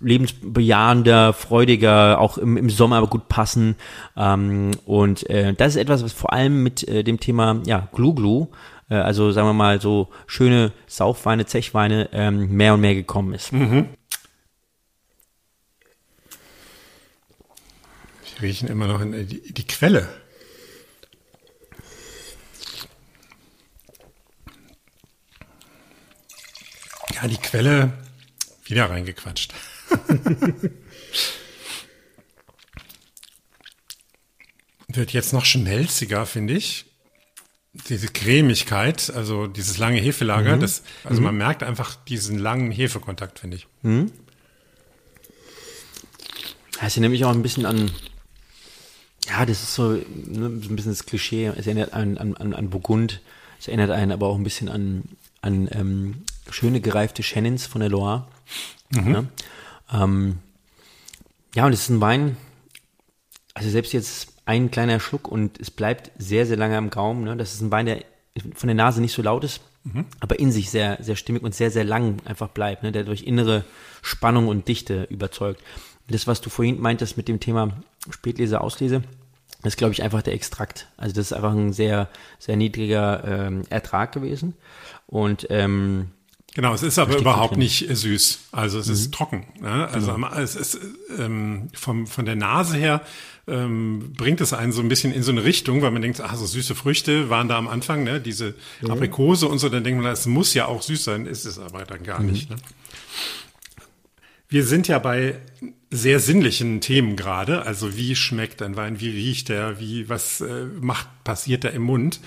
lebensbejahender, 0.00 1.32
freudiger, 1.32 2.20
auch 2.20 2.36
im, 2.38 2.56
im 2.56 2.70
Sommer 2.70 3.06
gut 3.06 3.28
passen. 3.28 3.76
Ähm, 4.16 4.72
und 4.84 5.28
äh, 5.30 5.54
das 5.54 5.74
ist 5.74 5.76
etwas, 5.76 6.04
was 6.04 6.12
vor 6.12 6.32
allem 6.32 6.62
mit 6.62 6.86
äh, 6.86 7.02
dem 7.02 7.18
Thema 7.18 7.62
ja, 7.64 7.88
Glu-Glu, 7.92 8.48
äh, 8.88 8.94
also 8.94 9.32
sagen 9.32 9.48
wir 9.48 9.52
mal 9.52 9.80
so 9.80 10.08
schöne 10.26 10.72
Saufweine, 10.86 11.46
Zechweine, 11.46 12.08
ähm, 12.12 12.50
mehr 12.50 12.74
und 12.74 12.80
mehr 12.80 12.94
gekommen 12.94 13.34
ist. 13.34 13.52
Mhm. 13.52 13.88
riechen 18.40 18.68
immer 18.68 18.86
noch 18.86 19.00
in 19.00 19.26
die, 19.26 19.52
die 19.52 19.66
Quelle. 19.66 20.08
Ja, 27.14 27.26
die 27.28 27.38
Quelle 27.38 27.92
wieder 28.64 28.90
reingequatscht. 28.90 29.54
Wird 34.88 35.12
jetzt 35.12 35.32
noch 35.32 35.44
schmelziger, 35.44 36.26
finde 36.26 36.54
ich. 36.54 36.85
Diese 37.88 38.08
Cremigkeit, 38.08 39.12
also 39.14 39.46
dieses 39.46 39.78
lange 39.78 40.00
Hefelager, 40.00 40.56
mhm. 40.56 40.60
das, 40.60 40.82
also 41.04 41.20
mhm. 41.20 41.26
man 41.26 41.36
merkt 41.36 41.62
einfach 41.62 41.94
diesen 41.94 42.38
langen 42.38 42.70
Hefekontakt, 42.70 43.38
finde 43.38 43.58
ich. 43.58 43.66
Mhm. 43.82 44.10
Das 46.80 46.94
erinnert 46.94 47.10
mich 47.10 47.24
auch 47.24 47.32
ein 47.32 47.42
bisschen 47.42 47.66
an 47.66 47.90
ja, 49.28 49.44
das 49.44 49.62
ist 49.62 49.74
so, 49.74 49.92
ne, 49.92 50.04
so 50.62 50.68
ein 50.70 50.76
bisschen 50.76 50.92
das 50.92 51.06
Klischee. 51.06 51.46
Es 51.46 51.66
erinnert 51.66 51.92
an, 51.92 52.16
an, 52.16 52.54
an 52.54 52.70
Burgund. 52.70 53.20
Es 53.58 53.68
erinnert 53.68 53.90
einen 53.90 54.12
aber 54.12 54.28
auch 54.28 54.36
ein 54.36 54.44
bisschen 54.44 54.68
an, 54.68 55.04
an 55.42 55.68
ähm, 55.72 56.24
schöne 56.50 56.80
gereifte 56.80 57.22
Shannons 57.22 57.66
von 57.66 57.80
der 57.80 57.90
Loire. 57.90 58.26
Mhm. 58.90 59.12
Ja? 59.12 59.24
Ähm, 60.04 60.38
ja, 61.54 61.66
und 61.66 61.72
es 61.72 61.82
ist 61.82 61.88
ein 61.88 62.00
Wein, 62.00 62.36
also 63.54 63.70
selbst 63.70 63.92
jetzt 63.92 64.28
ein 64.46 64.70
kleiner 64.70 65.00
Schluck 65.00 65.28
und 65.28 65.60
es 65.60 65.70
bleibt 65.70 66.12
sehr, 66.18 66.46
sehr 66.46 66.56
lange 66.56 66.78
am 66.78 66.90
Gaumen. 66.90 67.24
Ne? 67.24 67.36
Das 67.36 67.52
ist 67.52 67.60
ein 67.60 67.70
Wein, 67.70 67.86
der 67.86 68.02
von 68.54 68.68
der 68.68 68.74
Nase 68.74 69.00
nicht 69.00 69.12
so 69.12 69.22
laut 69.22 69.44
ist, 69.44 69.60
mhm. 69.84 70.06
aber 70.20 70.38
in 70.38 70.52
sich 70.52 70.70
sehr, 70.70 70.98
sehr 71.00 71.16
stimmig 71.16 71.42
und 71.42 71.54
sehr, 71.54 71.70
sehr 71.70 71.84
lang 71.84 72.18
einfach 72.24 72.48
bleibt, 72.48 72.82
ne? 72.82 72.92
der 72.92 73.04
durch 73.04 73.24
innere 73.24 73.64
Spannung 74.02 74.48
und 74.48 74.68
Dichte 74.68 75.04
überzeugt. 75.10 75.62
Das, 76.08 76.26
was 76.26 76.40
du 76.40 76.48
vorhin 76.48 76.80
meintest 76.80 77.16
mit 77.16 77.28
dem 77.28 77.40
Thema 77.40 77.72
Spätlese, 78.08 78.60
Auslese, 78.60 79.02
das 79.62 79.72
ist, 79.72 79.78
glaube 79.78 79.92
ich, 79.92 80.02
einfach 80.02 80.22
der 80.22 80.34
Extrakt. 80.34 80.86
Also 80.96 81.14
das 81.14 81.26
ist 81.26 81.32
einfach 81.32 81.52
ein 81.52 81.72
sehr, 81.72 82.08
sehr 82.38 82.56
niedriger 82.56 83.24
ähm, 83.26 83.62
Ertrag 83.68 84.12
gewesen. 84.12 84.54
Und 85.06 85.46
ähm, 85.50 86.10
Genau, 86.54 86.72
es 86.72 86.82
ist 86.82 86.98
aber 86.98 87.18
überhaupt 87.18 87.58
nicht 87.58 87.86
süß. 87.86 88.48
Also 88.52 88.78
es 88.78 88.86
mhm. 88.86 88.92
ist 88.92 89.12
trocken. 89.12 89.46
Ne? 89.60 89.88
Also 89.92 90.14
genau. 90.14 90.32
es 90.36 90.56
ist 90.56 90.78
ähm, 91.18 91.68
vom, 91.74 92.06
von 92.06 92.24
der 92.24 92.36
Nase 92.36 92.76
her 92.76 93.02
ähm, 93.48 94.12
bringt 94.16 94.40
es 94.40 94.52
einen 94.52 94.72
so 94.72 94.82
ein 94.82 94.88
bisschen 94.88 95.12
in 95.12 95.22
so 95.22 95.30
eine 95.30 95.44
Richtung, 95.44 95.82
weil 95.82 95.92
man 95.92 96.02
denkt, 96.02 96.20
ach, 96.20 96.34
so 96.34 96.46
süße 96.46 96.74
Früchte 96.74 97.30
waren 97.30 97.48
da 97.48 97.56
am 97.56 97.68
Anfang, 97.68 98.02
ne? 98.02 98.20
diese 98.20 98.54
mhm. 98.80 98.90
Aprikose 98.90 99.46
und 99.46 99.58
so, 99.58 99.68
dann 99.68 99.84
denkt 99.84 100.02
man, 100.02 100.12
es 100.12 100.26
muss 100.26 100.52
ja 100.54 100.66
auch 100.66 100.82
süß 100.82 101.04
sein, 101.04 101.26
ist 101.26 101.44
es 101.44 101.58
aber 101.58 101.84
dann 101.84 102.02
gar 102.02 102.20
mhm. 102.20 102.32
nicht. 102.32 102.50
Ne? 102.50 102.56
Wir 104.48 104.64
sind 104.64 104.86
ja 104.86 104.98
bei 105.00 105.40
sehr 105.90 106.20
sinnlichen 106.20 106.80
Themen 106.80 107.16
gerade. 107.16 107.62
Also 107.62 107.96
wie 107.96 108.16
schmeckt 108.16 108.62
ein 108.62 108.76
Wein, 108.76 109.00
wie 109.00 109.10
riecht 109.10 109.50
er, 109.50 109.80
wie 109.80 110.08
was 110.08 110.40
äh, 110.40 110.66
macht 110.80 111.08
passiert 111.24 111.64
da 111.64 111.68
im 111.68 111.82
Mund? 111.82 112.20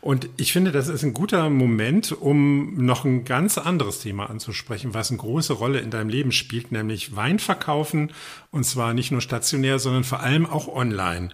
Und 0.00 0.28
ich 0.36 0.52
finde, 0.52 0.72
das 0.72 0.88
ist 0.88 1.02
ein 1.02 1.14
guter 1.14 1.50
Moment, 1.50 2.12
um 2.12 2.84
noch 2.84 3.04
ein 3.04 3.24
ganz 3.24 3.58
anderes 3.58 4.00
Thema 4.00 4.30
anzusprechen, 4.30 4.94
was 4.94 5.10
eine 5.10 5.18
große 5.18 5.54
Rolle 5.54 5.80
in 5.80 5.90
deinem 5.90 6.08
Leben 6.08 6.32
spielt, 6.32 6.72
nämlich 6.72 7.16
Wein 7.16 7.38
verkaufen 7.38 8.10
und 8.50 8.64
zwar 8.64 8.94
nicht 8.94 9.10
nur 9.10 9.20
stationär, 9.20 9.78
sondern 9.78 10.04
vor 10.04 10.20
allem 10.20 10.46
auch 10.46 10.68
online. 10.68 11.30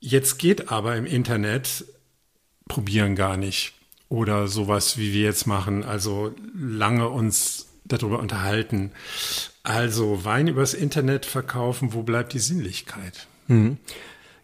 Jetzt 0.00 0.38
geht 0.38 0.70
aber 0.70 0.96
im 0.96 1.06
Internet 1.06 1.86
probieren 2.68 3.14
gar 3.14 3.36
nicht 3.36 3.72
oder 4.08 4.48
sowas, 4.48 4.98
wie 4.98 5.12
wir 5.12 5.22
jetzt 5.22 5.46
machen, 5.46 5.82
also 5.82 6.34
lange 6.54 7.08
uns 7.08 7.73
darüber 7.84 8.18
unterhalten. 8.18 8.92
Also 9.62 10.24
Wein 10.24 10.48
übers 10.48 10.74
Internet 10.74 11.26
verkaufen, 11.26 11.92
wo 11.92 12.02
bleibt 12.02 12.32
die 12.32 12.38
Sinnlichkeit? 12.38 13.26
Mhm. 13.48 13.78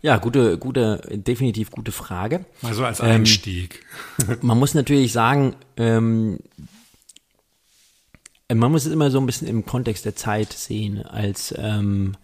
Ja, 0.03 0.17
gute, 0.17 0.57
gute, 0.57 1.03
definitiv 1.11 1.71
gute 1.71 1.93
Frage. 1.93 2.47
Mal 2.63 2.73
so 2.73 2.85
als 2.85 3.01
Einstieg. 3.01 3.85
Ähm, 4.27 4.39
man 4.43 4.59
muss 4.59 4.75
natürlich 4.75 5.13
sagen, 5.13 5.57
ähm, 5.77 6.39
man 8.53 8.73
muss 8.73 8.87
es 8.87 8.93
immer 8.93 9.11
so 9.11 9.21
ein 9.21 9.27
bisschen 9.27 9.47
im 9.47 9.67
Kontext 9.67 10.05
der 10.07 10.17
Zeit 10.17 10.53
sehen, 10.53 11.05
als 11.05 11.55
ähm, 11.57 12.17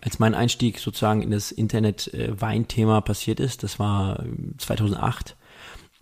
als 0.00 0.18
mein 0.18 0.34
Einstieg 0.34 0.78
sozusagen 0.78 1.22
in 1.22 1.30
das 1.30 1.52
Internet-Weinthema 1.52 2.98
äh, 2.98 3.02
passiert 3.02 3.38
ist. 3.38 3.62
Das 3.62 3.78
war 3.78 4.24
2008. 4.58 5.36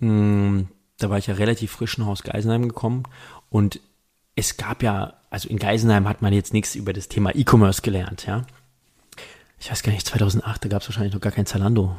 Ähm, 0.00 0.68
da 0.98 1.10
war 1.10 1.18
ich 1.18 1.26
ja 1.26 1.34
relativ 1.34 1.72
frisch 1.72 1.98
nach 1.98 2.06
Haus 2.06 2.22
Geisenheim 2.22 2.68
gekommen 2.68 3.04
und 3.50 3.80
es 4.38 4.56
gab 4.56 4.82
ja, 4.84 5.14
also 5.30 5.48
in 5.48 5.58
Geisenheim 5.58 6.08
hat 6.08 6.22
man 6.22 6.32
jetzt 6.32 6.52
nichts 6.52 6.76
über 6.76 6.92
das 6.92 7.08
Thema 7.08 7.34
E-Commerce 7.34 7.82
gelernt, 7.82 8.24
ja. 8.26 8.44
Ich 9.58 9.70
weiß 9.70 9.82
gar 9.82 9.92
nicht, 9.92 10.06
2008, 10.06 10.64
da 10.64 10.68
gab 10.68 10.82
es 10.82 10.88
wahrscheinlich 10.88 11.12
noch 11.12 11.20
gar 11.20 11.32
kein 11.32 11.44
Zalando. 11.44 11.96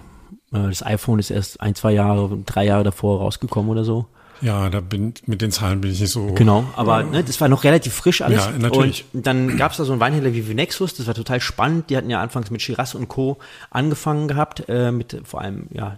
Äh, 0.54 0.69
das 0.69 0.86
iPhone 0.86 1.19
ist 1.19 1.30
erst 1.30 1.60
ein, 1.60 1.75
zwei 1.75 1.91
Jahre, 1.91 2.39
drei 2.45 2.63
Jahre 2.63 2.86
davor 2.86 3.19
rausgekommen 3.19 3.69
oder 3.69 3.84
so. 3.84 4.08
Ja, 4.41 4.69
da 4.69 4.80
bin 4.80 5.13
mit 5.25 5.41
den 5.41 5.52
Zahlen 5.52 5.82
bin 5.82 5.91
ich 5.91 5.99
nicht 5.99 6.12
so. 6.12 6.28
Genau, 6.28 6.63
aber 6.78 7.04
ne, 7.04 7.25
das 7.25 7.41
war 7.41 7.49
noch 7.49 7.65
relativ 7.65 7.93
frisch 7.93 8.21
alles. 8.21 8.45
Ja, 8.45 8.52
natürlich. 8.58 9.04
Und 9.12 9.28
dann 9.28 9.58
gab 9.58 9.71
es 9.71 9.78
da 9.80 9.84
so 9.84 9.91
einen 9.91 9.99
Weinhändler 9.99 10.34
wie 10.34 10.47
Vinexus, 10.47 10.93
das 10.93 11.08
war 11.08 11.13
total 11.13 11.41
spannend. 11.41 11.89
Die 11.89 11.97
hatten 11.97 12.10
ja 12.10 12.21
anfangs 12.21 12.49
mit 12.49 12.62
Shiraz 12.62 12.95
und 12.95 13.10
Co. 13.10 13.38
angefangen 13.69 14.30
gehabt, 14.30 14.63
äh, 14.69 14.93
mit 14.93 15.23
vor 15.25 15.41
allem 15.41 15.67
ja 15.71 15.97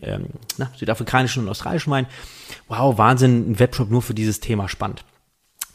ähm, 0.00 0.28
na, 0.56 0.70
südafrikanischen 0.74 1.42
und 1.42 1.50
australischen 1.50 1.92
Wein. 1.92 2.06
Wow, 2.68 2.96
Wahnsinn, 2.96 3.50
ein 3.50 3.58
Webshop 3.58 3.90
nur 3.90 4.00
für 4.00 4.14
dieses 4.14 4.40
Thema 4.40 4.70
spannend. 4.70 5.04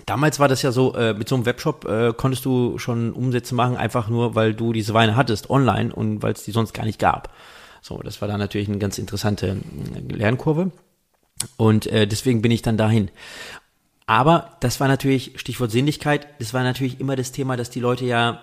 Damals 0.05 0.39
war 0.39 0.47
das 0.47 0.61
ja 0.61 0.71
so, 0.71 0.93
äh, 0.95 1.13
mit 1.13 1.27
so 1.27 1.35
einem 1.35 1.45
Webshop 1.45 1.85
äh, 1.85 2.13
konntest 2.15 2.45
du 2.45 2.77
schon 2.77 3.13
Umsätze 3.13 3.55
machen, 3.55 3.75
einfach 3.77 4.07
nur, 4.09 4.35
weil 4.35 4.53
du 4.53 4.71
diese 4.71 4.93
Weine 4.93 5.15
hattest 5.15 5.49
online 5.49 5.93
und 5.93 6.21
weil 6.21 6.33
es 6.33 6.43
die 6.43 6.51
sonst 6.51 6.73
gar 6.73 6.85
nicht 6.85 6.99
gab. 6.99 7.33
So, 7.81 7.99
das 7.99 8.21
war 8.21 8.27
dann 8.27 8.39
natürlich 8.39 8.69
eine 8.69 8.77
ganz 8.77 8.97
interessante 8.97 9.57
äh, 9.95 10.13
Lernkurve. 10.13 10.71
Und 11.57 11.87
äh, 11.87 12.07
deswegen 12.07 12.41
bin 12.41 12.51
ich 12.51 12.61
dann 12.61 12.77
dahin. 12.77 13.09
Aber 14.05 14.57
das 14.61 14.79
war 14.79 14.87
natürlich, 14.87 15.33
Stichwort 15.35 15.71
Sinnlichkeit, 15.71 16.27
das 16.39 16.53
war 16.53 16.63
natürlich 16.63 16.99
immer 16.99 17.15
das 17.15 17.31
Thema, 17.31 17.57
dass 17.57 17.69
die 17.69 17.81
Leute 17.81 18.05
ja 18.05 18.41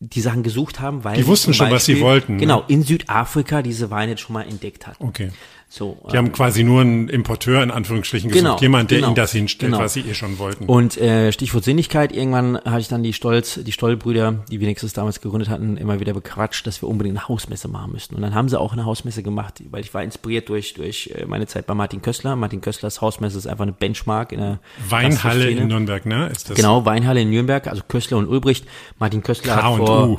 die 0.00 0.20
Sachen 0.20 0.44
gesucht 0.44 0.78
haben, 0.78 1.02
weil 1.02 1.16
die 1.16 1.26
wussten 1.26 1.52
schon, 1.52 1.70
Beispiel, 1.70 1.96
was 1.96 1.98
sie 1.98 2.00
wollten. 2.00 2.34
Ne? 2.34 2.40
Genau, 2.40 2.64
in 2.68 2.84
Südafrika 2.84 3.62
diese 3.62 3.90
Weine 3.90 4.16
schon 4.16 4.34
mal 4.34 4.42
entdeckt 4.42 4.86
hatten. 4.86 5.04
Okay. 5.04 5.32
So, 5.70 5.98
die 6.06 6.12
ähm, 6.12 6.16
haben 6.16 6.32
quasi 6.32 6.64
nur 6.64 6.80
einen 6.80 7.10
Importeur 7.10 7.62
in 7.62 7.70
Anführungsstrichen 7.70 8.30
gesucht, 8.30 8.42
genau, 8.42 8.58
jemand, 8.58 8.90
der 8.90 8.98
genau, 8.98 9.08
ihnen 9.08 9.16
das 9.16 9.32
hinstellt, 9.32 9.72
genau. 9.72 9.84
was 9.84 9.92
sie 9.92 10.00
eh 10.00 10.14
schon 10.14 10.38
wollten. 10.38 10.64
Und 10.64 10.96
äh, 10.96 11.30
Stichwort 11.30 11.62
Sinnlichkeit, 11.62 12.10
irgendwann 12.10 12.56
hatte 12.56 12.80
ich 12.80 12.88
dann 12.88 13.02
die 13.02 13.12
Stolz, 13.12 13.60
die 13.62 13.72
Stollbrüder, 13.72 14.44
die 14.50 14.60
wenigstens 14.60 14.94
damals 14.94 15.20
gegründet 15.20 15.50
hatten, 15.50 15.76
immer 15.76 16.00
wieder 16.00 16.14
bequatscht, 16.14 16.66
dass 16.66 16.80
wir 16.82 16.88
unbedingt 16.88 17.18
eine 17.18 17.28
Hausmesse 17.28 17.68
machen 17.68 17.92
müssten. 17.92 18.14
Und 18.14 18.22
dann 18.22 18.34
haben 18.34 18.48
sie 18.48 18.58
auch 18.58 18.72
eine 18.72 18.86
Hausmesse 18.86 19.22
gemacht, 19.22 19.62
weil 19.70 19.82
ich 19.82 19.92
war 19.92 20.02
inspiriert 20.02 20.48
durch 20.48 20.72
durch 20.72 21.12
äh, 21.14 21.26
meine 21.26 21.46
Zeit 21.46 21.66
bei 21.66 21.74
Martin 21.74 22.00
Kössler. 22.00 22.34
Martin 22.34 22.62
Kösslers 22.62 23.02
Hausmesse 23.02 23.36
ist 23.36 23.46
einfach 23.46 23.64
eine 23.64 23.72
Benchmark 23.72 24.32
in 24.32 24.40
der 24.40 24.60
Weinhalle 24.88 25.50
in 25.50 25.68
Nürnberg, 25.68 26.06
ne? 26.06 26.28
Ist 26.28 26.48
das? 26.48 26.56
Genau, 26.56 26.86
Weinhalle 26.86 27.20
in 27.20 27.28
Nürnberg, 27.28 27.66
also 27.66 27.82
Kössler 27.86 28.16
und 28.16 28.26
Ulbricht. 28.26 28.66
Martin 28.98 29.22
Kössler 29.22 29.56
K 29.56 29.62
hat 29.62 29.76
vor 29.76 30.18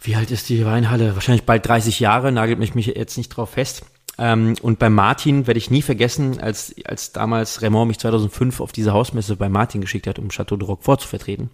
wie 0.00 0.14
alt 0.14 0.30
ist 0.30 0.48
die 0.48 0.64
Weinhalle? 0.64 1.14
Wahrscheinlich 1.14 1.44
bald 1.44 1.66
30 1.66 1.98
Jahre, 2.00 2.30
nagelt 2.30 2.58
mich, 2.58 2.74
mich 2.74 2.86
jetzt 2.86 3.16
nicht 3.16 3.30
drauf 3.30 3.50
fest. 3.50 3.84
Ähm, 4.18 4.54
und 4.62 4.78
bei 4.78 4.90
Martin 4.90 5.46
werde 5.46 5.58
ich 5.58 5.70
nie 5.70 5.82
vergessen, 5.82 6.40
als, 6.40 6.74
als 6.84 7.12
damals 7.12 7.62
Raymond 7.62 7.88
mich 7.88 7.98
2005 7.98 8.60
auf 8.60 8.72
diese 8.72 8.92
Hausmesse 8.92 9.36
bei 9.36 9.48
Martin 9.48 9.80
geschickt 9.80 10.06
hat, 10.06 10.18
um 10.18 10.28
Chateau 10.28 10.56
de 10.56 10.66
Roquefort 10.66 10.98
zu 11.00 11.08
vertreten. 11.08 11.50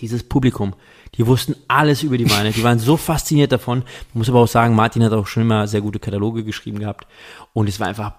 Dieses 0.00 0.22
Publikum, 0.22 0.74
die 1.16 1.26
wussten 1.26 1.56
alles 1.66 2.02
über 2.02 2.18
die 2.18 2.30
Weine, 2.30 2.52
die 2.52 2.62
waren 2.62 2.78
so 2.78 2.96
fasziniert 2.98 3.50
davon. 3.52 3.78
Man 4.12 4.20
muss 4.20 4.28
aber 4.28 4.40
auch 4.40 4.48
sagen, 4.48 4.74
Martin 4.74 5.02
hat 5.02 5.12
auch 5.12 5.26
schon 5.26 5.42
immer 5.42 5.66
sehr 5.66 5.80
gute 5.80 5.98
Kataloge 5.98 6.44
geschrieben 6.44 6.78
gehabt. 6.78 7.06
Und 7.52 7.68
es 7.68 7.80
war 7.80 7.88
einfach 7.88 8.12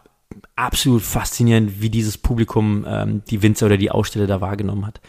absolut 0.55 1.01
faszinierend, 1.01 1.81
wie 1.81 1.89
dieses 1.89 2.17
Publikum 2.17 2.85
ähm, 2.87 3.21
die 3.29 3.41
Winzer 3.41 3.65
oder 3.65 3.77
die 3.77 3.91
Aussteller 3.91 4.27
da 4.27 4.41
wahrgenommen 4.41 4.85
hat. 4.85 5.01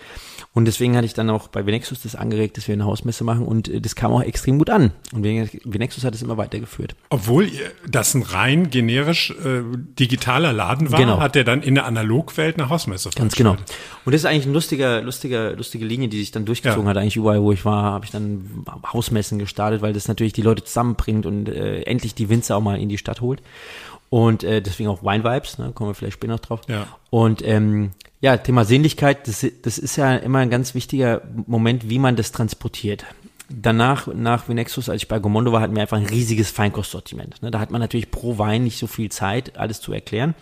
Und 0.52 0.64
deswegen 0.64 0.96
hatte 0.96 1.06
ich 1.06 1.14
dann 1.14 1.30
auch 1.30 1.46
bei 1.46 1.64
Venexus 1.64 2.02
das 2.02 2.16
angeregt, 2.16 2.56
dass 2.56 2.66
wir 2.66 2.72
eine 2.72 2.84
Hausmesse 2.84 3.22
machen 3.22 3.46
und 3.46 3.68
äh, 3.68 3.80
das 3.80 3.94
kam 3.94 4.10
auch 4.12 4.22
extrem 4.22 4.58
gut 4.58 4.68
an. 4.70 4.90
Und 5.12 5.22
Venexus 5.22 6.02
hat 6.02 6.12
es 6.14 6.22
immer 6.22 6.38
weitergeführt. 6.38 6.96
Obwohl 7.10 7.48
das 7.88 8.14
ein 8.14 8.22
rein 8.22 8.68
generisch 8.70 9.30
äh, 9.30 9.62
digitaler 9.98 10.52
Laden 10.52 10.90
war, 10.90 10.98
Genau. 10.98 11.20
hat 11.20 11.36
er 11.36 11.44
dann 11.44 11.62
in 11.62 11.76
der 11.76 11.86
Analogwelt 11.86 12.58
eine 12.58 12.68
Hausmesse 12.68 13.10
Ganz 13.14 13.36
genau. 13.36 13.52
Und 14.04 14.12
das 14.12 14.22
ist 14.22 14.24
eigentlich 14.24 14.46
ein 14.46 14.52
lustiger, 14.52 15.02
lustiger, 15.02 15.54
lustige 15.54 15.84
Linie, 15.84 16.08
die 16.08 16.18
sich 16.18 16.32
dann 16.32 16.46
durchgezogen 16.46 16.84
Ja. 16.84 16.90
hat. 16.90 16.96
Eigentlich 16.96 17.16
überall, 17.16 17.42
wo 17.42 17.52
ich 17.52 17.64
war, 17.64 17.84
habe 17.84 18.04
ich 18.06 18.10
dann 18.10 18.64
Hausmessen 18.92 19.38
gestartet, 19.38 19.82
weil 19.82 19.92
das 19.92 20.08
natürlich 20.08 20.32
die 20.32 20.42
Leute 20.42 20.64
zusammenbringt 20.64 21.26
und 21.26 21.48
äh, 21.48 21.82
endlich 21.82 22.14
die 22.16 22.28
Winzer 22.28 22.56
auch 22.56 22.60
mal 22.62 22.80
in 22.80 22.88
die 22.88 22.98
Stadt 22.98 23.20
holt. 23.20 23.40
Und 24.10 24.42
äh, 24.42 24.60
deswegen 24.60 24.90
auch 24.90 25.02
Wine 25.02 25.22
Vibes, 25.24 25.58
ne, 25.58 25.70
kommen 25.72 25.90
wir 25.90 25.94
vielleicht 25.94 26.14
später 26.14 26.32
noch 26.34 26.40
drauf. 26.40 26.60
Ja. 26.68 26.86
Und 27.10 27.46
ähm, 27.46 27.92
ja, 28.20 28.36
Thema 28.36 28.64
Sinnlichkeit, 28.64 29.26
das, 29.28 29.46
das 29.62 29.78
ist 29.78 29.96
ja 29.96 30.16
immer 30.16 30.40
ein 30.40 30.50
ganz 30.50 30.74
wichtiger 30.74 31.22
Moment, 31.46 31.88
wie 31.88 32.00
man 32.00 32.16
das 32.16 32.32
transportiert. 32.32 33.04
Danach, 33.48 34.08
nach 34.08 34.48
Venexus, 34.48 34.88
als 34.88 35.02
ich 35.02 35.08
bei 35.08 35.18
Gomondo 35.18 35.52
war, 35.52 35.60
hatten 35.60 35.74
wir 35.74 35.82
einfach 35.82 35.96
ein 35.96 36.06
riesiges 36.06 36.50
Feinkostsortiment. 36.50 37.40
Ne, 37.42 37.50
da 37.52 37.60
hat 37.60 37.70
man 37.70 37.80
natürlich 37.80 38.10
pro 38.10 38.36
Wein 38.36 38.64
nicht 38.64 38.78
so 38.78 38.88
viel 38.88 39.10
Zeit, 39.10 39.56
alles 39.56 39.80
zu 39.80 39.92
erklären. 39.92 40.34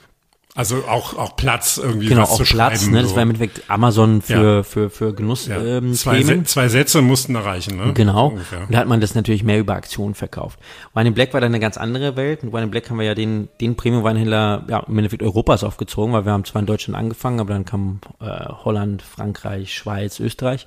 Also 0.59 0.79
auch, 0.89 1.17
auch 1.17 1.37
Platz 1.37 1.77
irgendwie 1.81 2.09
Genau, 2.09 2.23
was 2.23 2.31
auch 2.33 2.37
zu 2.39 2.43
Platz, 2.43 2.81
schreiben. 2.81 2.93
ne? 2.93 3.03
Das 3.03 3.11
so. 3.11 3.15
war 3.17 3.23
im 3.23 3.31
Endeffekt 3.31 3.71
Amazon 3.71 4.23
für, 4.23 4.57
Ja. 4.57 4.63
für, 4.65 4.91
für 4.91 5.15
Genuss 5.15 5.47
ja. 5.47 5.57
ähm, 5.63 5.95
zwei. 5.95 6.21
Se 6.23 6.43
zwei 6.43 6.69
Sätze 6.69 7.01
mussten 7.01 7.37
erreichen. 7.37 7.77
Ne? 7.77 7.93
Genau. 7.95 8.31
Ungefähr. 8.31 8.63
Und 8.63 8.75
da 8.75 8.79
hat 8.79 8.89
man 8.89 9.01
das 9.01 9.15
natürlich 9.15 9.45
mehr 9.45 9.61
über 9.61 9.75
Aktionen 9.75 10.17
verkauft. 10.17 10.59
Wine 10.95 11.11
in 11.11 11.15
Black 11.15 11.33
war 11.33 11.41
dann 11.41 11.53
eine 11.53 11.61
ganz 11.61 11.77
andere 11.77 12.17
Welt. 12.17 12.43
Mit 12.43 12.53
Wine 12.53 12.65
in 12.65 12.71
Black 12.73 12.91
haben 12.91 12.99
wir 12.99 13.07
ja 13.07 13.15
den, 13.15 13.49
den 13.61 13.77
Premium-Weinhändler 13.77 14.65
ja, 14.69 14.81
im 14.81 14.99
Endeffekt 14.99 15.23
Europas 15.23 15.63
aufgezogen, 15.63 16.13
weil 16.13 16.25
wir 16.25 16.33
haben 16.33 16.45
zwar 16.45 16.59
in 16.59 16.67
Deutschland 16.67 16.99
angefangen, 16.99 17.39
aber 17.39 17.53
dann 17.55 17.65
kam 17.65 18.01
äh, 18.21 18.25
Holland, 18.65 19.01
Frankreich, 19.03 19.73
Schweiz, 19.73 20.19
Österreich. 20.19 20.67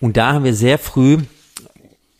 Und 0.00 0.16
da 0.16 0.32
haben 0.32 0.44
wir 0.44 0.54
sehr 0.54 0.78
früh 0.78 1.18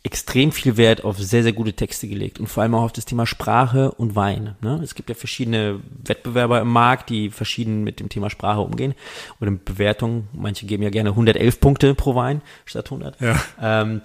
extrem 0.03 0.51
viel 0.51 0.75
Wert 0.75 1.05
auf 1.05 1.17
sehr, 1.17 1.43
sehr 1.43 1.53
gute 1.53 1.73
Texte 1.73 2.09
gelegt 2.09 2.37
und 2.39 2.47
vor 2.47 2.61
allem 2.61 2.75
auch 2.75 2.83
auf 2.83 2.91
das 2.91 3.05
Thema 3.05 3.25
Sprache 3.25 3.91
und 3.91 4.15
Wein. 4.15 4.55
Ne? 4.61 4.81
Es 4.83 4.95
gibt 4.95 5.07
ja 5.07 5.15
verschiedene 5.15 5.79
Wettbewerber 6.03 6.59
im 6.59 6.67
Markt, 6.67 7.09
die 7.09 7.29
verschieden 7.29 7.85
mit 7.85 8.01
dem 8.01 8.09
Thema 8.09 8.29
Sprache 8.29 8.59
umgehen 8.59 8.95
oder 9.39 9.51
mit 9.51 9.63
Bewertungen. 9.63 10.27
Manche 10.33 10.65
geben 10.65 10.83
ja 10.83 10.89
gerne 10.89 11.11
111 11.11 11.59
Punkte 11.61 11.95
pro 11.95 12.15
Wein 12.15 12.41
statt 12.65 12.87
100. 12.87 13.21
Ja. 13.21 13.41
Ähm, 13.61 14.01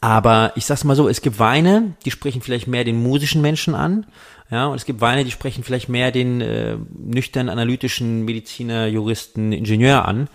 aber 0.00 0.52
ich 0.56 0.66
sag's 0.66 0.84
mal 0.84 0.96
so, 0.96 1.08
es 1.08 1.22
gibt 1.22 1.38
Weine, 1.38 1.94
die 2.04 2.10
sprechen 2.10 2.42
vielleicht 2.42 2.66
mehr 2.66 2.84
den 2.84 3.00
musischen 3.00 3.40
Menschen 3.40 3.74
an. 3.74 4.06
Ja, 4.50 4.66
und 4.66 4.76
es 4.76 4.86
gibt 4.86 5.00
Weine, 5.00 5.24
die 5.24 5.30
sprechen 5.30 5.62
vielleicht 5.62 5.88
mehr 5.88 6.10
den 6.10 6.40
äh, 6.40 6.76
nüchtern 6.96 7.48
analytischen 7.48 8.24
Mediziner, 8.24 8.86
Juristen, 8.86 9.52
Ingenieur 9.52 10.06
an. 10.06 10.28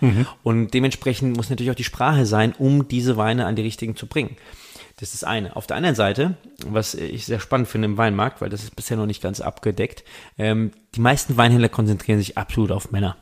Und 0.44 0.72
dementsprechend 0.72 1.36
muss 1.36 1.50
natürlich 1.50 1.72
auch 1.72 1.76
die 1.76 1.84
Sprache 1.84 2.24
sein, 2.24 2.54
um 2.56 2.86
diese 2.86 3.16
Weine 3.16 3.46
an 3.46 3.56
die 3.56 3.62
richtigen 3.62 3.96
zu 3.96 4.06
bringen. 4.06 4.36
Das 4.96 5.12
ist 5.12 5.22
das 5.22 5.28
eine. 5.28 5.56
Auf 5.56 5.66
der 5.66 5.76
anderen 5.76 5.96
Seite, 5.96 6.36
was 6.66 6.94
ich 6.94 7.26
sehr 7.26 7.40
spannend 7.40 7.68
finde 7.68 7.86
im 7.86 7.96
Weinmarkt, 7.96 8.40
weil 8.40 8.48
das 8.48 8.62
ist 8.62 8.76
bisher 8.76 8.96
noch 8.96 9.06
nicht 9.06 9.22
ganz 9.22 9.40
abgedeckt, 9.40 10.04
ähm, 10.38 10.70
die 10.94 11.00
meisten 11.00 11.36
Weinhändler 11.36 11.68
konzentrieren 11.68 12.18
sich 12.18 12.38
absolut 12.38 12.70
auf 12.70 12.92
Männer. 12.92 13.16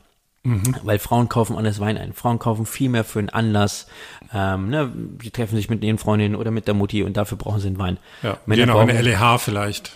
Weil 0.83 0.99
Frauen 0.99 1.29
kaufen 1.29 1.57
anders 1.57 1.79
Wein 1.79 1.97
ein. 1.97 2.11
Frauen 2.11 2.37
kaufen 2.37 2.65
viel 2.65 2.89
mehr 2.89 3.05
für 3.05 3.19
einen 3.19 3.29
Anlass. 3.29 3.87
Ähm, 4.33 4.69
ne, 4.69 4.91
die 4.93 5.31
treffen 5.31 5.55
sich 5.55 5.69
mit 5.69 5.81
ihren 5.83 5.97
Freundinnen 5.97 6.35
oder 6.35 6.51
mit 6.51 6.67
der 6.67 6.73
Mutti 6.73 7.03
und 7.03 7.15
dafür 7.15 7.37
brauchen 7.37 7.61
sie 7.61 7.67
einen 7.67 7.79
Wein. 7.79 7.97
Ja. 8.23 8.37
Männer 8.45 8.65
Gehen 8.65 8.69
auch 8.69 8.83
in 8.83 8.89
eine 8.89 9.01
LEH 9.01 9.37
vielleicht. 9.39 9.93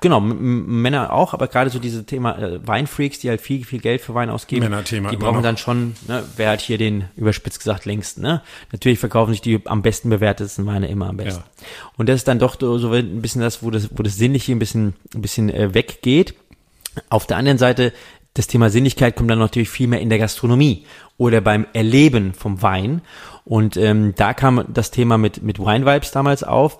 Genau, 0.00 0.20
Männer 0.20 1.12
auch, 1.12 1.34
aber 1.34 1.46
gerade 1.46 1.68
so 1.68 1.78
diese 1.78 2.06
Thema 2.06 2.38
äh, 2.38 2.66
Weinfreaks, 2.66 3.18
die 3.18 3.28
halt 3.28 3.42
viel, 3.42 3.64
viel 3.66 3.80
Geld 3.80 4.00
für 4.00 4.14
Wein 4.14 4.30
ausgeben, 4.30 4.64
Männerthema 4.64 5.10
die 5.10 5.18
brauchen 5.18 5.42
dann 5.42 5.58
schon, 5.58 5.94
ne, 6.08 6.24
wer 6.36 6.50
hat 6.50 6.62
hier 6.62 6.78
den, 6.78 7.04
überspitzt 7.14 7.58
gesagt, 7.58 7.84
längsten, 7.84 8.22
ne? 8.22 8.42
Natürlich 8.72 8.98
verkaufen 8.98 9.32
sich 9.32 9.42
die 9.42 9.60
am 9.66 9.82
besten 9.82 10.08
bewertetsten 10.08 10.64
Weine 10.64 10.88
immer 10.88 11.10
am 11.10 11.18
besten. 11.18 11.44
Und 11.98 12.08
das 12.08 12.16
ist 12.16 12.28
dann 12.28 12.38
doch 12.38 12.56
so 12.58 12.78
so 12.78 12.90
ein 12.92 13.20
bisschen 13.20 13.42
das, 13.42 13.62
wo 13.62 13.70
das, 13.70 13.90
wo 13.94 14.02
das 14.02 14.16
Sinnliche 14.16 14.52
ein 14.52 14.58
bisschen, 14.58 14.94
ein 15.14 15.20
bisschen 15.20 15.50
äh, 15.50 15.74
weggeht. 15.74 16.34
Auf 17.10 17.26
der 17.26 17.36
anderen 17.36 17.58
Seite, 17.58 17.92
das 18.32 18.46
Thema 18.46 18.70
Sinnlichkeit 18.70 19.14
kommt 19.14 19.30
dann 19.30 19.38
natürlich 19.38 19.68
viel 19.68 19.88
mehr 19.88 20.00
in 20.00 20.08
der 20.08 20.18
Gastronomie 20.18 20.86
oder 21.18 21.42
beim 21.42 21.66
Erleben 21.74 22.32
vom 22.32 22.62
Wein. 22.62 23.02
Und 23.44 23.76
ähm, 23.76 24.14
da 24.16 24.32
kam 24.32 24.64
das 24.72 24.90
Thema 24.90 25.18
mit, 25.18 25.42
mit 25.42 25.58
Wine 25.58 25.84
Vibes 25.84 26.12
damals 26.12 26.44
auf 26.44 26.78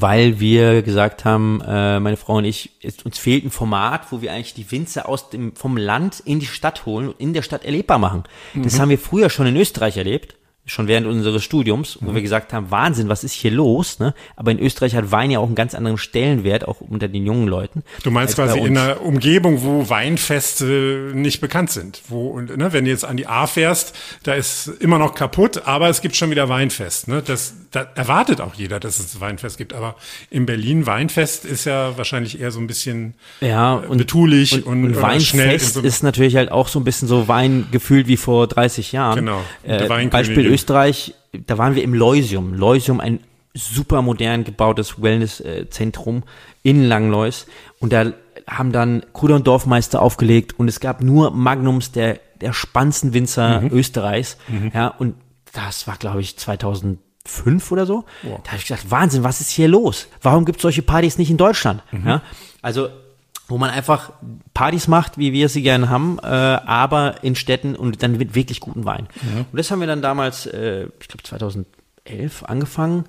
weil 0.00 0.40
wir 0.40 0.82
gesagt 0.82 1.24
haben, 1.24 1.60
äh, 1.60 2.00
meine 2.00 2.16
Frau 2.16 2.36
und 2.36 2.44
ich, 2.44 2.70
es, 2.82 3.02
uns 3.02 3.18
fehlt 3.18 3.44
ein 3.44 3.50
Format, 3.50 4.10
wo 4.10 4.22
wir 4.22 4.32
eigentlich 4.32 4.54
die 4.54 4.70
Winzer 4.70 5.08
aus 5.08 5.30
dem, 5.30 5.54
vom 5.54 5.76
Land 5.76 6.20
in 6.24 6.40
die 6.40 6.46
Stadt 6.46 6.86
holen 6.86 7.08
und 7.08 7.20
in 7.20 7.32
der 7.32 7.42
Stadt 7.42 7.64
erlebbar 7.64 7.98
machen. 7.98 8.24
Das 8.54 8.78
haben 8.80 8.90
wir 8.90 8.98
früher 8.98 9.30
schon 9.30 9.46
in 9.46 9.56
Österreich 9.56 9.96
erlebt, 9.96 10.36
schon 10.68 10.86
während 10.86 11.06
unseres 11.06 11.42
Studiums, 11.42 11.98
wo 12.00 12.14
wir 12.14 12.20
gesagt 12.20 12.52
haben, 12.52 12.70
Wahnsinn, 12.70 13.08
was 13.08 13.24
ist 13.24 13.32
hier 13.32 13.50
los? 13.50 13.98
Ne? 13.98 14.14
Aber 14.36 14.50
in 14.50 14.58
Österreich 14.58 14.94
hat 14.94 15.10
Wein 15.10 15.30
ja 15.30 15.38
auch 15.38 15.46
einen 15.46 15.54
ganz 15.54 15.74
anderen 15.74 15.96
Stellenwert, 15.96 16.68
auch 16.68 16.80
unter 16.82 17.08
den 17.08 17.24
jungen 17.24 17.48
Leuten. 17.48 17.82
Du 18.02 18.10
meinst 18.10 18.34
quasi 18.34 18.58
in 18.58 18.76
einer 18.76 19.00
Umgebung, 19.00 19.62
wo 19.62 19.88
Weinfeste 19.88 21.12
nicht 21.14 21.40
bekannt 21.40 21.70
sind. 21.70 22.02
Wo, 22.08 22.28
und, 22.28 22.54
ne, 22.56 22.72
wenn 22.72 22.84
du 22.84 22.90
jetzt 22.90 23.06
an 23.06 23.16
die 23.16 23.26
A 23.26 23.46
fährst, 23.46 23.94
da 24.24 24.34
ist 24.34 24.68
immer 24.80 24.98
noch 24.98 25.14
kaputt, 25.14 25.62
aber 25.64 25.88
es 25.88 26.02
gibt 26.02 26.16
schon 26.16 26.30
wieder 26.30 26.50
Weinfest. 26.50 27.08
Ne? 27.08 27.22
Das, 27.24 27.54
da 27.70 27.86
erwartet 27.94 28.42
auch 28.42 28.54
jeder, 28.54 28.78
dass 28.78 28.98
es 28.98 29.20
Weinfest 29.20 29.56
gibt. 29.56 29.72
Aber 29.72 29.96
in 30.28 30.44
Berlin 30.44 30.86
Weinfest 30.86 31.46
ist 31.46 31.64
ja 31.64 31.96
wahrscheinlich 31.96 32.40
eher 32.40 32.50
so 32.50 32.60
ein 32.60 32.66
bisschen 32.66 33.14
ja, 33.40 33.74
und, 33.74 33.96
betulich 33.96 34.52
und, 34.52 34.64
und 34.64 34.84
in 34.84 35.00
Weinfest 35.00 35.74
so 35.74 35.80
ist 35.80 36.02
natürlich 36.02 36.36
halt 36.36 36.52
auch 36.52 36.68
so 36.68 36.78
ein 36.78 36.84
bisschen 36.84 37.08
so 37.08 37.26
Wein 37.26 37.68
gefühlt 37.72 38.06
wie 38.06 38.18
vor 38.18 38.46
30 38.46 38.92
Jahren. 38.92 39.16
Genau. 39.16 39.42
Äh. 39.62 40.08
Beispiel 40.08 40.46
Österreich, 40.58 41.14
da 41.46 41.56
waren 41.56 41.74
wir 41.76 41.82
im 41.84 41.94
Leusium. 41.94 42.52
Leusium, 42.54 43.00
ein 43.00 43.20
super 43.54 44.02
modern 44.02 44.42
gebautes 44.44 45.00
Wellnesszentrum 45.00 46.24
in 46.62 46.84
Langlois. 46.84 47.46
Und 47.80 47.92
da 47.92 48.12
haben 48.48 48.72
dann 48.72 49.04
Kruder 49.12 49.36
und 49.36 49.46
Dorfmeister 49.46 50.02
aufgelegt 50.02 50.58
und 50.58 50.68
es 50.68 50.80
gab 50.80 51.00
nur 51.02 51.30
Magnums 51.30 51.92
der, 51.92 52.18
der 52.40 52.52
spannendsten 52.52 53.12
Winzer 53.14 53.60
Mhm. 53.60 53.70
Österreichs. 53.72 54.36
Ja, 54.74 54.88
und 54.88 55.14
das 55.52 55.86
war, 55.86 55.96
glaube 55.96 56.20
ich, 56.20 56.36
2005 56.38 57.70
oder 57.72 57.86
so. 57.86 58.04
Da 58.22 58.28
habe 58.52 58.56
ich 58.58 58.66
gedacht, 58.66 58.90
Wahnsinn, 58.90 59.22
was 59.24 59.40
ist 59.40 59.50
hier 59.50 59.68
los? 59.68 60.08
Warum 60.22 60.44
gibt 60.44 60.58
es 60.58 60.62
solche 60.62 60.82
Partys 60.82 61.18
nicht 61.18 61.30
in 61.30 61.36
Deutschland? 61.36 61.82
Mhm. 61.92 62.06
Ja, 62.06 62.22
also 62.62 62.88
wo 63.48 63.58
man 63.58 63.70
einfach 63.70 64.12
Partys 64.54 64.86
macht, 64.88 65.18
wie 65.18 65.32
wir 65.32 65.48
sie 65.48 65.62
gerne 65.62 65.88
haben, 65.88 66.18
äh, 66.22 66.26
aber 66.26 67.24
in 67.24 67.34
Städten 67.34 67.74
und 67.74 68.02
dann 68.02 68.16
mit 68.18 68.34
wirklich 68.34 68.60
guten 68.60 68.84
Wein. 68.84 69.08
Und 69.50 69.56
das 69.56 69.70
haben 69.70 69.80
wir 69.80 69.86
dann 69.86 70.02
damals, 70.02 70.46
äh, 70.46 70.88
ich 71.00 71.08
glaube 71.08 71.24
2011 71.24 72.44
angefangen. 72.44 73.04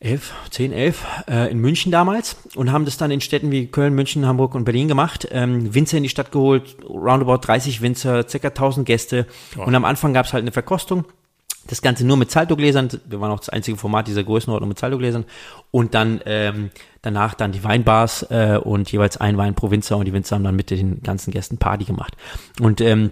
11, 0.00 0.32
10, 0.50 0.72
11, 0.72 1.06
äh, 1.28 1.50
in 1.50 1.58
München 1.60 1.90
damals 1.90 2.36
und 2.56 2.70
haben 2.72 2.84
das 2.84 2.98
dann 2.98 3.10
in 3.10 3.22
Städten 3.22 3.50
wie 3.50 3.68
Köln, 3.68 3.94
München, 3.94 4.26
Hamburg 4.26 4.54
und 4.54 4.64
Berlin 4.64 4.86
gemacht. 4.86 5.26
Ähm, 5.30 5.74
Winzer 5.74 5.96
in 5.96 6.02
die 6.02 6.10
Stadt 6.10 6.30
geholt, 6.30 6.76
roundabout 6.86 7.38
30 7.38 7.80
Winzer, 7.80 8.28
circa 8.28 8.48
1000 8.48 8.86
Gäste. 8.86 9.26
Und 9.64 9.74
am 9.74 9.86
Anfang 9.86 10.12
gab 10.12 10.26
es 10.26 10.34
halt 10.34 10.42
eine 10.42 10.52
Verkostung. 10.52 11.06
Das 11.68 11.82
Ganze 11.82 12.06
nur 12.06 12.16
mit 12.16 12.30
Zaltogläsern. 12.30 12.88
Wir 13.06 13.20
waren 13.20 13.30
auch 13.30 13.40
das 13.40 13.48
einzige 13.48 13.76
Format 13.76 14.06
dieser 14.06 14.24
Größenordnung 14.24 14.68
mit 14.68 14.78
Zaltogläsern. 14.78 15.24
Und 15.70 15.94
dann 15.94 16.20
ähm, 16.26 16.70
danach 17.02 17.34
dann 17.34 17.52
die 17.52 17.64
Weinbars 17.64 18.24
äh, 18.30 18.58
und 18.62 18.90
jeweils 18.92 19.16
ein 19.16 19.36
Wein 19.36 19.54
pro 19.54 19.70
Winzer 19.70 19.96
und 19.96 20.04
die 20.04 20.12
Winzer 20.12 20.36
haben 20.36 20.44
dann 20.44 20.56
mit 20.56 20.70
den 20.70 21.02
ganzen 21.02 21.30
Gästen 21.30 21.58
Party 21.58 21.84
gemacht. 21.84 22.16
Und 22.60 22.80
ähm, 22.80 23.10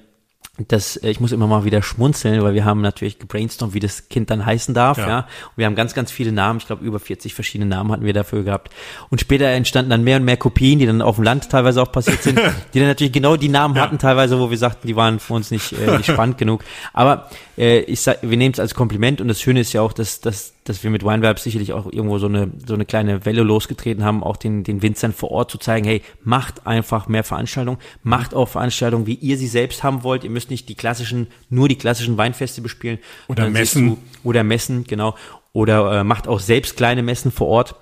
das, 0.68 0.96
äh, 0.96 1.10
ich 1.10 1.18
muss 1.18 1.32
immer 1.32 1.46
mal 1.46 1.64
wieder 1.64 1.82
schmunzeln, 1.82 2.42
weil 2.42 2.52
wir 2.52 2.64
haben 2.64 2.82
natürlich 2.82 3.18
gebrainstormt, 3.18 3.72
wie 3.72 3.80
das 3.80 4.08
Kind 4.08 4.30
dann 4.30 4.44
heißen 4.44 4.74
darf, 4.74 4.98
Ja. 4.98 5.08
ja. 5.08 5.18
Und 5.20 5.56
wir 5.56 5.66
haben 5.66 5.74
ganz, 5.74 5.94
ganz 5.94 6.10
viele 6.12 6.30
Namen, 6.30 6.58
ich 6.58 6.66
glaube 6.66 6.84
über 6.84 6.98
40 7.00 7.34
verschiedene 7.34 7.68
Namen 7.68 7.90
hatten 7.90 8.04
wir 8.04 8.12
dafür 8.12 8.42
gehabt. 8.42 8.70
Und 9.08 9.20
später 9.20 9.46
entstanden 9.46 9.90
dann 9.90 10.04
mehr 10.04 10.18
und 10.18 10.24
mehr 10.24 10.36
Kopien, 10.36 10.78
die 10.78 10.86
dann 10.86 11.00
auf 11.00 11.16
dem 11.16 11.24
Land 11.24 11.48
teilweise 11.48 11.80
auch 11.80 11.90
passiert 11.90 12.22
sind, 12.22 12.38
die 12.74 12.78
dann 12.78 12.88
natürlich 12.88 13.12
genau 13.12 13.36
die 13.36 13.48
Namen 13.48 13.80
hatten 13.80 13.98
teilweise, 13.98 14.38
wo 14.38 14.50
wir 14.50 14.58
sagten, 14.58 14.86
die 14.86 14.96
waren 14.96 15.20
für 15.20 15.34
uns 15.34 15.50
nicht, 15.50 15.72
äh, 15.72 15.96
nicht 15.96 16.10
spannend 16.10 16.36
genug. 16.36 16.64
Aber 16.92 17.28
äh, 17.56 17.80
ich 17.80 18.00
sag, 18.02 18.18
wir 18.22 18.36
nehmen 18.36 18.52
es 18.52 18.60
als 18.60 18.74
Kompliment 18.74 19.20
und 19.22 19.28
das 19.28 19.40
Schöne 19.40 19.60
ist 19.60 19.72
ja 19.72 19.80
auch, 19.80 19.94
dass, 19.94 20.20
dass, 20.20 20.52
dass 20.64 20.82
wir 20.84 20.90
mit 20.90 21.02
Weinwerb 21.04 21.38
sicherlich 21.38 21.72
auch 21.72 21.86
irgendwo 21.90 22.18
so 22.18 22.26
eine, 22.26 22.50
so 22.66 22.74
eine 22.74 22.84
kleine 22.84 23.24
Welle 23.24 23.42
losgetreten 23.42 24.04
haben, 24.04 24.22
auch 24.22 24.36
den, 24.36 24.64
den 24.64 24.82
Winzern 24.82 25.12
vor 25.12 25.30
Ort 25.30 25.50
zu 25.50 25.58
zeigen, 25.58 25.86
hey, 25.86 26.02
macht 26.24 26.66
einfach 26.66 27.08
mehr 27.08 27.24
Veranstaltungen, 27.24 27.78
macht 28.02 28.34
auch 28.34 28.48
Veranstaltungen, 28.48 29.06
wie 29.06 29.14
ihr 29.14 29.38
sie 29.38 29.48
selbst 29.48 29.82
haben 29.82 30.02
wollt. 30.02 30.24
Müsst 30.32 30.50
nicht 30.50 30.68
die 30.68 30.74
klassischen, 30.74 31.28
nur 31.50 31.68
die 31.68 31.76
klassischen 31.76 32.16
Weinfeste 32.16 32.60
bespielen. 32.60 32.98
Oder 33.28 33.48
Messen. 33.48 33.90
Zu, 33.90 33.98
oder 34.24 34.44
Messen, 34.44 34.84
genau. 34.84 35.16
oder 35.52 36.00
äh, 36.00 36.04
macht 36.04 36.28
auch 36.28 36.40
selbst 36.40 36.76
kleine 36.76 37.02
Messen 37.02 37.30
vor 37.30 37.48
Ort. 37.48 37.74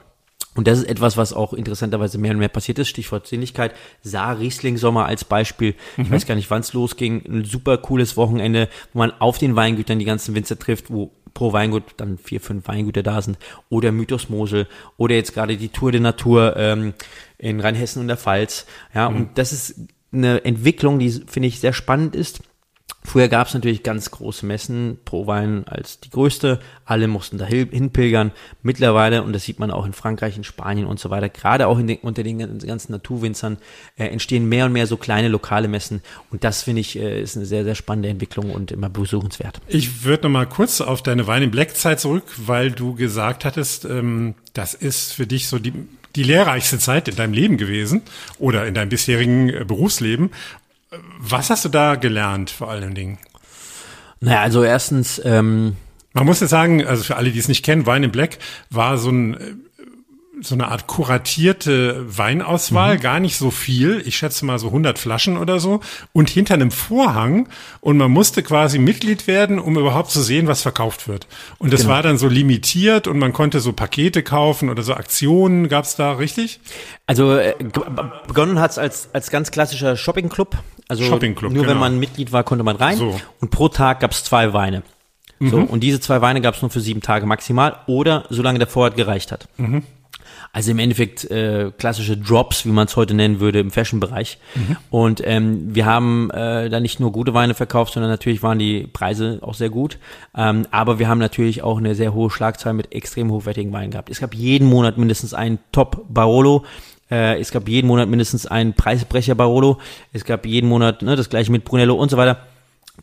Und 0.56 0.66
das 0.66 0.78
ist 0.78 0.88
etwas, 0.88 1.16
was 1.16 1.32
auch 1.32 1.52
interessanterweise 1.52 2.18
mehr 2.18 2.32
und 2.32 2.38
mehr 2.38 2.48
passiert 2.48 2.78
ist. 2.80 2.88
Stichwort 2.88 3.26
Sinnlichkeit. 3.26 3.72
Saar 4.02 4.40
Riesling 4.40 4.76
Sommer 4.76 5.06
als 5.06 5.24
Beispiel. 5.24 5.74
Ich 5.96 6.08
mhm. 6.08 6.10
weiß 6.10 6.26
gar 6.26 6.34
nicht, 6.34 6.50
wann 6.50 6.60
es 6.60 6.72
losging. 6.72 7.22
Ein 7.24 7.44
super 7.44 7.78
cooles 7.78 8.16
Wochenende, 8.16 8.68
wo 8.92 8.98
man 8.98 9.12
auf 9.20 9.38
den 9.38 9.54
Weingütern 9.54 10.00
die 10.00 10.04
ganzen 10.04 10.34
Winzer 10.34 10.58
trifft, 10.58 10.90
wo 10.90 11.12
pro 11.34 11.52
Weingut 11.52 11.84
dann 11.98 12.18
vier, 12.18 12.40
fünf 12.40 12.66
Weingüter 12.66 13.04
da 13.04 13.22
sind. 13.22 13.38
Oder 13.68 13.92
Mythos 13.92 14.28
Mosel. 14.28 14.66
Oder 14.96 15.14
jetzt 15.14 15.34
gerade 15.34 15.56
die 15.56 15.68
Tour 15.68 15.92
de 15.92 16.00
Natur 16.00 16.56
ähm, 16.56 16.94
in 17.38 17.60
Rheinhessen 17.60 18.02
und 18.02 18.08
der 18.08 18.16
Pfalz. 18.16 18.66
Ja, 18.92 19.08
mhm. 19.08 19.16
und 19.16 19.38
das 19.38 19.52
ist 19.52 19.76
eine 20.12 20.44
Entwicklung, 20.44 20.98
die 20.98 21.10
finde 21.10 21.48
ich 21.48 21.60
sehr 21.60 21.72
spannend 21.72 22.14
ist 22.16 22.40
Früher 23.02 23.28
gab 23.28 23.48
es 23.48 23.54
natürlich 23.54 23.82
ganz 23.82 24.10
große 24.10 24.44
Messen, 24.44 24.98
Prowein 25.06 25.66
als 25.66 26.00
die 26.00 26.10
größte, 26.10 26.60
alle 26.84 27.08
mussten 27.08 27.38
da 27.38 27.46
hinpilgern. 27.46 28.30
Mittlerweile, 28.62 29.22
und 29.22 29.32
das 29.32 29.44
sieht 29.44 29.58
man 29.58 29.70
auch 29.70 29.86
in 29.86 29.94
Frankreich, 29.94 30.36
in 30.36 30.44
Spanien 30.44 30.86
und 30.86 31.00
so 31.00 31.08
weiter, 31.08 31.30
gerade 31.30 31.66
auch 31.66 31.80
den, 31.80 31.98
unter 32.02 32.22
den 32.22 32.38
ganzen 32.58 32.92
Naturwinzern, 32.92 33.56
äh, 33.96 34.04
entstehen 34.04 34.48
mehr 34.48 34.66
und 34.66 34.72
mehr 34.72 34.86
so 34.86 34.98
kleine 34.98 35.28
lokale 35.28 35.66
Messen. 35.66 36.02
Und 36.30 36.44
das 36.44 36.62
finde 36.62 36.82
ich 36.82 36.98
äh, 36.98 37.22
ist 37.22 37.36
eine 37.36 37.46
sehr, 37.46 37.64
sehr 37.64 37.74
spannende 37.74 38.10
Entwicklung 38.10 38.50
und 38.50 38.70
immer 38.70 38.90
besuchenswert. 38.90 39.60
Ich 39.66 40.04
würde 40.04 40.24
noch 40.24 40.30
mal 40.30 40.46
kurz 40.46 40.82
auf 40.82 41.02
deine 41.02 41.26
Wein 41.26 41.42
in 41.42 41.50
Black 41.50 41.76
Zeit 41.76 42.00
zurück, 42.00 42.24
weil 42.36 42.70
du 42.70 42.94
gesagt 42.94 43.46
hattest, 43.46 43.86
ähm, 43.86 44.34
das 44.52 44.74
ist 44.74 45.14
für 45.14 45.26
dich 45.26 45.48
so 45.48 45.58
die 45.58 45.72
die 46.16 46.22
lehrreichste 46.22 46.78
Zeit 46.78 47.08
in 47.08 47.16
deinem 47.16 47.32
Leben 47.32 47.56
gewesen 47.56 48.02
oder 48.38 48.66
in 48.66 48.74
deinem 48.74 48.88
bisherigen 48.88 49.48
äh, 49.48 49.64
Berufsleben. 49.64 50.30
Was 51.18 51.50
hast 51.50 51.64
du 51.64 51.68
da 51.68 51.94
gelernt 51.94 52.50
vor 52.50 52.70
allen 52.70 52.94
Dingen? 52.94 53.18
Naja, 54.20 54.40
also 54.42 54.64
erstens. 54.64 55.20
Ähm, 55.24 55.76
Man 56.12 56.26
muss 56.26 56.40
jetzt 56.40 56.50
sagen, 56.50 56.84
also 56.84 57.04
für 57.04 57.16
alle, 57.16 57.30
die 57.30 57.38
es 57.38 57.48
nicht 57.48 57.64
kennen, 57.64 57.86
Wine 57.86 58.06
in 58.06 58.12
Black 58.12 58.38
war 58.70 58.98
so 58.98 59.10
ein 59.10 59.34
äh, 59.34 59.54
so 60.42 60.54
eine 60.54 60.68
Art 60.68 60.86
kuratierte 60.86 62.04
Weinauswahl, 62.06 62.96
mhm. 62.96 63.00
gar 63.00 63.20
nicht 63.20 63.36
so 63.36 63.50
viel, 63.50 64.02
ich 64.06 64.16
schätze 64.16 64.44
mal 64.44 64.58
so 64.58 64.68
100 64.68 64.98
Flaschen 64.98 65.36
oder 65.36 65.60
so, 65.60 65.80
und 66.12 66.30
hinter 66.30 66.54
einem 66.54 66.70
Vorhang 66.70 67.48
und 67.80 67.96
man 67.96 68.10
musste 68.10 68.42
quasi 68.42 68.78
Mitglied 68.78 69.26
werden, 69.26 69.58
um 69.58 69.76
überhaupt 69.76 70.10
zu 70.10 70.22
sehen, 70.22 70.46
was 70.46 70.62
verkauft 70.62 71.08
wird. 71.08 71.26
Und 71.58 71.72
das 71.72 71.82
genau. 71.82 71.94
war 71.94 72.02
dann 72.02 72.18
so 72.18 72.28
limitiert 72.28 73.06
und 73.06 73.18
man 73.18 73.32
konnte 73.32 73.60
so 73.60 73.72
Pakete 73.72 74.22
kaufen 74.22 74.70
oder 74.70 74.82
so 74.82 74.94
Aktionen, 74.94 75.68
gab's 75.68 75.96
da 75.96 76.12
richtig? 76.12 76.60
Also 77.06 77.36
äh, 77.36 77.54
begonnen 78.26 78.60
hat's 78.60 78.78
als, 78.78 79.08
als 79.12 79.30
ganz 79.30 79.50
klassischer 79.50 79.96
Shopping-Club. 79.96 80.56
Also 80.88 81.04
Shopping 81.04 81.36
nur 81.40 81.50
genau. 81.50 81.66
wenn 81.68 81.78
man 81.78 81.98
Mitglied 81.98 82.32
war, 82.32 82.44
konnte 82.44 82.64
man 82.64 82.76
rein 82.76 82.96
so. 82.96 83.20
und 83.40 83.50
pro 83.50 83.68
Tag 83.68 84.00
gab's 84.00 84.24
zwei 84.24 84.52
Weine. 84.52 84.82
So, 85.42 85.56
mhm. 85.56 85.64
und 85.64 85.80
diese 85.80 86.00
zwei 86.00 86.20
Weine 86.20 86.42
gab's 86.42 86.60
nur 86.60 86.70
für 86.70 86.80
sieben 86.80 87.00
Tage 87.00 87.24
maximal 87.24 87.78
oder 87.86 88.24
solange 88.28 88.58
der 88.58 88.68
Vorrat 88.68 88.94
gereicht 88.94 89.32
hat. 89.32 89.48
Mhm. 89.56 89.84
Also 90.52 90.72
im 90.72 90.80
Endeffekt 90.80 91.30
äh, 91.30 91.70
klassische 91.78 92.16
Drops, 92.16 92.66
wie 92.66 92.70
man 92.70 92.86
es 92.86 92.96
heute 92.96 93.14
nennen 93.14 93.38
würde, 93.38 93.60
im 93.60 93.70
Fashion-Bereich. 93.70 94.38
Mhm. 94.56 94.76
Und 94.90 95.22
ähm, 95.24 95.74
wir 95.74 95.86
haben 95.86 96.28
äh, 96.32 96.68
da 96.68 96.80
nicht 96.80 96.98
nur 96.98 97.12
gute 97.12 97.34
Weine 97.34 97.54
verkauft, 97.54 97.92
sondern 97.92 98.10
natürlich 98.10 98.42
waren 98.42 98.58
die 98.58 98.88
Preise 98.88 99.38
auch 99.42 99.54
sehr 99.54 99.70
gut. 99.70 99.98
Ähm, 100.36 100.66
aber 100.72 100.98
wir 100.98 101.08
haben 101.08 101.18
natürlich 101.18 101.62
auch 101.62 101.78
eine 101.78 101.94
sehr 101.94 102.14
hohe 102.14 102.30
Schlagzahl 102.30 102.72
mit 102.72 102.92
extrem 102.92 103.30
hochwertigen 103.30 103.72
Weinen 103.72 103.92
gehabt. 103.92 104.10
Es 104.10 104.18
gab 104.18 104.34
jeden 104.34 104.66
Monat 104.66 104.98
mindestens 104.98 105.34
einen 105.34 105.60
Top 105.70 106.04
Barolo. 106.08 106.64
Äh, 107.12 107.38
es 107.40 107.52
gab 107.52 107.68
jeden 107.68 107.86
Monat 107.86 108.08
mindestens 108.08 108.46
einen 108.46 108.74
Preisbrecher 108.74 109.36
Barolo. 109.36 109.78
Es 110.12 110.24
gab 110.24 110.46
jeden 110.46 110.68
Monat 110.68 111.02
ne, 111.02 111.14
das 111.14 111.30
gleiche 111.30 111.52
mit 111.52 111.64
Brunello 111.64 111.94
und 111.94 112.10
so 112.10 112.16
weiter. 112.16 112.38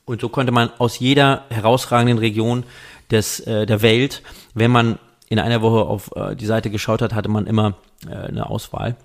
Und 0.03 0.19
so 0.19 0.27
konnte 0.27 0.51
man 0.51 0.69
aus 0.79 0.99
jeder 0.99 1.45
herausragenden 1.49 2.17
Region 2.17 2.63
des, 3.09 3.39
äh, 3.41 3.65
der 3.65 3.81
Welt, 3.81 4.21
wenn 4.53 4.71
man 4.71 4.99
in 5.29 5.39
einer 5.39 5.61
Woche 5.61 5.81
auf 5.81 6.11
äh, 6.15 6.35
die 6.35 6.45
Seite 6.45 6.69
geschaut 6.69 7.01
hat, 7.01 7.13
hatte 7.13 7.29
man 7.29 7.47
immer 7.47 7.75
äh, 8.07 8.15
eine 8.15 8.49
Auswahl. 8.49 8.95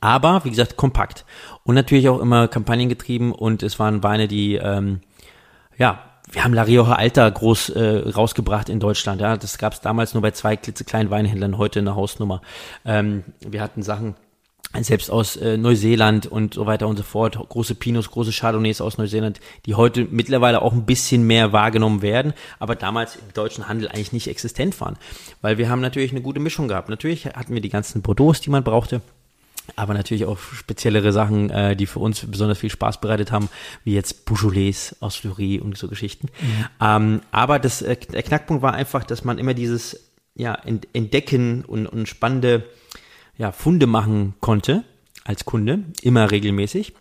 Aber, 0.00 0.44
wie 0.44 0.50
gesagt, 0.50 0.76
kompakt. 0.76 1.24
Und 1.64 1.74
natürlich 1.74 2.08
auch 2.08 2.20
immer 2.20 2.48
Kampagnen 2.48 2.88
getrieben 2.88 3.32
und 3.32 3.62
es 3.62 3.78
waren 3.78 4.02
Weine, 4.02 4.28
die, 4.28 4.54
ähm, 4.54 5.00
ja, 5.76 6.00
wir 6.30 6.44
haben 6.44 6.54
La 6.54 6.62
Rioja 6.62 6.92
Alta 6.92 7.28
groß 7.28 7.70
äh, 7.70 8.10
rausgebracht 8.10 8.68
in 8.68 8.78
Deutschland. 8.78 9.20
Ja, 9.20 9.36
das 9.36 9.58
gab 9.58 9.72
es 9.72 9.80
damals 9.80 10.14
nur 10.14 10.22
bei 10.22 10.30
zwei 10.30 10.56
klitzekleinen 10.56 11.10
Weinhändlern, 11.10 11.58
heute 11.58 11.80
eine 11.80 11.96
Hausnummer. 11.96 12.40
Ähm, 12.84 13.24
wir 13.40 13.60
hatten 13.60 13.82
Sachen 13.82 14.14
selbst 14.82 15.10
aus 15.10 15.36
äh, 15.36 15.56
Neuseeland 15.56 16.26
und 16.26 16.54
so 16.54 16.66
weiter 16.66 16.86
und 16.86 16.96
so 16.96 17.02
fort, 17.02 17.36
große 17.36 17.74
Pinots, 17.74 18.10
große 18.10 18.30
Chardonnays 18.30 18.80
aus 18.80 18.98
Neuseeland, 18.98 19.40
die 19.66 19.74
heute 19.74 20.06
mittlerweile 20.10 20.62
auch 20.62 20.72
ein 20.72 20.86
bisschen 20.86 21.26
mehr 21.26 21.52
wahrgenommen 21.52 22.02
werden, 22.02 22.34
aber 22.60 22.76
damals 22.76 23.16
im 23.16 23.32
deutschen 23.34 23.68
Handel 23.68 23.88
eigentlich 23.88 24.12
nicht 24.12 24.28
existent 24.28 24.80
waren, 24.80 24.96
weil 25.42 25.58
wir 25.58 25.68
haben 25.68 25.80
natürlich 25.80 26.12
eine 26.12 26.22
gute 26.22 26.38
Mischung 26.38 26.68
gehabt. 26.68 26.88
Natürlich 26.88 27.26
hatten 27.26 27.52
wir 27.52 27.60
die 27.60 27.68
ganzen 27.68 28.02
Bordeaux, 28.02 28.32
die 28.32 28.50
man 28.50 28.62
brauchte, 28.62 29.00
aber 29.74 29.92
natürlich 29.94 30.24
auch 30.24 30.38
speziellere 30.38 31.10
Sachen, 31.10 31.50
äh, 31.50 31.74
die 31.74 31.86
für 31.86 31.98
uns 31.98 32.24
besonders 32.24 32.58
viel 32.58 32.70
Spaß 32.70 33.00
bereitet 33.00 33.32
haben, 33.32 33.48
wie 33.82 33.94
jetzt 33.94 34.24
Beaujolais 34.24 34.94
aus 35.00 35.16
Fleury 35.16 35.58
und 35.58 35.76
so 35.76 35.88
Geschichten. 35.88 36.28
Mhm. 36.40 36.66
Ähm, 36.80 37.20
aber 37.32 37.58
das, 37.58 37.82
äh, 37.82 37.96
der 37.96 38.22
Knackpunkt 38.22 38.62
war 38.62 38.74
einfach, 38.74 39.02
dass 39.02 39.24
man 39.24 39.38
immer 39.38 39.54
dieses 39.54 40.12
ja, 40.36 40.54
Entdecken 40.54 41.64
und, 41.64 41.86
und 41.86 42.08
spannende 42.08 42.64
ja, 43.40 43.52
Funde 43.52 43.86
machen 43.86 44.34
konnte 44.40 44.84
als 45.24 45.46
Kunde, 45.46 45.84
immer 46.02 46.30
regelmäßig. 46.30 46.92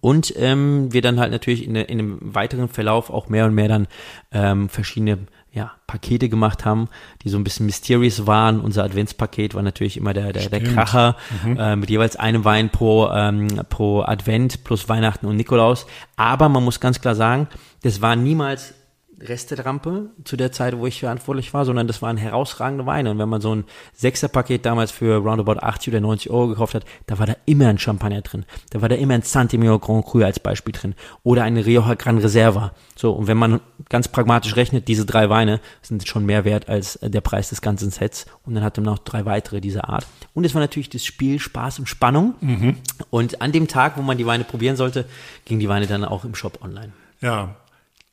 Und 0.00 0.34
ähm, 0.36 0.92
wir 0.92 1.00
dann 1.00 1.18
halt 1.18 1.32
natürlich 1.32 1.66
in, 1.66 1.74
in 1.74 1.98
einem 1.98 2.18
weiteren 2.20 2.68
Verlauf 2.68 3.08
auch 3.08 3.30
mehr 3.30 3.46
und 3.46 3.54
mehr 3.54 3.68
dann 3.68 3.88
ähm, 4.32 4.68
verschiedene 4.68 5.20
ja, 5.50 5.72
Pakete 5.86 6.28
gemacht 6.28 6.66
haben, 6.66 6.88
die 7.22 7.30
so 7.30 7.38
ein 7.38 7.44
bisschen 7.44 7.64
mysterious 7.64 8.26
waren. 8.26 8.60
Unser 8.60 8.84
Adventspaket 8.84 9.54
war 9.54 9.62
natürlich 9.62 9.96
immer 9.96 10.12
der, 10.12 10.34
der, 10.34 10.50
der 10.50 10.62
Kracher 10.62 11.16
mhm. 11.42 11.56
äh, 11.58 11.74
mit 11.76 11.88
jeweils 11.88 12.16
einem 12.16 12.44
Wein 12.44 12.68
pro, 12.68 13.08
ähm, 13.10 13.48
pro 13.70 14.02
Advent 14.02 14.64
plus 14.64 14.90
Weihnachten 14.90 15.24
und 15.24 15.36
Nikolaus. 15.36 15.86
Aber 16.16 16.50
man 16.50 16.62
muss 16.62 16.80
ganz 16.80 17.00
klar 17.00 17.14
sagen, 17.14 17.48
das 17.82 18.02
war 18.02 18.14
niemals 18.14 18.74
Resterampe 19.22 20.10
zu 20.24 20.36
der 20.36 20.52
Zeit, 20.52 20.76
wo 20.76 20.86
ich 20.86 21.00
verantwortlich 21.00 21.54
war, 21.54 21.64
sondern 21.64 21.86
das 21.86 22.02
waren 22.02 22.16
herausragende 22.16 22.86
Weine. 22.86 23.10
Und 23.10 23.18
wenn 23.18 23.28
man 23.28 23.40
so 23.40 23.54
ein 23.54 23.64
Sechserpaket 23.94 24.66
damals 24.66 24.90
für 24.90 25.16
roundabout 25.16 25.60
80 25.60 25.92
oder 25.92 26.00
90 26.00 26.30
Euro 26.30 26.48
gekauft 26.48 26.74
hat, 26.74 26.84
da 27.06 27.18
war 27.18 27.26
da 27.26 27.36
immer 27.46 27.68
ein 27.68 27.78
Champagner 27.78 28.22
drin. 28.22 28.44
Da 28.70 28.82
war 28.82 28.88
da 28.88 28.96
immer 28.96 29.14
ein 29.14 29.22
Santimio 29.22 29.78
Grand 29.78 30.06
Cru 30.06 30.22
als 30.22 30.40
Beispiel 30.40 30.72
drin. 30.72 30.94
Oder 31.22 31.44
eine 31.44 31.64
Rioja 31.64 31.94
Gran 31.94 32.18
Reserva. 32.18 32.72
So, 32.96 33.12
und 33.12 33.26
wenn 33.26 33.36
man 33.36 33.60
ganz 33.88 34.08
pragmatisch 34.08 34.56
rechnet, 34.56 34.88
diese 34.88 35.06
drei 35.06 35.30
Weine 35.30 35.60
sind 35.82 36.06
schon 36.06 36.26
mehr 36.26 36.44
wert 36.44 36.68
als 36.68 36.98
der 37.02 37.20
Preis 37.20 37.50
des 37.50 37.62
ganzen 37.62 37.90
Sets. 37.90 38.26
Und 38.44 38.54
dann 38.54 38.64
hat 38.64 38.76
man 38.76 38.86
noch 38.86 38.98
drei 38.98 39.24
weitere 39.24 39.60
dieser 39.60 39.88
Art. 39.88 40.06
Und 40.34 40.44
es 40.44 40.54
war 40.54 40.60
natürlich 40.60 40.90
das 40.90 41.04
Spiel, 41.04 41.38
Spaß 41.38 41.78
und 41.78 41.88
Spannung. 41.88 42.34
Mhm. 42.40 42.76
Und 43.10 43.40
an 43.40 43.52
dem 43.52 43.68
Tag, 43.68 43.96
wo 43.96 44.02
man 44.02 44.18
die 44.18 44.26
Weine 44.26 44.44
probieren 44.44 44.76
sollte, 44.76 45.04
ging 45.44 45.58
die 45.58 45.68
Weine 45.68 45.86
dann 45.86 46.04
auch 46.04 46.24
im 46.24 46.34
Shop 46.34 46.58
online. 46.62 46.92
Ja, 47.20 47.54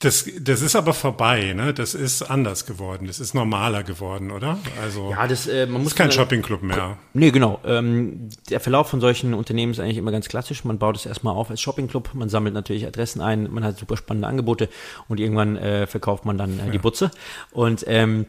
das, 0.02 0.26
das 0.40 0.62
ist 0.62 0.78
aber 0.78 0.94
vorbei, 0.94 1.52
ne? 1.52 1.74
Das 1.74 1.94
ist 1.94 2.22
anders 2.22 2.66
geworden. 2.66 3.06
Das 3.08 3.20
ist 3.20 3.34
normaler 3.34 3.84
geworden, 3.84 4.32
oder? 4.32 4.58
Also 4.82 5.12
ja, 5.12 5.28
das, 5.28 5.46
äh, 5.46 5.66
man 5.66 5.84
muss 5.84 5.92
ist 5.92 5.98
kein 5.98 6.10
Shoppingclub 6.10 6.64
mehr. 6.64 6.98
Nee, 7.14 7.32
genau. 7.32 7.60
Ähm, 7.66 8.30
der 8.50 8.62
Verlauf 8.62 8.90
von 8.90 9.02
solchen 9.02 9.34
Unternehmen 9.34 9.74
ist 9.74 9.80
eigentlich 9.82 9.98
immer 9.98 10.14
ganz 10.14 10.30
klassisch. 10.30 10.64
Man 10.64 10.80
baut 10.80 10.96
es 10.96 11.06
erstmal 11.06 11.36
auf 11.36 11.50
als 11.50 11.60
Shoppingclub, 11.60 12.14
man 12.14 12.30
sammelt 12.30 12.54
natürlich 12.54 12.88
Adressen 12.88 13.20
ein, 13.20 13.52
man 13.52 13.66
hat 13.66 13.78
super 13.78 13.98
spannende 13.98 14.30
Angebote 14.30 14.70
und 15.10 15.20
irgendwann 15.20 15.58
äh, 15.58 15.86
verkauft 15.86 16.24
man 16.24 16.38
dann 16.38 16.60
äh, 16.60 16.68
ja. 16.68 16.72
die 16.72 16.78
Butze. 16.78 17.12
Und 17.52 17.84
ähm, 17.86 18.26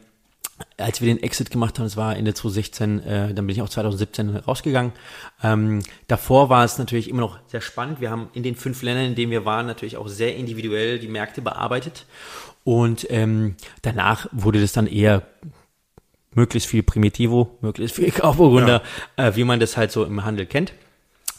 als 0.76 1.00
wir 1.00 1.06
den 1.06 1.22
Exit 1.22 1.50
gemacht 1.50 1.78
haben, 1.78 1.86
das 1.86 1.96
war 1.96 2.16
Ende 2.16 2.34
2016, 2.34 3.02
äh, 3.02 3.34
dann 3.34 3.46
bin 3.46 3.54
ich 3.54 3.62
auch 3.62 3.68
2017 3.68 4.36
rausgegangen. 4.36 4.92
Ähm, 5.42 5.82
davor 6.08 6.48
war 6.48 6.64
es 6.64 6.78
natürlich 6.78 7.08
immer 7.08 7.20
noch 7.20 7.38
sehr 7.46 7.60
spannend. 7.60 8.00
Wir 8.00 8.10
haben 8.10 8.28
in 8.32 8.42
den 8.42 8.56
fünf 8.56 8.82
Ländern, 8.82 9.06
in 9.06 9.14
denen 9.14 9.32
wir 9.32 9.44
waren, 9.44 9.66
natürlich 9.66 9.96
auch 9.96 10.08
sehr 10.08 10.36
individuell 10.36 10.98
die 10.98 11.08
Märkte 11.08 11.42
bearbeitet. 11.42 12.06
Und 12.64 13.06
ähm, 13.10 13.56
danach 13.82 14.26
wurde 14.32 14.60
das 14.60 14.72
dann 14.72 14.86
eher 14.86 15.22
möglichst 16.34 16.68
viel 16.68 16.82
Primitivo, 16.82 17.58
möglichst 17.60 17.96
viel 17.96 18.10
Kaufburgunder, 18.10 18.82
ja. 19.18 19.28
äh, 19.28 19.36
wie 19.36 19.44
man 19.44 19.60
das 19.60 19.76
halt 19.76 19.90
so 19.92 20.04
im 20.04 20.24
Handel 20.24 20.46
kennt. 20.46 20.72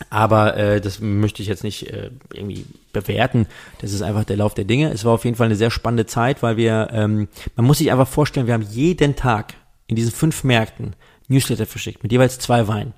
Aber 0.10 0.58
äh, 0.58 0.82
das 0.82 1.00
möchte 1.00 1.42
ich 1.42 1.48
jetzt 1.48 1.64
nicht 1.64 1.88
äh, 1.92 2.12
irgendwie 2.34 2.66
bewerten. 2.94 3.48
Das 3.80 3.94
ist 3.94 4.02
einfach 4.02 4.24
der 4.24 4.38
Lauf 4.38 4.54
der 4.54 4.66
Dinge. 4.66 4.92
Es 4.92 5.06
war 5.06 5.14
auf 5.14 5.26
jeden 5.26 5.38
Fall 5.38 5.46
eine 5.46 5.56
sehr 5.56 5.72
spannende 5.72 6.06
Zeit, 6.06 6.44
weil 6.44 6.58
wir, 6.58 6.90
ähm, 6.92 7.28
man 7.56 7.66
muss 7.66 7.78
sich 7.78 7.92
einfach 7.92 8.08
vorstellen, 8.08 8.48
wir 8.48 8.54
haben 8.54 8.68
jeden 8.70 9.16
Tag 9.16 9.54
in 9.88 9.96
diesen 9.96 10.12
fünf 10.12 10.44
Märkten 10.44 10.96
Newsletter 11.28 11.66
verschickt, 11.66 12.04
mit 12.04 12.12
jeweils 12.12 12.40
zwei 12.40 12.68
Weinen 12.68 12.94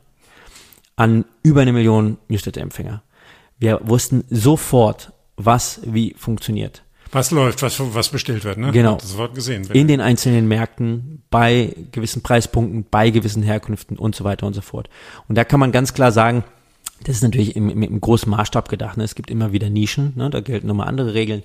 an 0.96 1.26
über 1.42 1.62
eine 1.62 1.74
Million 1.74 2.18
Newsletter-Empfänger. 2.28 3.02
Wir 3.58 3.80
wussten 3.84 4.24
sofort, 4.30 5.12
was 5.38 5.82
wie 5.86 6.16
funktioniert. 6.18 6.84
Was 7.12 7.30
läuft, 7.30 7.62
was, 7.62 7.80
was 7.80 8.10
bestellt 8.10 8.44
wird, 8.44 8.58
ne? 8.58 8.72
Genau. 8.72 8.96
Das 8.96 9.18
Wort 9.18 9.36
gesehen. 9.36 9.68
In 9.72 9.88
den 9.88 10.02
einzelnen 10.02 10.48
Märkten, 10.48 11.22
bei 11.30 11.76
gewissen 11.92 12.24
Preispunkten, 12.24 12.86
bei 12.90 13.12
gewissen 13.12 13.44
Herkünften 13.44 14.00
und 14.00 14.16
so 14.16 14.24
weiter 14.24 14.48
und 14.48 14.54
so 14.54 14.62
fort. 14.62 14.90
Und 15.28 15.38
da 15.38 15.44
kann 15.44 15.60
man 15.60 15.72
ganz 15.72 15.94
klar 15.94 16.12
sagen, 16.12 16.44
das 17.04 17.18
ist 17.18 17.24
natürlich 17.24 17.56
im, 17.56 17.70
im, 17.70 17.84
im 17.84 18.02
großen 18.02 18.30
Maßstab 18.30 18.70
gedacht. 18.70 18.98
Ne? 18.98 19.04
Es 19.04 19.16
gibt 19.16 19.30
immer 19.30 19.52
wieder 19.52 19.70
Nischen, 19.70 20.14
ne? 20.16 20.30
da 20.30 20.42
gelten 20.42 20.68
nochmal 20.68 20.88
andere 20.88 21.14
Regeln. 21.14 21.44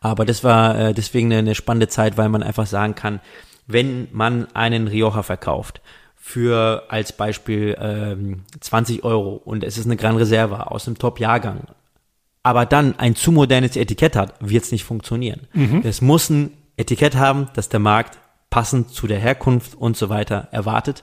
Aber 0.00 0.24
das 0.24 0.44
war 0.44 0.78
äh, 0.78 0.94
deswegen 0.94 1.28
eine, 1.28 1.38
eine 1.38 1.54
spannende 1.54 1.88
Zeit, 1.88 2.16
weil 2.16 2.28
man 2.28 2.42
einfach 2.42 2.66
sagen 2.66 2.94
kann, 2.94 3.20
wenn 3.66 4.08
man 4.12 4.48
einen 4.54 4.88
Rioja 4.88 5.22
verkauft 5.22 5.80
für 6.16 6.84
als 6.88 7.12
Beispiel 7.12 7.76
ähm, 7.80 8.42
20 8.60 9.04
Euro 9.04 9.34
und 9.44 9.64
es 9.64 9.78
ist 9.78 9.86
eine 9.86 9.96
Gran 9.96 10.16
Reserva 10.16 10.64
aus 10.64 10.86
einem 10.86 10.98
Top-Jahrgang, 10.98 11.66
aber 12.42 12.66
dann 12.66 12.98
ein 12.98 13.16
zu 13.16 13.32
modernes 13.32 13.76
Etikett 13.76 14.16
hat, 14.16 14.34
wird 14.40 14.64
es 14.64 14.72
nicht 14.72 14.84
funktionieren. 14.84 15.46
Es 15.84 16.00
muss 16.00 16.30
ein 16.30 16.52
Etikett 16.76 17.16
haben, 17.16 17.48
das 17.54 17.68
der 17.68 17.80
Markt 17.80 18.18
passend 18.48 18.90
zu 18.90 19.06
der 19.06 19.18
Herkunft 19.18 19.74
und 19.74 19.96
so 19.96 20.08
weiter 20.08 20.48
erwartet. 20.50 21.02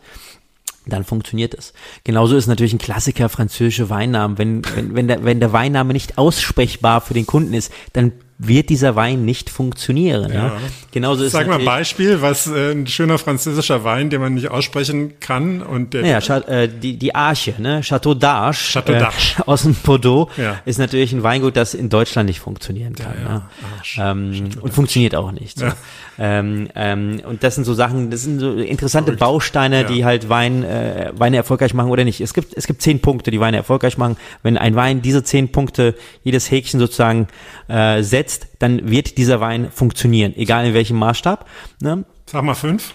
Dann 0.87 1.03
funktioniert 1.03 1.53
es. 1.53 1.73
Genauso 2.03 2.35
ist 2.35 2.47
natürlich 2.47 2.73
ein 2.73 2.79
Klassiker 2.79 3.29
französische 3.29 3.89
Weinnamen. 3.89 4.37
Wenn, 4.37 4.61
wenn, 4.75 4.95
wenn, 4.95 5.07
der, 5.07 5.23
wenn 5.23 5.39
der 5.39 5.53
Weinname 5.53 5.93
nicht 5.93 6.17
aussprechbar 6.17 7.01
für 7.01 7.13
den 7.13 7.25
Kunden 7.25 7.53
ist, 7.53 7.71
dann 7.93 8.13
wird 8.39 8.69
dieser 8.69 8.95
Wein 8.95 9.25
nicht 9.25 9.49
funktionieren. 9.49 10.31
Ja. 10.31 10.57
Genauso 10.91 11.23
ist 11.23 11.31
Sag 11.31 11.47
mal 11.47 11.57
ein 11.57 11.65
Beispiel, 11.65 12.21
was 12.21 12.45
äh, 12.45 12.71
ein 12.71 12.85
schöner 12.85 13.17
französischer 13.17 13.83
Wein, 13.83 14.11
den 14.11 14.21
man 14.21 14.35
nicht 14.35 14.49
aussprechen 14.51 15.19
kann 15.19 15.63
und 15.63 15.95
der 15.95 16.05
Ja, 16.05 16.21
Cha 16.21 16.37
äh, 16.41 16.69
die, 16.69 16.97
die 16.97 17.15
Arche, 17.15 17.55
ne? 17.57 17.81
Chateau 17.81 18.11
d'Arche, 18.11 18.73
Chateau 18.73 18.93
d'Arche. 18.93 19.39
Äh, 19.39 19.43
aus 19.47 19.63
dem 19.63 19.73
Bordeaux, 19.73 20.29
Ja. 20.37 20.59
ist 20.65 20.77
natürlich 20.77 21.13
ein 21.13 21.23
Weingut, 21.23 21.57
das 21.57 21.73
in 21.73 21.89
Deutschland 21.89 22.27
nicht 22.27 22.39
funktionieren 22.39 22.93
kann. 22.93 23.13
Ja, 23.23 23.49
ja. 23.97 24.13
Ne? 24.15 24.31
Ähm, 24.31 24.49
und 24.61 24.71
funktioniert 24.71 25.15
auch 25.15 25.31
nicht. 25.31 25.57
So. 25.57 25.65
Ja. 25.65 25.75
Ähm, 26.19 26.67
ähm, 26.75 27.21
und 27.27 27.43
das 27.43 27.55
sind 27.55 27.63
so 27.63 27.73
Sachen, 27.73 28.09
das 28.11 28.21
sind 28.23 28.39
so 28.39 28.53
interessante 28.53 29.13
Bausteine, 29.13 29.81
Ja. 29.81 29.87
die 29.87 30.05
halt 30.05 30.29
Wein, 30.29 30.63
äh, 30.63 31.11
Weine 31.15 31.37
erfolgreich 31.37 31.73
machen 31.73 31.89
oder 31.91 32.03
nicht. 32.03 32.21
Es 32.21 32.33
gibt, 32.33 32.55
es 32.55 32.65
gibt 32.67 32.81
zehn 32.81 32.99
Punkte, 33.01 33.29
die 33.31 33.39
Weine 33.39 33.57
erfolgreich 33.57 33.97
machen. 33.97 34.17
Wenn 34.43 34.57
ein 34.57 34.75
Wein 34.75 35.01
diese 35.01 35.23
zehn 35.23 35.51
Punkte, 35.51 35.95
jedes 36.23 36.49
Häkchen 36.51 36.79
sozusagen 36.79 37.27
äh, 37.67 38.01
setzt, 38.03 38.26
dann 38.59 38.89
wird 38.89 39.17
dieser 39.17 39.39
Wein 39.39 39.71
funktionieren, 39.71 40.33
egal 40.35 40.65
in 40.65 40.73
welchem 40.73 40.97
Maßstab. 40.97 41.45
Ne? 41.81 42.05
Sag 42.25 42.43
mal 42.43 42.55
fünf. 42.55 42.93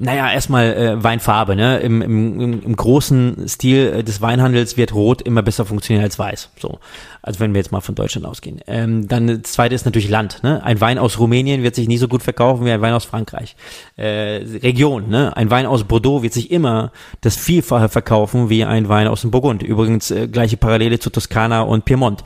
Naja, 0.00 0.32
erstmal 0.32 0.74
äh, 0.74 1.04
Weinfarbe. 1.04 1.54
Ne? 1.54 1.78
Im, 1.78 2.02
im, 2.02 2.40
im, 2.40 2.62
Im 2.62 2.76
großen 2.76 3.48
Stil 3.48 3.92
äh, 3.98 4.04
des 4.04 4.20
Weinhandels 4.20 4.76
wird 4.76 4.92
Rot 4.92 5.22
immer 5.22 5.42
besser 5.42 5.64
funktionieren 5.64 6.02
als 6.02 6.18
Weiß. 6.18 6.50
So, 6.58 6.80
also 7.22 7.38
wenn 7.38 7.54
wir 7.54 7.60
jetzt 7.60 7.70
mal 7.70 7.80
von 7.80 7.94
Deutschland 7.94 8.26
ausgehen. 8.26 8.60
Ähm, 8.66 9.06
dann 9.06 9.28
das 9.28 9.52
zweite 9.52 9.74
ist 9.74 9.84
natürlich 9.84 10.08
Land. 10.08 10.42
Ne? 10.42 10.62
Ein 10.64 10.80
Wein 10.80 10.98
aus 10.98 11.18
Rumänien 11.20 11.62
wird 11.62 11.76
sich 11.76 11.86
nie 11.86 11.98
so 11.98 12.08
gut 12.08 12.24
verkaufen 12.24 12.66
wie 12.66 12.72
ein 12.72 12.80
Wein 12.80 12.92
aus 12.92 13.04
Frankreich. 13.04 13.54
Äh, 13.96 14.42
Region. 14.62 15.08
Ne? 15.08 15.36
Ein 15.36 15.50
Wein 15.50 15.66
aus 15.66 15.84
Bordeaux 15.84 16.22
wird 16.22 16.32
sich 16.32 16.50
immer 16.50 16.90
das 17.20 17.36
Vielfache 17.36 17.88
verkaufen 17.88 18.50
wie 18.50 18.64
ein 18.64 18.88
Wein 18.88 19.06
aus 19.06 19.20
dem 19.20 19.30
Burgund. 19.30 19.62
Übrigens 19.62 20.10
äh, 20.10 20.26
gleiche 20.26 20.56
Parallele 20.56 20.98
zu 20.98 21.10
Toskana 21.10 21.60
und 21.60 21.84
Piemont. 21.84 22.24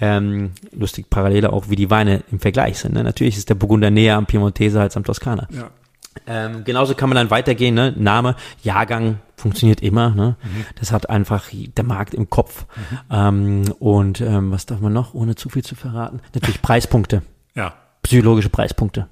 Ähm, 0.00 0.52
lustig 0.72 1.10
Parallele 1.10 1.52
auch, 1.52 1.70
wie 1.70 1.76
die 1.76 1.90
Weine 1.90 2.22
im 2.30 2.38
Vergleich 2.40 2.78
sind. 2.78 2.94
Ne? 2.94 3.02
Natürlich 3.02 3.36
ist 3.36 3.48
der 3.48 3.54
Burgunder 3.56 3.90
näher 3.90 4.16
am 4.16 4.26
Piemontese 4.26 4.80
als 4.80 4.96
am 4.96 5.04
Toskana. 5.04 5.48
Ja. 5.50 5.70
Ähm, 6.26 6.64
genauso 6.64 6.94
kann 6.94 7.08
man 7.08 7.16
dann 7.16 7.30
weitergehen, 7.30 7.74
ne? 7.74 7.92
Name, 7.96 8.34
Jahrgang 8.62 9.18
funktioniert 9.36 9.80
immer, 9.82 10.10
ne? 10.10 10.36
Das 10.80 10.90
hat 10.90 11.08
einfach 11.10 11.46
der 11.52 11.84
Markt 11.84 12.12
im 12.14 12.28
Kopf. 12.28 12.66
Ähm, 13.10 13.62
und 13.78 14.20
ähm, 14.20 14.50
was 14.50 14.66
darf 14.66 14.80
man 14.80 14.92
noch, 14.92 15.14
ohne 15.14 15.36
zu 15.36 15.48
viel 15.48 15.62
zu 15.64 15.76
verraten? 15.76 16.20
Natürlich 16.34 16.60
Preispunkte, 16.60 17.22
Ja. 17.54 17.74
psychologische 18.02 18.48
Preispunkte. 18.48 19.06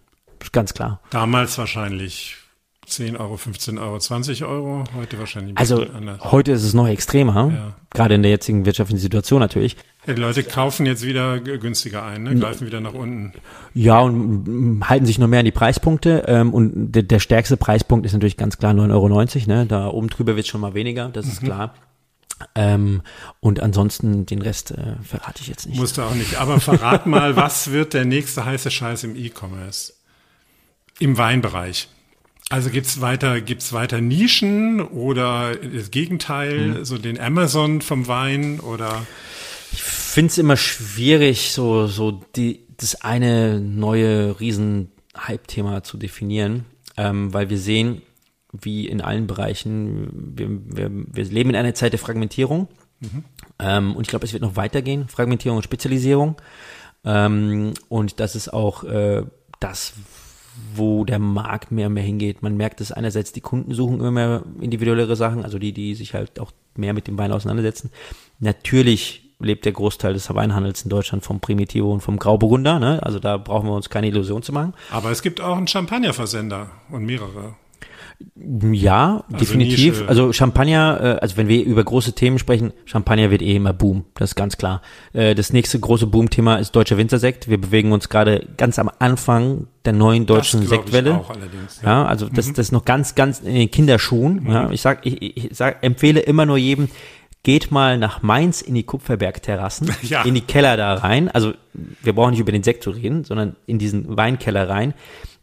Ganz 0.53 0.75
klar. 0.75 1.01
Damals 1.11 1.59
wahrscheinlich 1.59 2.37
10 2.87 3.17
Euro, 3.17 3.37
15 3.37 3.79
Euro, 3.79 3.99
20 3.99 4.45
Euro. 4.45 4.85
Heute 4.95 5.19
wahrscheinlich 5.19 5.55
ein 5.55 5.57
Also 5.57 5.79
bisschen 5.81 5.95
anders. 5.97 6.21
heute 6.31 6.53
ist 6.53 6.63
es 6.63 6.73
noch 6.73 6.87
extremer, 6.87 7.51
Ja. 7.53 7.75
gerade 7.91 8.15
in 8.15 8.23
der 8.23 8.31
jetzigen 8.31 8.65
wirtschaftlichen 8.65 9.01
Situation 9.01 9.41
natürlich. 9.41 9.77
Ja, 10.07 10.15
die 10.15 10.21
Leute 10.21 10.45
kaufen 10.45 10.87
jetzt 10.87 11.05
wieder 11.05 11.41
günstiger 11.41 12.05
ein, 12.05 12.23
ne? 12.23 12.37
greifen 12.37 12.67
wieder 12.67 12.81
nach 12.81 12.95
unten. 12.95 13.33
Ja, 13.75 13.99
und 14.01 14.79
mm, 14.79 14.85
halten 14.89 15.05
sich 15.05 15.19
noch 15.19 15.27
mehr 15.27 15.41
an 15.41 15.45
die 15.45 15.51
Preispunkte. 15.51 16.25
Ähm, 16.29 16.55
und 16.55 16.93
der, 16.93 17.19
stärkste 17.19 17.57
Preispunkt 17.57 18.07
ist 18.07 18.13
natürlich 18.13 18.37
ganz 18.37 18.57
klar 18.57 18.73
9,90 18.73 18.93
Euro. 19.49 19.59
Ne? 19.59 19.67
Da 19.67 19.89
oben 19.89 20.09
drüber 20.09 20.37
wird 20.37 20.47
schon 20.47 20.61
mal 20.61 20.75
weniger, 20.75 21.09
das 21.09 21.27
ist 21.27 21.43
klar. 21.43 21.75
Ähm, 22.55 23.03
und 23.41 23.61
ansonsten 23.61 24.27
den 24.27 24.43
Rest 24.43 24.71
äh, 24.71 24.95
verrate 25.03 25.41
ich 25.41 25.49
jetzt 25.49 25.67
nicht. 25.67 25.79
Musste 25.79 26.05
auch 26.05 26.15
nicht. 26.15 26.37
Aber 26.37 26.61
verrat 26.61 27.07
mal, 27.07 27.35
was 27.37 27.73
wird 27.73 27.95
der 27.95 28.05
nächste 28.05 28.45
heiße 28.45 28.71
Scheiß 28.71 29.05
im 29.05 29.17
E-Commerce? 29.17 29.95
Im 31.01 31.19
Weinbereich. 31.19 31.89
Also 32.49 32.71
gibt's 32.71 33.01
weiter, 33.01 33.41
gibt's 33.41 33.73
weiter 33.73 34.01
Nischen 34.01 34.81
oder 34.81 35.57
das 35.57 35.91
Gegenteil, 35.91 36.85
so 36.85 36.97
den 36.97 37.19
Amazon 37.19 37.83
vom 37.83 38.07
Wein 38.07 38.61
oder 38.61 39.05
Ich 39.73 39.83
finde 39.83 40.31
es 40.31 40.39
immer 40.39 40.57
schwierig, 40.57 41.53
so, 41.53 41.89
so 41.89 42.23
die, 42.37 42.61
das 42.77 43.03
eine 43.03 43.61
neue 43.61 44.39
Riesen-Hype-Thema 44.39 45.83
zu 45.83 45.97
definieren, 45.97 46.67
ähm, 46.97 47.35
weil 47.35 47.51
wir 47.51 47.59
sehen, 47.59 48.03
wie 48.53 48.87
in 48.87 49.01
allen 49.01 49.27
Bereichen, 49.27 50.35
wir, 50.37 50.49
wir, 50.49 50.91
wir 50.93 51.25
leben 51.25 51.51
in 51.51 51.57
einer 51.57 51.75
Zeit 51.75 51.93
der 51.93 51.99
Fragmentierung. 51.99 52.69
Ähm, 53.59 53.97
und 53.97 54.03
ich 54.03 54.09
glaube, 54.09 54.25
es 54.25 54.33
wird 54.33 54.43
noch 54.43 54.57
weitergehen, 54.57 55.09
Fragmentierung 55.09 55.59
und 55.59 55.65
Spezialisierung. 55.65 56.37
Ähm, 57.05 57.75
und 57.89 58.21
das 58.21 58.37
ist 58.37 58.53
auch 58.53 58.85
äh, 58.85 59.25
das, 59.61 59.95
wo 60.75 61.05
der 61.05 61.19
Markt 61.19 61.71
mehr 61.71 61.89
und 61.89 61.95
mehr 61.95 62.03
hingeht. 62.03 62.43
Man 62.43 62.57
merkt 62.57 62.81
es 62.81 62.93
einerseits, 62.93 63.33
die 63.33 63.41
Kunden 63.41 63.75
suchen 63.75 64.01
immer 64.01 64.11
mehr 64.11 64.43
individuellere 64.61 65.17
Sachen, 65.17 65.45
also 65.45 65.59
die, 65.59 65.73
die 65.73 65.95
sich 65.95 66.15
halt 66.15 66.39
auch 66.41 66.53
mehr 66.77 66.95
mit 66.95 67.07
dem 67.07 67.19
Wein 67.19 67.33
auseinandersetzen. 67.33 67.91
Natürlich 68.39 69.23
lebt 69.39 69.65
der 69.65 69.73
Großteil 69.73 70.15
des 70.15 70.33
Weinhandels 70.35 70.83
in 70.83 70.91
Deutschland 70.91 71.25
vom 71.25 71.41
Primitivo 71.41 71.93
und 71.93 72.01
vom 72.01 72.19
Grauburgunder, 72.19 72.79
ne? 72.79 73.03
Also 73.03 73.19
da 73.19 73.37
brauchen 73.37 73.69
wir 73.69 73.75
uns 73.75 73.91
keine 73.91 74.09
Illusion 74.09 74.43
zu 74.43 74.53
machen. 74.53 74.75
aber 74.91 75.11
es 75.11 75.23
gibt 75.23 75.41
auch 75.41 75.57
einen 75.57 75.67
Champagnerversender 75.67 76.71
und 76.91 77.05
mehrere. 77.05 77.55
Ja, 78.73 79.25
definitiv. 79.29 80.01
Nische. 80.01 80.09
Also 80.09 80.33
Champagner, 80.33 80.99
äh, 81.03 81.21
also 81.21 81.37
wenn 81.37 81.49
wir 81.49 81.63
über 81.65 81.85
große 81.85 82.15
Themen 82.15 82.39
sprechen, 82.39 82.73
Champagner 82.87 83.31
wird 83.31 83.43
eh 83.43 83.57
immer 83.57 83.75
Boom, 83.75 84.05
das 84.15 84.31
ist 84.31 84.35
ganz 84.37 84.57
klar. 84.57 84.81
Äh, 85.13 85.35
das 85.35 85.53
nächste 85.53 85.79
große 85.79 86.07
Boom-Thema 86.07 86.57
ist 86.57 86.75
deutscher 86.75 86.97
Wintersekt. 86.97 87.49
Wir 87.49 87.61
bewegen 87.61 87.93
uns 87.93 88.09
gerade 88.09 88.47
ganz 88.57 88.79
am 88.79 88.91
Anfang 88.99 89.67
der 89.85 89.93
neuen 89.93 90.25
deutschen 90.27 90.61
das 90.61 90.71
glaub 90.71 90.87
ich 90.87 90.93
Sektwelle. 90.93 91.19
auch 91.19 91.31
allerdings. 91.31 91.81
Ja. 91.83 91.89
Ja, 91.89 92.07
also 92.07 92.29
das, 92.29 92.47
das 92.49 92.59
ist 92.67 92.73
noch 92.73 92.85
ganz, 92.85 93.15
ganz 93.15 93.41
in 93.41 93.55
den 93.55 93.71
Kinderschuhen. 93.71 94.47
Ja, 94.49 94.71
ich 94.71 94.81
sag, 94.81 95.05
ich, 95.05 95.37
ich 95.37 95.57
sag, 95.57 95.83
empfehle 95.85 96.21
immer 96.21 96.47
nur 96.47 96.57
jedem, 96.57 96.89
geht 97.47 97.71
mal 97.71 97.97
nach 97.97 98.23
Mainz 98.23 98.61
in 98.61 98.75
die 98.75 98.83
Kupferberg-Terrassen, 98.83 99.89
Ja. 100.03 100.23
in 100.25 100.35
die 100.35 100.41
Keller 100.41 100.77
da 100.77 100.95
rein. 100.95 101.29
Also 101.29 101.53
wir 102.03 102.13
brauchen 102.13 102.33
nicht 102.33 102.41
über 102.41 102.51
den 102.51 102.65
Sekt 102.65 102.83
zu 102.83 102.91
reden, 102.91 103.23
sondern 103.23 103.55
in 103.67 103.79
diesen 103.79 104.17
Weinkeller 104.17 104.69
rein. 104.69 104.95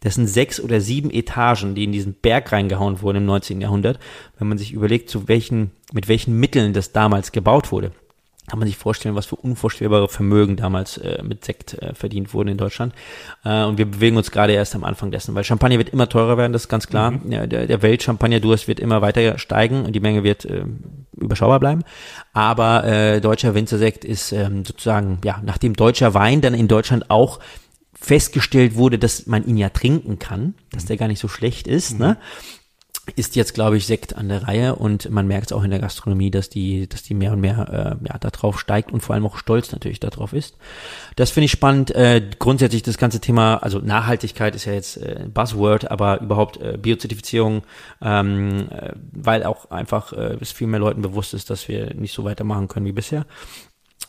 Das 0.01 0.15
sind 0.15 0.27
sechs 0.27 0.59
oder 0.59 0.81
sieben 0.81 1.09
Etagen, 1.11 1.75
die 1.75 1.85
in 1.85 1.93
diesen 1.93 2.13
Berg 2.13 2.51
reingehauen 2.51 3.01
wurden 3.01 3.19
im 3.19 3.25
19. 3.25 3.61
Jahrhundert. 3.61 3.99
Wenn 4.37 4.49
man 4.49 4.57
sich 4.57 4.73
überlegt, 4.73 5.09
zu 5.09 5.29
welchen, 5.29 5.71
mit 5.93 6.09
welchen 6.09 6.37
Mitteln 6.37 6.73
das 6.73 6.91
damals 6.91 7.31
gebaut 7.31 7.71
wurde, 7.71 7.93
kann 8.47 8.59
man 8.59 8.67
sich 8.67 8.77
vorstellen, 8.77 9.15
was 9.15 9.25
für 9.25 9.37
unvorstellbare 9.37 10.09
Vermögen 10.09 10.57
damals 10.57 10.97
äh, 10.97 11.23
mit 11.23 11.45
Sekt 11.45 11.75
äh, 11.75 11.93
verdient 11.93 12.33
wurden 12.33 12.49
in 12.49 12.57
Deutschland. 12.57 12.93
Äh, 13.45 13.63
und 13.63 13.77
wir 13.77 13.85
bewegen 13.85 14.17
uns 14.17 14.31
gerade 14.31 14.53
erst 14.53 14.75
am 14.75 14.83
Anfang 14.83 15.11
dessen, 15.11 15.33
weil 15.33 15.43
Champagner 15.43 15.77
wird 15.77 15.89
immer 15.89 16.09
teurer 16.09 16.37
werden, 16.37 16.51
das 16.51 16.63
ist 16.63 16.69
ganz 16.69 16.87
klar. 16.87 17.13
Ja, 17.29 17.47
der 17.47 17.67
der 17.67 17.81
Welt-Champagner-Durst 17.81 18.67
wird 18.67 18.79
immer 18.79 19.01
weiter 19.01 19.37
steigen 19.39 19.85
und 19.85 19.93
die 19.93 20.01
Menge 20.01 20.23
wird 20.23 20.45
äh, 20.45 20.65
überschaubar 21.15 21.59
bleiben. 21.59 21.83
Aber 22.33 22.83
äh, 22.83 23.21
deutscher 23.21 23.55
Winzersekt 23.55 24.03
ist 24.03 24.33
ähm, 24.33 24.65
sozusagen, 24.65 25.19
ja, 25.23 25.41
nachdem 25.43 25.73
deutscher 25.73 26.13
Wein 26.13 26.41
dann 26.41 26.53
in 26.53 26.67
Deutschland 26.67 27.09
auch 27.09 27.39
festgestellt 27.93 28.75
wurde, 28.75 28.99
dass 28.99 29.27
man 29.27 29.45
ihn 29.45 29.55
ja 29.55 29.69
trinken 29.69 30.19
kann, 30.19 30.55
dass 30.71 30.85
der 30.85 30.97
gar 30.97 31.07
nicht 31.07 31.19
so 31.19 31.29
schlecht 31.29 31.67
ist, 31.67 31.97
ne? 31.97 32.17
Ist 33.15 33.35
jetzt, 33.35 33.53
glaube 33.53 33.77
ich, 33.77 33.85
Sekt 33.85 34.15
an 34.15 34.29
der 34.29 34.47
Reihe 34.47 34.75
und 34.75 35.09
man 35.09 35.27
merkt 35.27 35.47
es 35.47 35.51
auch 35.51 35.63
in 35.63 35.71
der 35.71 35.79
Gastronomie, 35.79 36.31
dass 36.31 36.49
die, 36.49 36.87
dass 36.87 37.03
die 37.03 37.13
mehr 37.13 37.33
und 37.33 37.41
mehr 37.41 37.99
äh, 38.01 38.07
ja, 38.07 38.17
da 38.17 38.29
drauf 38.29 38.59
steigt 38.59 38.91
und 38.93 39.01
vor 39.01 39.13
allem 39.13 39.25
auch 39.25 39.37
stolz 39.37 39.71
natürlich 39.73 39.99
darauf 39.99 40.31
ist. 40.31 40.55
Das 41.17 41.29
finde 41.29 41.45
ich 41.45 41.51
spannend. 41.51 41.91
Äh, 41.91 42.21
grundsätzlich 42.39 42.81
das 42.81 42.97
ganze 42.97 43.19
Thema, 43.19 43.57
also 43.57 43.79
Nachhaltigkeit 43.79 44.55
ist 44.55 44.65
ja 44.65 44.73
jetzt 44.73 44.97
äh, 44.97 45.27
Buzzword, 45.33 45.91
aber 45.91 46.21
überhaupt 46.21 46.57
äh, 46.57 46.77
Biozertifizierung, 46.81 47.63
ähm, 48.01 48.69
äh, 48.69 48.93
weil 49.11 49.43
auch 49.43 49.69
einfach 49.69 50.13
äh, 50.13 50.37
es 50.39 50.53
viel 50.53 50.67
mehr 50.67 50.79
Leuten 50.79 51.01
bewusst 51.01 51.33
ist, 51.33 51.49
dass 51.49 51.67
wir 51.67 51.93
nicht 51.95 52.13
so 52.13 52.23
weitermachen 52.23 52.69
können 52.69 52.85
wie 52.85 52.93
bisher. 52.93 53.25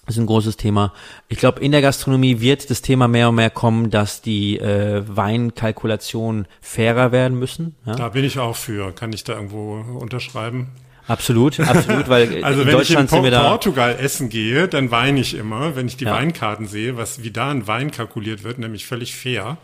Das 0.06 0.16
ist 0.16 0.20
ein 0.22 0.26
großes 0.26 0.56
Thema. 0.58 0.92
Ich 1.28 1.38
glaube, 1.38 1.60
in 1.60 1.72
der 1.72 1.80
Gastronomie 1.80 2.40
wird 2.40 2.68
das 2.70 2.82
Thema 2.82 3.08
mehr 3.08 3.30
und 3.30 3.36
mehr 3.36 3.48
kommen, 3.50 3.90
dass 3.90 4.20
die 4.20 4.58
äh, 4.58 5.02
Weinkalkulationen 5.06 6.46
fairer 6.60 7.12
werden 7.12 7.38
müssen. 7.38 7.74
Ja? 7.86 7.94
Da 7.94 8.08
bin 8.10 8.24
ich 8.24 8.38
auch 8.38 8.56
für. 8.56 8.92
Kann 8.92 9.12
ich 9.12 9.24
da 9.24 9.34
irgendwo 9.34 9.76
unterschreiben? 9.98 10.68
Absolut, 11.06 11.60
absolut, 11.60 12.08
weil 12.08 12.42
Also 12.44 12.62
in 12.62 12.66
wenn 12.66 12.76
Deutschland 12.76 13.10
ich 13.10 13.16
in 13.18 13.22
sind 13.22 13.30
wir 13.30 13.38
Po- 13.38 13.42
da. 13.44 13.48
Portugal 13.50 13.96
essen 14.00 14.30
gehe, 14.30 14.68
dann 14.68 14.90
weine 14.90 15.20
ich 15.20 15.34
immer, 15.34 15.76
wenn 15.76 15.86
ich 15.86 15.96
die 15.98 16.04
Ja. 16.04 16.12
Weinkarten 16.14 16.66
sehe, 16.66 16.96
was 16.96 17.22
wie 17.22 17.30
da 17.30 17.50
ein 17.50 17.66
Wein 17.66 17.90
kalkuliert 17.90 18.42
wird, 18.42 18.58
nämlich 18.58 18.86
völlig 18.86 19.14
fair. 19.14 19.58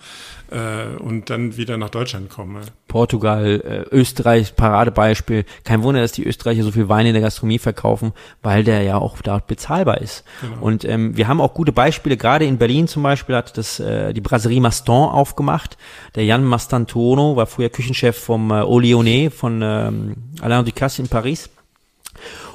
Äh, 0.50 0.96
und 0.98 1.30
dann 1.30 1.56
wieder 1.56 1.76
nach 1.76 1.90
Deutschland 1.90 2.30
komme. 2.30 2.60
Portugal, 2.88 3.86
äh, 3.90 3.94
Österreich, 3.94 4.56
Paradebeispiel. 4.56 5.44
Kein 5.64 5.82
Wunder, 5.82 6.00
dass 6.00 6.12
die 6.12 6.24
Österreicher 6.24 6.62
so 6.62 6.72
viel 6.72 6.88
Wein 6.88 7.06
in 7.06 7.12
der 7.12 7.22
Gastronomie 7.22 7.58
verkaufen, 7.58 8.12
weil 8.42 8.64
der 8.64 8.82
ja 8.82 8.98
auch 8.98 9.20
dort 9.22 9.46
bezahlbar 9.46 10.00
ist. 10.00 10.24
Genau. 10.40 10.60
Und 10.60 10.84
ähm, 10.84 11.16
wir 11.16 11.28
haben 11.28 11.40
auch 11.40 11.54
gute 11.54 11.72
Beispiele, 11.72 12.16
gerade 12.16 12.44
in 12.44 12.58
Berlin 12.58 12.88
zum 12.88 13.02
Beispiel 13.02 13.36
hat 13.36 13.56
das 13.56 13.80
äh, 13.80 14.12
die 14.12 14.20
Brasserie 14.20 14.60
Maston 14.60 15.08
aufgemacht. 15.08 15.76
Der 16.14 16.24
Jan 16.24 16.44
Mastantono 16.44 17.36
war 17.36 17.46
früher 17.46 17.68
Küchenchef 17.68 18.18
vom 18.18 18.50
äh, 18.50 18.62
Olionet 18.62 19.32
von 19.32 19.60
ähm, 19.62 20.16
Alain 20.40 20.64
Ducasse 20.64 21.02
in 21.02 21.08
Paris 21.08 21.50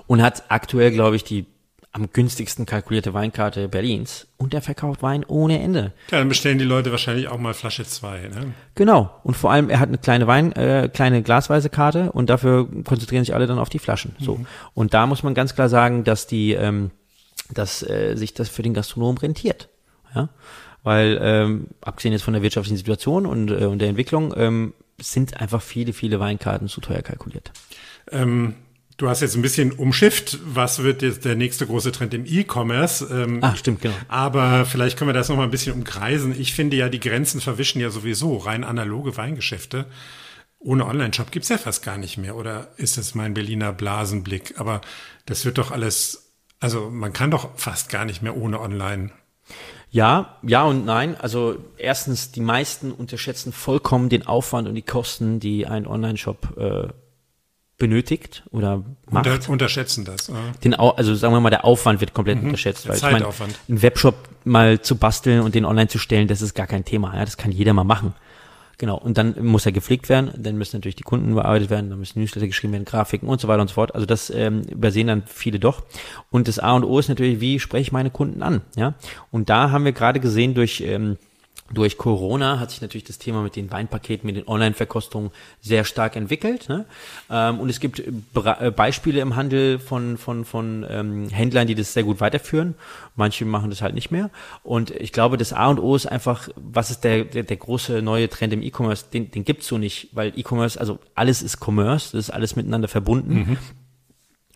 und 0.08 0.22
hat 0.22 0.44
aktuell, 0.50 0.92
glaube 0.92 1.16
ich, 1.16 1.24
die 1.24 1.46
am 1.96 2.12
günstigsten 2.12 2.66
kalkulierte 2.66 3.14
Weinkarte 3.14 3.70
Berlins 3.70 4.28
und 4.36 4.52
der 4.52 4.62
verkauft 4.62 5.02
Wein 5.02 5.24
ohne 5.26 5.62
Ende. 5.62 5.94
Ja, 6.12 6.20
dann 6.20 6.28
bestellen 6.28 6.58
die 6.58 6.66
Leute 6.66 6.92
wahrscheinlich 6.92 7.30
auch 7.30 7.38
mal 7.38 7.54
Flasche 7.54 7.86
zwei. 7.86 8.28
Ne? 8.28 8.54
Genau. 8.76 9.18
Und 9.24 9.38
vor 9.38 9.54
allem, 9.54 9.70
er 9.70 9.80
hat 9.80 9.88
eine 9.88 9.98
kleine 9.98 10.28
Wein, 10.28 10.52
äh, 10.52 10.90
kleine 10.94 11.24
glasweise 11.24 11.70
Karte 11.70 12.12
und 12.12 12.30
dafür 12.30 12.68
konzentrieren 12.84 13.24
sich 13.24 13.34
alle 13.34 13.48
dann 13.48 13.60
auf 13.60 13.70
die 13.70 13.80
Flaschen. 13.80 14.14
So. 14.20 14.36
Mhm. 14.36 14.48
Und 14.74 14.94
da 14.94 15.08
muss 15.08 15.24
man 15.24 15.34
ganz 15.36 15.56
klar 15.56 15.70
sagen, 15.70 16.04
dass 16.04 16.28
die, 16.28 16.52
ähm, 16.52 16.92
dass 17.54 17.82
äh, 17.82 18.16
sich 18.16 18.34
das 18.34 18.50
für 18.50 18.62
den 18.62 18.74
Gastronom 18.74 19.18
rentiert. 19.18 19.70
Ja. 20.14 20.28
Weil, 20.84 21.18
ähm, 21.22 21.68
abgesehen 21.80 22.12
jetzt 22.12 22.24
von 22.24 22.34
der 22.34 22.44
wirtschaftlichen 22.44 22.78
Situation 22.78 23.26
und, 23.26 23.52
äh, 23.52 23.66
und 23.66 23.80
der 23.80 23.88
Entwicklung, 23.88 24.34
ähm, 24.36 24.74
sind 25.00 25.40
einfach 25.40 25.62
viele, 25.62 25.94
viele 25.94 26.20
Weinkarten 26.20 26.68
zu 26.68 26.82
teuer 26.82 27.02
kalkuliert. 27.02 27.54
Ähm 28.12 28.56
Du 28.98 29.10
hast 29.10 29.20
jetzt 29.20 29.36
ein 29.36 29.42
bisschen 29.42 29.74
umschifft, 29.74 30.40
was 30.46 30.82
wird 30.82 31.02
jetzt 31.02 31.26
der 31.26 31.36
nächste 31.36 31.68
große 31.68 31.92
Trend 31.92 32.14
im 32.14 32.26
E-Commerce? 32.26 33.06
Ähm, 33.12 33.40
Ach, 33.42 33.58
stimmt, 33.58 33.82
genau. 33.82 33.96
Aber 34.08 34.66
vielleicht 34.66 34.98
können 34.98 35.10
wir 35.10 35.14
das 35.14 35.28
noch 35.28 35.36
mal 35.36 35.44
ein 35.44 35.52
bisschen 35.52 35.74
umkreisen. 35.74 36.34
Ich 36.40 36.54
finde 36.54 36.78
ja, 36.78 36.88
die 36.88 37.02
Grenzen 37.02 37.42
verwischen 37.42 37.82
ja 37.82 37.90
sowieso 37.90 38.38
rein 38.38 38.64
analoge 38.64 39.18
Weingeschäfte. 39.18 39.86
Ohne 40.60 40.86
Online-Shop 40.86 41.30
gibt's 41.32 41.50
ja 41.50 41.58
fast 41.58 41.84
gar 41.84 41.98
nicht 41.98 42.18
mehr. 42.18 42.38
Oder 42.38 42.70
ist 42.78 42.98
es 42.98 43.16
mein 43.16 43.34
Berliner 43.34 43.74
Blasenblick? 43.74 44.60
Aber 44.60 44.80
das 45.26 45.44
wird 45.44 45.58
doch 45.58 45.72
alles, 45.72 46.34
also 46.62 46.90
man 46.90 47.12
kann 47.12 47.32
doch 47.32 47.50
fast 47.58 47.90
gar 47.90 48.06
nicht 48.06 48.22
mehr 48.22 48.38
ohne 48.38 48.62
Online. 48.62 49.12
Ja, 49.92 50.38
ja 50.42 50.64
und 50.64 50.86
nein. 50.86 51.16
Also 51.20 51.58
erstens, 51.78 52.32
die 52.32 52.42
meisten 52.42 52.94
unterschätzen 52.94 53.52
vollkommen 53.52 54.08
den 54.08 54.26
Aufwand 54.26 54.70
und 54.70 54.76
die 54.76 54.82
Kosten, 54.84 55.42
die 55.42 55.68
ein 55.68 55.86
Online-Shop 55.86 56.58
äh, 56.58 57.05
benötigt 57.78 58.44
oder 58.52 58.84
macht. 59.10 59.28
Unter, 59.28 59.50
unterschätzen 59.50 60.06
das. 60.06 60.28
Ja. 60.28 60.36
Den, 60.64 60.74
also 60.76 61.14
sagen 61.16 61.34
wir 61.34 61.42
mal, 61.42 61.50
der 61.50 61.66
Aufwand 61.66 62.00
wird 62.00 62.14
komplett 62.14 62.40
mhm. 62.40 62.46
unterschätzt. 62.46 62.88
Weil 62.88 62.98
Zeitaufwand. 62.98 63.52
Ich 63.52 63.58
mein, 63.68 63.76
einen 63.76 63.82
Webshop 63.82 64.16
mal 64.46 64.82
zu 64.82 64.96
basteln 64.96 65.42
und 65.42 65.56
den 65.56 65.66
online 65.66 65.88
zu 65.88 65.98
stellen, 65.98 66.28
das 66.28 66.42
ist 66.42 66.54
gar 66.54 66.68
kein 66.68 66.86
Thema. 66.86 67.16
Ja, 67.16 67.26
das 67.26 67.38
kann 67.38 67.52
jeder 67.52 67.74
mal 67.74 67.84
machen. 67.84 68.14
Genau. 68.78 68.98
Und 68.98 69.18
dann 69.18 69.36
muss 69.46 69.66
er 69.66 69.72
gepflegt 69.72 70.10
werden, 70.10 70.32
dann 70.38 70.58
müssen 70.58 70.78
natürlich 70.78 70.98
die 70.98 71.04
Kunden 71.04 71.34
bearbeitet 71.34 71.70
werden, 71.70 71.90
dann 71.90 72.00
müssen 72.00 72.20
Newsletter 72.20 72.48
geschrieben 72.48 72.74
werden, 72.74 72.86
Grafiken 72.86 73.30
und 73.30 73.40
so 73.40 73.48
weiter 73.48 73.62
und 73.62 73.70
so 73.70 73.74
fort. 73.74 73.96
Also 73.96 74.06
das 74.06 74.30
ähm, 74.30 74.64
übersehen 74.64 75.08
dann 75.08 75.24
viele 75.26 75.60
doch. 75.60 75.84
Und 76.30 76.48
das 76.48 76.60
A 76.60 76.74
und 76.74 76.84
O 76.84 77.00
ist 77.00 77.08
natürlich, 77.08 77.40
wie 77.40 77.60
spreche 77.60 77.84
ich 77.84 77.92
meine 77.92 78.10
Kunden 78.10 78.44
an? 78.44 78.62
Ja. 78.76 78.96
Und 79.32 79.50
da 79.50 79.72
haben 79.72 79.86
wir 79.86 79.94
gerade 79.94 80.20
gesehen 80.20 80.56
durch 80.56 80.82
ähm, 80.82 81.18
durch 81.74 81.98
Corona 81.98 82.60
hat 82.60 82.70
sich 82.70 82.82
natürlich 82.82 83.06
das 83.06 83.18
Thema 83.18 83.42
mit 83.42 83.56
den 83.56 83.72
Weinpaketen, 83.72 84.28
mit 84.28 84.36
den 84.36 84.48
Online-Verkostungen 84.48 85.32
sehr 85.62 85.84
stark 85.84 86.16
entwickelt. 86.16 86.70
Ne? 86.70 86.86
Ähm, 87.30 87.60
und 87.60 87.70
es 87.70 87.80
gibt 87.80 88.04
Be 88.34 88.74
Beispiele 88.76 89.20
im 89.20 89.36
Handel 89.36 89.80
von, 89.80 90.18
von, 90.18 90.46
von 90.46 90.86
ähm, 90.88 91.28
Händlern, 91.30 91.66
die 91.66 91.74
das 91.74 91.94
sehr 91.94 92.04
gut 92.04 92.20
weiterführen. 92.20 92.76
Manche 93.16 93.46
machen 93.46 93.72
das 93.72 93.82
halt 93.82 93.96
nicht 93.96 94.12
mehr. 94.12 94.30
Und 94.62 94.92
ich 94.92 95.12
glaube, 95.12 95.38
das 95.38 95.54
A 95.54 95.68
und 95.68 95.80
O 95.80 95.96
ist 95.96 96.06
einfach, 96.06 96.50
was 96.56 96.92
ist 96.92 97.04
der, 97.04 97.24
der, 97.24 97.42
der 97.42 97.58
große 97.58 98.04
neue 98.04 98.30
Trend 98.30 98.54
im 98.54 98.62
E-Commerce? 98.62 99.06
Den, 99.12 99.32
den 99.32 99.44
gibt's 99.44 99.68
so 99.68 99.80
nicht, 99.80 100.10
weil 100.12 100.38
E-Commerce, 100.38 100.80
also 100.80 101.00
alles 101.16 101.42
ist 101.42 101.60
Commerce, 101.60 102.12
das 102.12 102.26
ist 102.26 102.30
alles 102.30 102.56
miteinander 102.56 102.88
verbunden. 102.88 103.34
Mhm. 103.34 103.58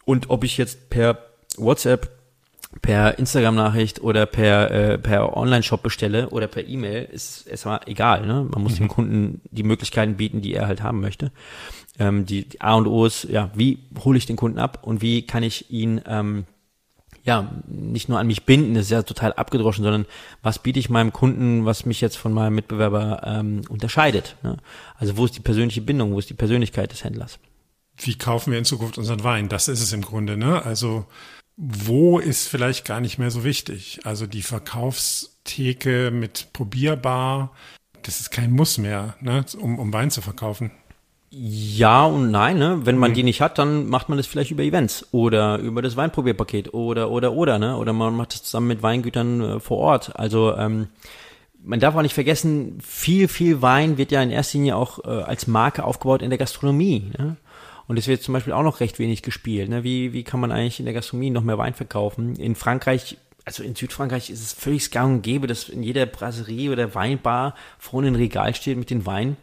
Und 0.05 0.29
ob 0.29 0.43
ich 0.43 0.57
jetzt 0.59 0.91
per 0.91 1.17
WhatsApp 1.57 2.18
per 2.81 3.17
Instagram-Nachricht 3.17 4.01
oder 4.01 4.25
per, 4.25 4.71
äh, 4.71 4.97
per 4.97 5.35
Online-Shop 5.35 5.81
bestelle 5.81 6.29
oder 6.29 6.47
per 6.47 6.67
E-Mail, 6.67 7.03
ist 7.11 7.47
erstmal 7.47 7.81
egal. 7.87 8.25
Ne? 8.25 8.47
Man 8.49 8.61
muss 8.61 8.73
mhm. 8.73 8.77
dem 8.77 8.87
Kunden 8.87 9.41
die 9.51 9.63
Möglichkeiten 9.63 10.15
bieten, 10.15 10.41
die 10.41 10.53
er 10.53 10.67
halt 10.67 10.83
haben 10.83 11.01
möchte. 11.01 11.31
Ähm, 11.97 12.25
die, 12.25 12.47
die 12.47 12.61
A 12.61 12.75
und 12.75 12.87
O 12.87 13.05
ist, 13.05 13.25
ja, 13.25 13.49
wie 13.55 13.79
hole 14.03 14.17
ich 14.17 14.25
den 14.25 14.35
Kunden 14.35 14.59
ab 14.59 14.79
und 14.83 15.01
wie 15.01 15.23
kann 15.23 15.43
ich 15.43 15.71
ihn 15.71 16.01
ähm, 16.05 16.45
ja, 17.23 17.51
nicht 17.67 18.09
nur 18.09 18.19
an 18.19 18.27
mich 18.27 18.45
binden, 18.45 18.75
das 18.75 18.85
ist 18.85 18.91
ja 18.91 19.03
total 19.03 19.33
abgedroschen, 19.33 19.83
sondern 19.83 20.05
was 20.41 20.59
biete 20.59 20.79
ich 20.79 20.89
meinem 20.89 21.11
Kunden, 21.11 21.65
was 21.65 21.85
mich 21.85 22.01
jetzt 22.01 22.17
von 22.17 22.33
meinem 22.33 22.55
Mitbewerber 22.55 23.21
ähm, 23.25 23.61
unterscheidet. 23.69 24.35
Ne? 24.41 24.57
Also 24.95 25.17
wo 25.17 25.25
ist 25.25 25.35
die 25.35 25.41
persönliche 25.41 25.81
Bindung, 25.81 26.13
wo 26.13 26.19
ist 26.19 26.29
die 26.29 26.35
Persönlichkeit 26.35 26.91
des 26.91 27.03
Händlers? 27.03 27.39
Wie 27.97 28.17
kaufen 28.17 28.51
wir 28.51 28.59
in 28.59 28.65
Zukunft 28.65 28.97
unseren 28.97 29.23
Wein? 29.23 29.49
Das 29.49 29.67
ist 29.67 29.81
es 29.81 29.91
im 29.91 30.01
Grunde, 30.01 30.37
ne? 30.37 30.63
Also 30.63 31.05
wo 31.61 32.19
ist 32.19 32.47
vielleicht 32.47 32.85
gar 32.85 33.01
nicht 33.01 33.19
mehr 33.19 33.31
so 33.31 33.43
wichtig. 33.43 33.99
Also 34.05 34.27
die 34.27 34.43
Verkaufstheke 34.43 36.09
mit 36.09 36.53
probierbar, 36.53 37.51
das 38.03 38.21
ist 38.21 38.31
kein 38.31 38.51
Muss 38.51 38.77
mehr, 38.77 39.15
ne, 39.19 39.43
um, 39.59 39.77
um 39.77 39.91
Wein 39.91 40.09
zu 40.09 40.21
verkaufen. 40.21 40.71
Ja 41.31 42.05
und 42.05 42.31
nein, 42.31 42.57
ne? 42.57 42.79
Wenn 42.85 42.97
man 42.97 43.11
mhm. 43.11 43.15
die 43.15 43.23
nicht 43.23 43.41
hat, 43.41 43.59
dann 43.59 43.87
macht 43.87 44.07
man 44.07 44.17
das 44.17 44.25
vielleicht 44.25 44.51
über 44.51 44.63
Events 44.63 45.05
oder 45.11 45.59
über 45.59 45.81
das 45.81 45.97
Weinprobierpaket 45.97 46.73
oder 46.73 47.11
oder 47.11 47.33
oder, 47.33 47.59
ne? 47.59 47.75
Oder 47.75 47.91
man 47.91 48.15
macht 48.15 48.33
es 48.33 48.43
zusammen 48.43 48.67
mit 48.67 48.81
Weingütern 48.81 49.41
äh, 49.41 49.59
vor 49.59 49.77
Ort. 49.77 50.17
Also 50.17 50.55
ähm, 50.55 50.87
man 51.61 51.81
darf 51.81 51.93
auch 51.93 52.01
nicht 52.01 52.15
vergessen, 52.15 52.79
viel, 52.81 53.27
viel 53.27 53.61
Wein 53.61 53.97
wird 53.97 54.11
ja 54.11 54.23
in 54.23 54.31
erster 54.31 54.57
Linie 54.57 54.77
auch 54.77 55.03
äh, 55.03 55.09
als 55.09 55.45
Marke 55.45 55.83
aufgebaut 55.83 56.21
in 56.21 56.29
der 56.29 56.39
Gastronomie. 56.39 57.11
Ne? 57.17 57.35
Und 57.89 57.97
es 57.97 58.07
wird 58.07 58.21
zum 58.21 58.35
Beispiel 58.35 58.53
auch 58.53 58.61
noch 58.61 58.81
recht 58.81 58.99
wenig 58.99 59.23
gespielt. 59.23 59.67
Ne? 59.67 59.83
Wie, 59.83 60.13
wie 60.13 60.23
kann 60.23 60.39
man 60.39 60.51
eigentlich 60.51 60.79
in 60.79 60.85
der 60.85 60.93
Gastronomie 60.93 61.31
noch 61.31 61.41
mehr 61.41 61.57
Wein 61.57 61.73
verkaufen? 61.73 62.35
In 62.35 62.53
Frankreich 62.55 63.17
also 63.45 63.63
in 63.63 63.73
Südfrankreich 63.73 64.29
ist 64.29 64.43
es 64.43 64.53
völlig 64.53 64.91
gang 64.91 65.15
und 65.15 65.21
gäbe, 65.23 65.47
dass 65.47 65.69
in 65.69 65.81
jeder 65.81 66.05
Brasserie 66.05 66.71
oder 66.71 66.93
Weinbar 66.93 67.55
vorne 67.79 68.09
ein 68.09 68.15
Regal 68.15 68.53
steht 68.53 68.77
mit 68.77 68.91
den 68.91 69.07
Weinen, 69.07 69.37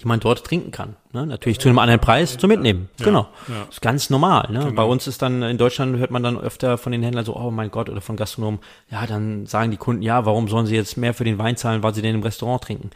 die 0.00 0.04
man 0.08 0.18
dort 0.18 0.44
trinken 0.44 0.72
kann. 0.72 0.96
Ne? 1.12 1.26
Natürlich 1.26 1.60
zu 1.60 1.68
einem 1.68 1.78
anderen 1.78 2.00
Preis 2.00 2.36
zum 2.36 2.48
Mitnehmen. 2.48 2.88
Ja, 2.98 3.04
genau. 3.04 3.28
Ja. 3.46 3.66
Das 3.66 3.76
ist 3.76 3.82
ganz 3.82 4.10
normal. 4.10 4.48
Ne? 4.50 4.58
Genau. 4.58 4.72
Bei 4.72 4.82
uns 4.82 5.06
ist 5.06 5.22
dann, 5.22 5.44
in 5.44 5.58
Deutschland 5.58 5.96
hört 5.96 6.10
man 6.10 6.24
dann 6.24 6.36
öfter 6.36 6.76
von 6.76 6.90
den 6.90 7.04
Händlern 7.04 7.24
so, 7.24 7.36
oh 7.36 7.52
mein 7.52 7.70
Gott, 7.70 7.88
oder 7.88 8.00
von 8.00 8.16
Gastronomen, 8.16 8.58
ja, 8.90 9.06
dann 9.06 9.46
sagen 9.46 9.70
die 9.70 9.76
Kunden, 9.76 10.02
ja, 10.02 10.26
warum 10.26 10.48
sollen 10.48 10.66
sie 10.66 10.74
jetzt 10.74 10.96
mehr 10.96 11.14
für 11.14 11.24
den 11.24 11.38
Wein 11.38 11.56
zahlen, 11.56 11.84
weil 11.84 11.94
sie 11.94 12.02
den 12.02 12.16
im 12.16 12.22
Restaurant 12.24 12.64
trinken? 12.64 12.90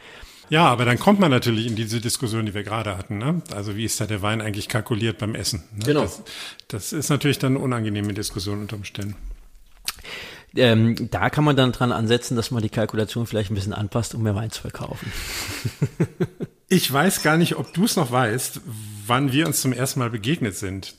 Ja, 0.51 0.65
aber 0.65 0.83
dann 0.83 0.99
kommt 0.99 1.21
man 1.21 1.31
natürlich 1.31 1.65
in 1.65 1.77
diese 1.77 2.01
Diskussion, 2.01 2.45
die 2.45 2.53
wir 2.53 2.63
gerade 2.63 2.97
hatten. 2.97 3.17
Ne? 3.17 3.41
Also 3.55 3.77
wie 3.77 3.85
ist 3.85 4.01
da 4.01 4.05
der 4.05 4.21
Wein 4.21 4.41
eigentlich 4.41 4.67
kalkuliert 4.67 5.17
beim 5.17 5.33
Essen? 5.33 5.63
Ne? 5.73 5.85
Genau. 5.85 6.01
Das, 6.01 6.23
das, 6.67 6.93
ist 6.93 7.09
natürlich 7.09 7.39
dann 7.39 7.55
eine 7.55 7.63
unangenehme 7.63 8.13
Diskussion 8.13 8.59
unter 8.59 8.75
Umständen. 8.75 9.15
Ähm, 10.53 11.09
da 11.09 11.29
kann 11.29 11.45
man 11.45 11.55
dann 11.55 11.71
dran 11.71 11.93
ansetzen, 11.93 12.35
dass 12.35 12.51
man 12.51 12.61
die 12.61 12.67
Kalkulation 12.67 13.27
vielleicht 13.27 13.49
ein 13.49 13.55
bisschen 13.55 13.71
anpasst, 13.71 14.13
um 14.13 14.23
mehr 14.23 14.35
Wein 14.35 14.51
zu 14.51 14.59
verkaufen. 14.59 15.09
ich 16.67 16.91
weiß 16.91 17.23
gar 17.23 17.37
nicht, 17.37 17.55
ob 17.55 17.73
du 17.73 17.85
es 17.85 17.95
noch 17.95 18.11
weißt, 18.11 18.59
wann 19.07 19.31
wir 19.31 19.47
uns 19.47 19.61
zum 19.61 19.71
ersten 19.71 20.01
Mal 20.01 20.09
begegnet 20.09 20.57
sind. 20.57 20.95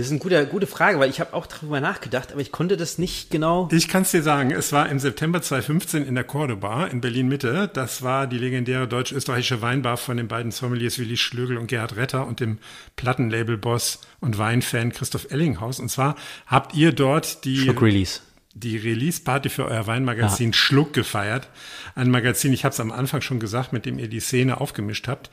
Das 0.00 0.06
ist 0.06 0.12
eine 0.12 0.20
gute, 0.20 0.46
gute 0.46 0.66
Frage, 0.66 0.98
weil 0.98 1.10
ich 1.10 1.20
habe 1.20 1.34
auch 1.34 1.44
darüber 1.44 1.78
nachgedacht, 1.78 2.32
aber 2.32 2.40
ich 2.40 2.52
konnte 2.52 2.78
das 2.78 2.96
nicht 2.96 3.30
genau. 3.30 3.68
Ich 3.70 3.86
kann 3.86 4.00
es 4.00 4.12
dir 4.12 4.22
sagen, 4.22 4.50
es 4.50 4.72
war 4.72 4.88
im 4.88 4.98
September 4.98 5.42
2015 5.42 6.06
in 6.06 6.14
der 6.14 6.24
Cordoba 6.24 6.86
in 6.86 7.02
Berlin-Mitte. 7.02 7.68
Das 7.70 8.02
war 8.02 8.26
die 8.26 8.38
legendäre 8.38 8.88
deutsch-österreichische 8.88 9.60
Weinbar 9.60 9.98
von 9.98 10.16
den 10.16 10.26
beiden 10.26 10.52
Sommeliers 10.52 10.98
Willi 10.98 11.18
Schlögel 11.18 11.58
und 11.58 11.66
Gerhard 11.66 11.96
Retter 11.96 12.26
und 12.26 12.40
dem 12.40 12.56
Plattenlabel-Boss 12.96 14.00
und 14.20 14.38
Weinfan 14.38 14.90
Christoph 14.90 15.30
Ellinghaus. 15.30 15.78
Und 15.80 15.90
zwar 15.90 16.16
habt 16.46 16.74
ihr 16.74 16.92
dort 16.92 17.44
die... 17.44 17.58
Schluck 17.58 17.82
Release 17.82 18.20
die 18.54 18.76
Release-Party 18.76 19.48
für 19.48 19.66
euer 19.66 19.86
Weinmagazin 19.86 20.50
ja. 20.50 20.52
Schluck 20.54 20.92
gefeiert. 20.92 21.48
Ein 21.94 22.10
Magazin, 22.10 22.52
ich 22.52 22.64
habe 22.64 22.72
es 22.72 22.80
am 22.80 22.90
Anfang 22.90 23.20
schon 23.20 23.38
gesagt, 23.38 23.72
mit 23.72 23.86
dem 23.86 23.98
ihr 23.98 24.08
die 24.08 24.18
Szene 24.18 24.60
aufgemischt 24.60 25.06
habt. 25.06 25.30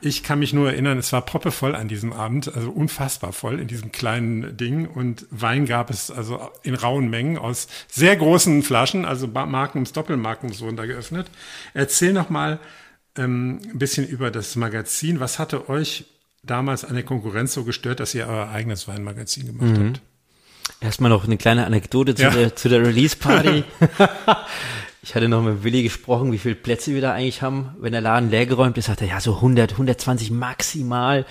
Ich 0.00 0.22
kann 0.22 0.38
mich 0.38 0.52
nur 0.52 0.70
erinnern, 0.70 0.96
es 0.96 1.12
war 1.12 1.24
proppevoll 1.24 1.74
an 1.74 1.88
diesem 1.88 2.12
Abend, 2.12 2.54
also 2.54 2.70
unfassbar 2.70 3.32
voll 3.32 3.58
in 3.58 3.66
diesem 3.66 3.90
kleinen 3.90 4.56
Ding. 4.56 4.86
Und 4.86 5.26
Wein 5.30 5.66
gab 5.66 5.90
es 5.90 6.12
also 6.12 6.48
in 6.62 6.74
rauen 6.74 7.10
Mengen 7.10 7.38
aus 7.38 7.66
sehr 7.88 8.16
großen 8.16 8.62
Flaschen, 8.62 9.04
also 9.04 9.26
Magnums, 9.26 9.92
Doppelmagnums 9.92 10.60
wurden 10.60 10.76
da 10.76 10.86
geöffnet. 10.86 11.28
Erzähl 11.74 12.12
noch 12.12 12.30
mal 12.30 12.60
ähm, 13.16 13.60
ein 13.64 13.78
bisschen 13.78 14.06
über 14.06 14.30
das 14.30 14.54
Magazin. 14.54 15.18
Was 15.18 15.40
hatte 15.40 15.68
euch 15.68 16.04
damals 16.44 16.84
an 16.84 16.94
der 16.94 17.04
Konkurrenz 17.04 17.52
so 17.52 17.64
gestört, 17.64 17.98
dass 17.98 18.14
ihr 18.14 18.28
euer 18.28 18.48
eigenes 18.48 18.86
Weinmagazin 18.86 19.46
gemacht 19.46 19.76
mhm. 19.76 19.88
habt? 19.88 20.02
Erstmal 20.80 21.10
noch 21.10 21.24
eine 21.24 21.36
kleine 21.36 21.66
Anekdote 21.66 22.14
zu 22.14 22.22
ja. 22.22 22.30
der, 22.30 22.56
zu 22.56 22.70
der 22.70 22.80
Release-Party. 22.80 23.64
ich 25.02 25.14
hatte 25.14 25.28
noch 25.28 25.42
mit 25.42 25.62
Willi 25.62 25.82
gesprochen, 25.82 26.32
wie 26.32 26.38
viele 26.38 26.54
Plätze 26.54 26.94
wir 26.94 27.02
da 27.02 27.12
eigentlich 27.12 27.42
haben. 27.42 27.76
Wenn 27.80 27.92
der 27.92 28.00
Laden 28.00 28.30
leergeräumt 28.30 28.78
ist, 28.78 28.86
sagt 28.86 29.02
er, 29.02 29.08
ja, 29.08 29.20
so 29.20 29.34
100, 29.36 29.72
120 29.72 30.30
maximal. 30.30 31.26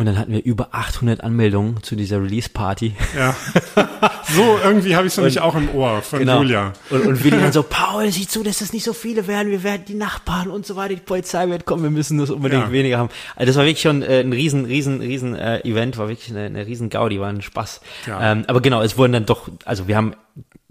Und 0.00 0.06
dann 0.06 0.18
hatten 0.18 0.32
wir 0.32 0.42
über 0.42 0.68
800 0.72 1.22
Anmeldungen 1.22 1.82
zu 1.82 1.94
dieser 1.94 2.22
Release-Party. 2.22 2.94
Ja. 3.16 3.36
So, 4.32 4.58
irgendwie 4.62 4.94
habe 4.94 5.08
ich 5.08 5.12
es 5.12 5.16
nämlich 5.16 5.40
auch 5.40 5.56
im 5.56 5.74
Ohr 5.74 6.02
von 6.02 6.24
Julia. 6.24 6.72
Und, 6.90 7.04
und 7.04 7.24
Willi 7.24 7.36
dann 7.40 7.52
so, 7.52 7.64
Paul, 7.64 8.12
sieh 8.12 8.28
zu, 8.28 8.44
dass 8.44 8.60
es 8.60 8.72
nicht 8.72 8.84
so 8.84 8.92
viele 8.92 9.26
werden. 9.26 9.50
Wir 9.50 9.64
werden 9.64 9.82
die 9.88 9.94
Nachbarn 9.94 10.48
und 10.50 10.64
so 10.64 10.76
weiter, 10.76 10.94
die 10.94 11.00
Polizei 11.00 11.48
wird 11.48 11.64
kommen, 11.64 11.82
wir 11.82 11.90
müssen 11.90 12.16
das 12.16 12.30
unbedingt 12.30 12.66
Ja. 12.66 12.70
weniger 12.72 12.98
haben. 12.98 13.08
Also 13.34 13.46
das 13.48 13.56
war 13.56 13.64
wirklich 13.64 13.82
schon 13.82 14.02
äh, 14.02 14.20
ein 14.20 14.32
riesen, 14.32 14.66
riesen, 14.66 15.00
riesen 15.00 15.34
äh, 15.34 15.58
Event, 15.68 15.98
war 15.98 16.08
wirklich 16.08 16.30
eine, 16.30 16.44
eine 16.46 16.64
riesen 16.64 16.90
Gaudi, 16.90 17.18
war 17.18 17.28
ein 17.28 17.42
Spaß. 17.42 17.80
Ja. 18.06 18.32
Ähm, 18.32 18.44
aber 18.46 18.60
genau, 18.60 18.80
es 18.82 18.96
wurden 18.96 19.12
dann 19.14 19.26
doch, 19.26 19.48
also 19.64 19.88
wir 19.88 19.96
haben 19.96 20.14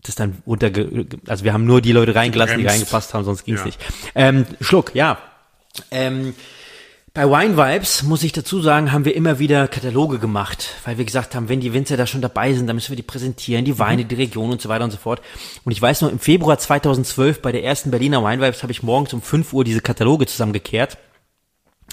das 0.04 0.16
dann 0.16 0.38
runterge, 0.48 1.06
also 1.28 1.44
wir 1.44 1.52
haben 1.52 1.66
nur 1.66 1.82
die 1.82 1.92
Leute 1.92 2.16
reingelassen, 2.16 2.56
die 2.60 2.64
Gebremst. 2.64 2.82
reingepasst 2.84 3.14
haben, 3.14 3.26
sonst 3.26 3.44
ging's 3.44 3.60
Ja. 3.60 3.66
nicht. 3.66 3.80
Ähm, 4.16 4.46
Schluck, 4.62 4.96
ja. 4.96 5.18
Ähm, 5.92 6.34
bei 7.20 7.30
Wine 7.30 7.58
Vibes, 7.58 8.04
muss 8.04 8.24
ich 8.24 8.32
dazu 8.32 8.62
sagen, 8.62 8.94
haben 8.94 9.04
wir 9.04 9.14
immer 9.14 9.40
wieder 9.40 9.68
Kataloge 9.68 10.20
gemacht, 10.20 10.76
weil 10.86 10.98
wir 10.98 11.04
gesagt 11.04 11.36
haben, 11.36 11.50
wenn 11.50 11.60
die 11.60 11.74
Winzer 11.74 11.98
da 11.98 12.08
schon 12.08 12.22
dabei 12.22 12.54
sind, 12.54 12.68
dann 12.68 12.78
müssen 12.78 12.92
wir 12.92 12.96
die 12.96 13.04
präsentieren, 13.04 13.66
die 13.66 13.78
Weine, 13.78 14.06
die 14.06 14.16
Region 14.16 14.52
und 14.52 14.62
so 14.62 14.70
weiter 14.70 14.86
und 14.86 14.92
so 14.92 14.98
fort. 14.98 15.22
Und 15.66 15.74
ich 15.74 15.82
weiß 15.82 16.00
noch, 16.00 16.14
im 16.14 16.20
Februar 16.20 16.58
2012 16.58 17.42
bei 17.42 17.52
der 17.52 17.66
ersten 17.66 17.92
Berliner 17.92 18.24
Wine 18.24 18.42
Vibes 18.42 18.64
habe 18.64 18.72
ich 18.72 18.84
morgens 18.84 19.12
um 19.12 19.22
5 19.22 19.52
Uhr 19.52 19.66
diese 19.66 19.82
Kataloge 19.82 20.28
zusammengekehrt 20.28 20.98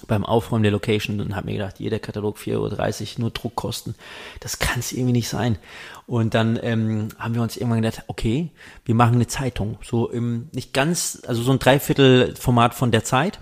beim 0.07 0.25
Aufräumen 0.25 0.63
der 0.63 0.71
Location 0.71 1.21
und 1.21 1.35
habe 1.35 1.47
mir 1.47 1.55
gedacht, 1.55 1.81
jeder 1.81 1.99
Katalog 1.99 2.39
4,30 2.39 3.15
Uhr, 3.17 3.21
nur 3.23 3.31
Druckkosten. 3.31 3.97
Das 4.39 4.61
kann 4.61 4.79
es 4.79 4.93
irgendwie 4.93 5.13
nicht 5.13 5.29
sein. 5.29 5.59
Und 6.07 6.35
dann 6.35 6.57
ähm, 6.63 7.09
haben 7.19 7.35
wir 7.35 7.43
uns 7.43 7.57
irgendwann 7.57 7.83
gedacht, 7.83 8.05
okay, 8.07 8.53
wir 8.85 8.95
machen 8.95 9.17
eine 9.17 9.27
Zeitung. 9.27 9.79
So 9.83 10.09
im, 10.09 10.51
nicht 10.53 10.73
ganz, 10.73 11.23
also 11.27 11.43
so 11.43 11.51
ein 11.51 11.59
Dreiviertelformat 11.59 12.75
von 12.75 12.93
der 12.93 13.03
Zeit. 13.03 13.41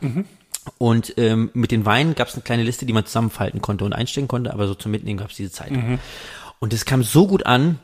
Und 0.79 1.15
ähm, 1.19 1.51
mit 1.55 1.71
den 1.71 1.85
Weinen 1.85 2.15
gab 2.15 2.29
es 2.29 2.35
eine 2.35 2.43
kleine 2.43 2.63
Liste, 2.63 2.87
die 2.87 2.93
man 2.93 3.05
zusammenfalten 3.05 3.61
konnte 3.61 3.85
und 3.85 3.93
einstellen 3.93 4.29
konnte, 4.29 4.53
aber 4.53 4.67
so 4.67 4.75
zum 4.75 4.93
Mitnehmen 4.93 5.19
gab 5.19 5.31
es 5.31 5.37
diese 5.37 5.53
Zeitung. 5.53 5.99
Und 6.59 6.73
das 6.73 6.85
kam 6.85 7.03
so 7.03 7.27
gut 7.27 7.47
an 7.47 7.79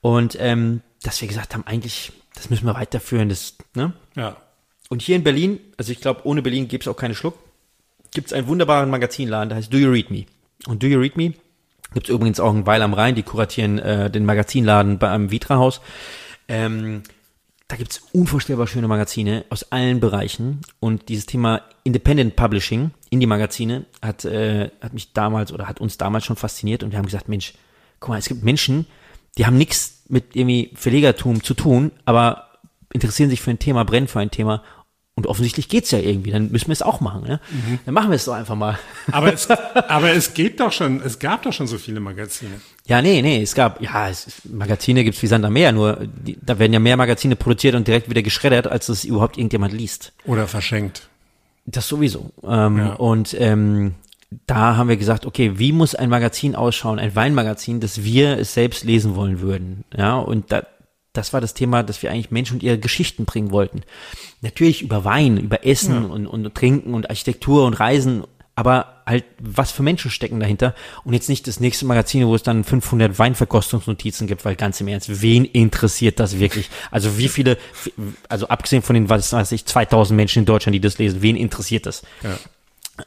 und 0.00 0.36
ähm, 0.40 0.82
dass 1.02 1.20
wir 1.20 1.28
gesagt 1.28 1.54
haben, 1.54 1.64
eigentlich, 1.66 2.12
das 2.34 2.50
müssen 2.50 2.66
wir 2.66 2.74
weiterführen. 2.74 3.28
Das, 3.28 3.54
ne? 3.74 3.92
Ja. 4.16 4.36
Und 4.88 5.02
hier 5.02 5.16
in 5.16 5.24
Berlin, 5.24 5.60
also 5.76 5.92
ich 5.92 6.00
glaube, 6.00 6.22
ohne 6.24 6.42
Berlin 6.42 6.68
gäbe 6.68 6.82
es 6.82 6.88
auch 6.88 6.96
keine 6.96 7.14
Schluck, 7.14 7.38
gibt 8.12 8.28
es 8.28 8.32
einen 8.32 8.48
wunderbaren 8.48 8.90
Magazinladen, 8.90 9.48
der 9.48 9.58
heißt 9.58 9.72
Do 9.72 9.78
You 9.78 9.90
Read 9.90 10.10
Me? 10.10 10.26
Und 10.66 10.82
Do 10.82 10.86
You 10.86 10.98
Read 10.98 11.16
Me 11.16 11.34
gibt 11.94 12.08
es 12.08 12.14
übrigens 12.14 12.40
auch 12.40 12.52
in 12.52 12.66
Weil 12.66 12.82
am 12.82 12.94
Rhein, 12.94 13.14
die 13.14 13.22
kuratieren 13.22 13.78
äh, 13.78 14.10
den 14.10 14.24
Magazinladen 14.24 14.98
beim 14.98 15.30
Vitra-Haus. 15.30 15.80
Ähm, 16.48 17.02
da 17.68 17.76
gibt's 17.76 18.02
unvorstellbar 18.12 18.66
schöne 18.66 18.88
Magazine 18.88 19.44
aus 19.50 19.70
allen 19.72 20.00
Bereichen. 20.00 20.60
Und 20.80 21.08
dieses 21.08 21.26
Thema 21.26 21.62
Independent 21.86 22.34
Publishing, 22.34 22.90
Indie-Magazine, 23.10 23.86
hat, 24.02 24.24
äh, 24.24 24.70
hat 24.80 24.92
mich 24.92 25.12
damals 25.12 25.52
oder 25.52 25.68
hat 25.68 25.80
uns 25.80 25.96
damals 25.96 26.24
schon 26.24 26.34
fasziniert. 26.34 26.82
Und 26.82 26.90
wir 26.90 26.98
haben 26.98 27.06
gesagt, 27.06 27.28
Mensch, 27.28 27.54
guck 28.00 28.08
mal, 28.08 28.18
es 28.18 28.26
gibt 28.26 28.42
Menschen, 28.42 28.86
die 29.38 29.46
haben 29.46 29.56
nichts 29.56 30.02
mit 30.08 30.34
irgendwie 30.34 30.72
Verlegertum 30.74 31.44
zu 31.44 31.54
tun, 31.54 31.92
aber 32.04 32.48
interessieren 32.92 33.30
sich 33.30 33.40
für 33.40 33.50
ein 33.50 33.60
Thema, 33.60 33.84
brennen 33.84 34.08
für 34.08 34.18
ein 34.18 34.32
Thema. 34.32 34.64
Und 35.14 35.28
offensichtlich 35.28 35.68
geht's 35.68 35.92
ja 35.92 35.98
irgendwie, 35.98 36.32
dann 36.32 36.50
müssen 36.50 36.66
wir 36.66 36.72
es 36.72 36.82
auch 36.82 37.00
machen. 37.00 37.22
Ne? 37.22 37.40
Dann 37.84 37.94
machen 37.94 38.10
wir 38.10 38.16
es 38.16 38.24
doch 38.24 38.34
einfach 38.34 38.56
mal. 38.56 38.78
Aber 39.12 39.32
es, 39.32 39.48
aber 39.48 40.10
es 40.10 40.34
geht 40.34 40.60
doch 40.60 40.72
schon, 40.72 41.00
es 41.00 41.18
gab 41.18 41.42
doch 41.42 41.52
schon 41.54 41.66
so 41.66 41.78
viele 41.78 42.00
Magazine. 42.00 42.60
Ja, 42.84 43.00
nee, 43.00 43.22
nee, 43.22 43.40
es 43.40 43.54
gab, 43.54 43.80
ja, 43.80 44.10
es, 44.10 44.42
Magazine 44.44 45.04
gibt's 45.04 45.22
wie 45.22 45.26
Sand 45.26 45.44
am 45.44 45.54
Meer, 45.54 45.72
nur 45.72 46.06
die, 46.06 46.36
da 46.42 46.58
werden 46.58 46.74
ja 46.74 46.80
mehr 46.80 46.98
Magazine 46.98 47.34
produziert 47.34 47.74
und 47.76 47.86
direkt 47.86 48.10
wieder 48.10 48.22
geschreddert, 48.22 48.66
als 48.66 48.90
es 48.90 49.04
überhaupt 49.04 49.38
irgendjemand 49.38 49.72
liest. 49.72 50.12
Oder 50.26 50.48
verschenkt. 50.48 51.08
Das 51.66 51.88
sowieso. 51.88 52.30
Ähm, 52.44 52.78
Ja. 52.78 52.92
Und 52.94 53.36
ähm, 53.38 53.94
da 54.46 54.76
haben 54.76 54.88
wir 54.88 54.96
gesagt, 54.96 55.26
okay, 55.26 55.58
wie 55.58 55.72
muss 55.72 55.94
ein 55.94 56.10
Magazin 56.10 56.54
ausschauen, 56.54 56.98
ein 56.98 57.14
Weinmagazin, 57.14 57.80
dass 57.80 58.02
wir 58.02 58.38
es 58.38 58.54
selbst 58.54 58.84
lesen 58.84 59.14
wollen 59.16 59.40
würden. 59.40 59.84
Ja, 59.96 60.16
und 60.16 60.52
da, 60.52 60.66
das 61.12 61.32
war 61.32 61.40
das 61.40 61.54
Thema, 61.54 61.82
dass 61.82 62.02
wir 62.02 62.10
eigentlich 62.10 62.30
Menschen 62.30 62.54
und 62.54 62.62
ihre 62.62 62.78
Geschichten 62.78 63.24
bringen 63.24 63.50
wollten. 63.50 63.82
Natürlich 64.42 64.82
über 64.82 65.04
Wein, 65.04 65.38
über 65.38 65.64
Essen 65.66 66.04
und, 66.10 66.26
und 66.26 66.54
Trinken 66.54 66.94
und 66.94 67.08
Architektur 67.08 67.66
und 67.66 67.74
Reisen, 67.74 68.24
aber 68.56 69.02
halt, 69.06 69.24
was 69.38 69.70
für 69.70 69.82
Menschen 69.84 70.10
stecken 70.10 70.40
dahinter 70.40 70.74
und 71.04 71.12
jetzt 71.12 71.28
nicht 71.28 71.46
das 71.46 71.60
nächste 71.60 71.84
Magazin, 71.86 72.26
wo 72.26 72.34
es 72.34 72.42
dann 72.42 72.64
500 72.64 73.16
Weinverkostungsnotizen 73.18 74.26
gibt, 74.26 74.44
weil 74.44 74.56
ganz 74.56 74.80
im 74.80 74.88
Ernst, 74.88 75.22
wen 75.22 75.44
interessiert 75.44 76.18
das 76.18 76.38
wirklich? 76.40 76.68
Also 76.90 77.18
wie 77.18 77.28
viele, 77.28 77.58
also 78.28 78.48
abgesehen 78.48 78.82
von 78.82 78.94
den, 78.94 79.08
was 79.08 79.32
weiß 79.32 79.52
ich, 79.52 79.64
2000 79.66 80.16
Menschen 80.16 80.40
in 80.40 80.46
Deutschland, 80.46 80.74
die 80.74 80.80
das 80.80 80.98
lesen, 80.98 81.22
wen 81.22 81.36
interessiert 81.36 81.86
das? 81.86 82.02
Ja. 82.24 82.36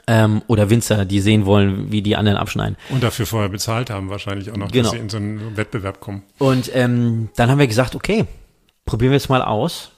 ähm, 0.06 0.42
oder 0.46 0.70
Winzer, 0.70 1.04
die 1.04 1.20
sehen 1.20 1.44
wollen, 1.46 1.90
wie 1.90 2.00
die 2.00 2.14
anderen 2.16 2.38
abschneiden. 2.38 2.76
Und 2.90 3.02
dafür 3.02 3.26
vorher 3.26 3.48
bezahlt 3.48 3.90
haben 3.90 4.08
wahrscheinlich 4.08 4.50
auch 4.52 4.56
noch, 4.56 4.70
Genau. 4.70 4.84
dass 4.84 4.92
sie 4.92 4.98
in 4.98 5.08
so 5.10 5.16
einen 5.16 5.56
Wettbewerb 5.56 6.00
kommen. 6.00 6.22
Und 6.38 6.70
ähm, 6.74 7.28
dann 7.36 7.50
haben 7.50 7.58
wir 7.58 7.66
gesagt, 7.66 7.96
okay, 7.96 8.24
probieren 8.86 9.10
wir 9.10 9.16
es 9.16 9.28
mal 9.28 9.42
aus. 9.42 9.90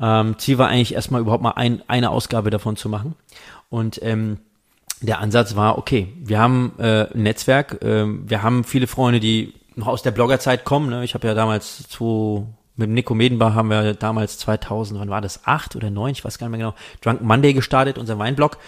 Ähm, 0.00 0.36
Ziel 0.38 0.56
war 0.58 0.68
eigentlich 0.68 0.94
erstmal 0.94 1.20
überhaupt 1.20 1.42
mal 1.42 1.52
ein, 1.52 1.82
eine 1.88 2.08
Ausgabe 2.10 2.48
davon 2.50 2.76
zu 2.76 2.88
machen. 2.88 3.14
Und 3.68 4.00
ähm, 4.02 4.38
der 5.06 5.20
Ansatz 5.20 5.56
war, 5.56 5.78
okay, 5.78 6.12
wir 6.22 6.38
haben 6.38 6.72
äh, 6.78 7.06
ein 7.12 7.22
Netzwerk, 7.22 7.78
ähm, 7.82 8.24
wir 8.26 8.42
haben 8.42 8.64
viele 8.64 8.86
Freunde, 8.86 9.20
die 9.20 9.54
noch 9.76 9.88
aus 9.88 10.02
der 10.02 10.10
Bloggerzeit 10.10 10.64
kommen. 10.64 10.90
Ne? 10.90 11.04
Ich 11.04 11.14
habe 11.14 11.26
ja 11.26 11.34
damals 11.34 11.88
zu, 11.88 12.46
mit 12.76 12.90
Nico 12.90 13.14
Medenbach 13.14 13.54
haben 13.54 13.70
wir 13.70 13.94
damals 13.94 14.38
2000, 14.38 15.00
wann 15.00 15.10
war 15.10 15.20
das, 15.20 15.46
acht 15.46 15.76
oder 15.76 15.90
neun, 15.90 16.12
ich 16.12 16.24
weiß 16.24 16.38
gar 16.38 16.48
nicht 16.48 16.58
mehr 16.58 16.70
genau, 16.70 16.76
Drunk 17.00 17.22
Monday 17.22 17.52
gestartet, 17.52 17.98
unser 17.98 18.18
Weinblog. 18.18 18.58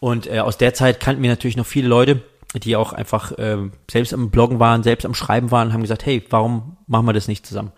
Und 0.00 0.26
äh, 0.26 0.40
aus 0.40 0.58
der 0.58 0.74
Zeit 0.74 1.00
kannten 1.00 1.22
wir 1.22 1.30
natürlich 1.30 1.56
noch 1.56 1.66
viele 1.66 1.88
Leute, 1.88 2.22
die 2.54 2.76
auch 2.76 2.92
einfach 2.92 3.32
äh, 3.32 3.58
selbst 3.90 4.14
am 4.14 4.30
Bloggen 4.30 4.60
waren, 4.60 4.82
selbst 4.82 5.04
am 5.04 5.14
Schreiben 5.14 5.50
waren, 5.50 5.72
haben 5.72 5.82
gesagt, 5.82 6.06
hey, 6.06 6.24
warum 6.30 6.76
machen 6.86 7.06
wir 7.06 7.12
das 7.12 7.28
nicht 7.28 7.46
zusammen? 7.46 7.72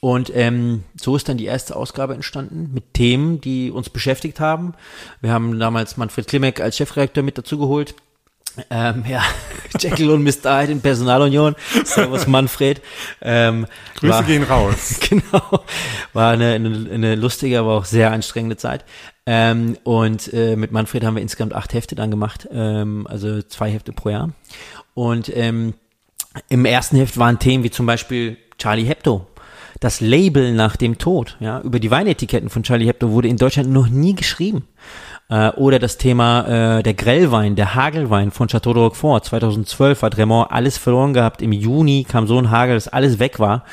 Und 0.00 0.30
ähm, 0.34 0.84
so 0.94 1.16
ist 1.16 1.28
dann 1.28 1.38
die 1.38 1.46
erste 1.46 1.74
Ausgabe 1.74 2.14
entstanden 2.14 2.70
mit 2.72 2.94
Themen, 2.94 3.40
die 3.40 3.70
uns 3.70 3.90
beschäftigt 3.90 4.38
haben. 4.38 4.74
Wir 5.20 5.32
haben 5.32 5.58
damals 5.58 5.96
Manfred 5.96 6.28
Klimek 6.28 6.60
als 6.60 6.76
Chefredakteur 6.76 7.24
mit 7.24 7.36
dazugeholt. 7.36 7.94
Ähm, 8.70 9.04
ja, 9.08 9.22
Jekyll 9.78 10.10
und 10.10 10.22
Mr. 10.22 10.60
Hyde 10.60 10.72
in 10.72 10.80
Personalunion. 10.80 11.56
Servus 11.84 12.26
Manfred. 12.26 12.80
Ähm, 13.20 13.66
Grüße 13.96 14.12
war, 14.12 14.22
gehen 14.22 14.42
raus. 14.44 14.98
genau. 15.08 15.64
War 16.12 16.32
eine, 16.32 16.52
eine, 16.52 16.90
eine 16.92 17.14
lustige, 17.14 17.58
aber 17.58 17.74
auch 17.74 17.84
sehr 17.84 18.12
anstrengende 18.12 18.56
Zeit. 18.56 18.84
Ähm, 19.26 19.76
und 19.84 20.32
äh, 20.32 20.56
mit 20.56 20.72
Manfred 20.72 21.04
haben 21.04 21.16
wir 21.16 21.22
insgesamt 21.22 21.54
acht 21.54 21.74
Hefte 21.74 21.94
dann 21.94 22.10
gemacht, 22.10 22.48
ähm, 22.50 23.06
also 23.08 23.42
zwei 23.42 23.70
Hefte 23.70 23.92
pro 23.92 24.10
Jahr. 24.10 24.30
Und 24.94 25.34
ähm, 25.36 25.74
im 26.48 26.64
ersten 26.64 26.96
Heft 26.96 27.18
waren 27.18 27.38
Themen 27.38 27.64
wie 27.64 27.70
zum 27.70 27.86
Beispiel 27.86 28.38
Charlie 28.58 28.84
Hebdo. 28.84 29.26
Das 29.80 30.00
Label 30.00 30.52
nach 30.52 30.76
dem 30.76 30.98
Tod, 30.98 31.36
ja, 31.40 31.60
über 31.60 31.78
die 31.78 31.90
Weinetiketten 31.90 32.50
von 32.50 32.64
Charlie 32.64 32.86
Hebdo 32.86 33.10
wurde 33.10 33.28
in 33.28 33.36
Deutschland 33.36 33.70
noch 33.70 33.88
nie 33.88 34.14
geschrieben. 34.14 34.66
Äh, 35.30 35.50
oder 35.50 35.78
das 35.78 35.98
Thema 35.98 36.78
äh, 36.78 36.82
der 36.82 36.94
Grellwein, 36.94 37.54
der 37.54 37.74
Hagelwein 37.74 38.30
von 38.30 38.48
Chateau 38.48 38.72
de 38.72 38.82
Roquefort. 38.84 39.26
2012 39.26 40.00
hat 40.00 40.16
Raymond 40.16 40.50
alles 40.50 40.78
verloren 40.78 41.12
gehabt. 41.12 41.42
Im 41.42 41.52
Juni 41.52 42.06
kam 42.08 42.26
so 42.26 42.38
ein 42.38 42.50
Hagel, 42.50 42.76
dass 42.76 42.88
alles 42.88 43.18
weg 43.18 43.38
war. 43.38 43.64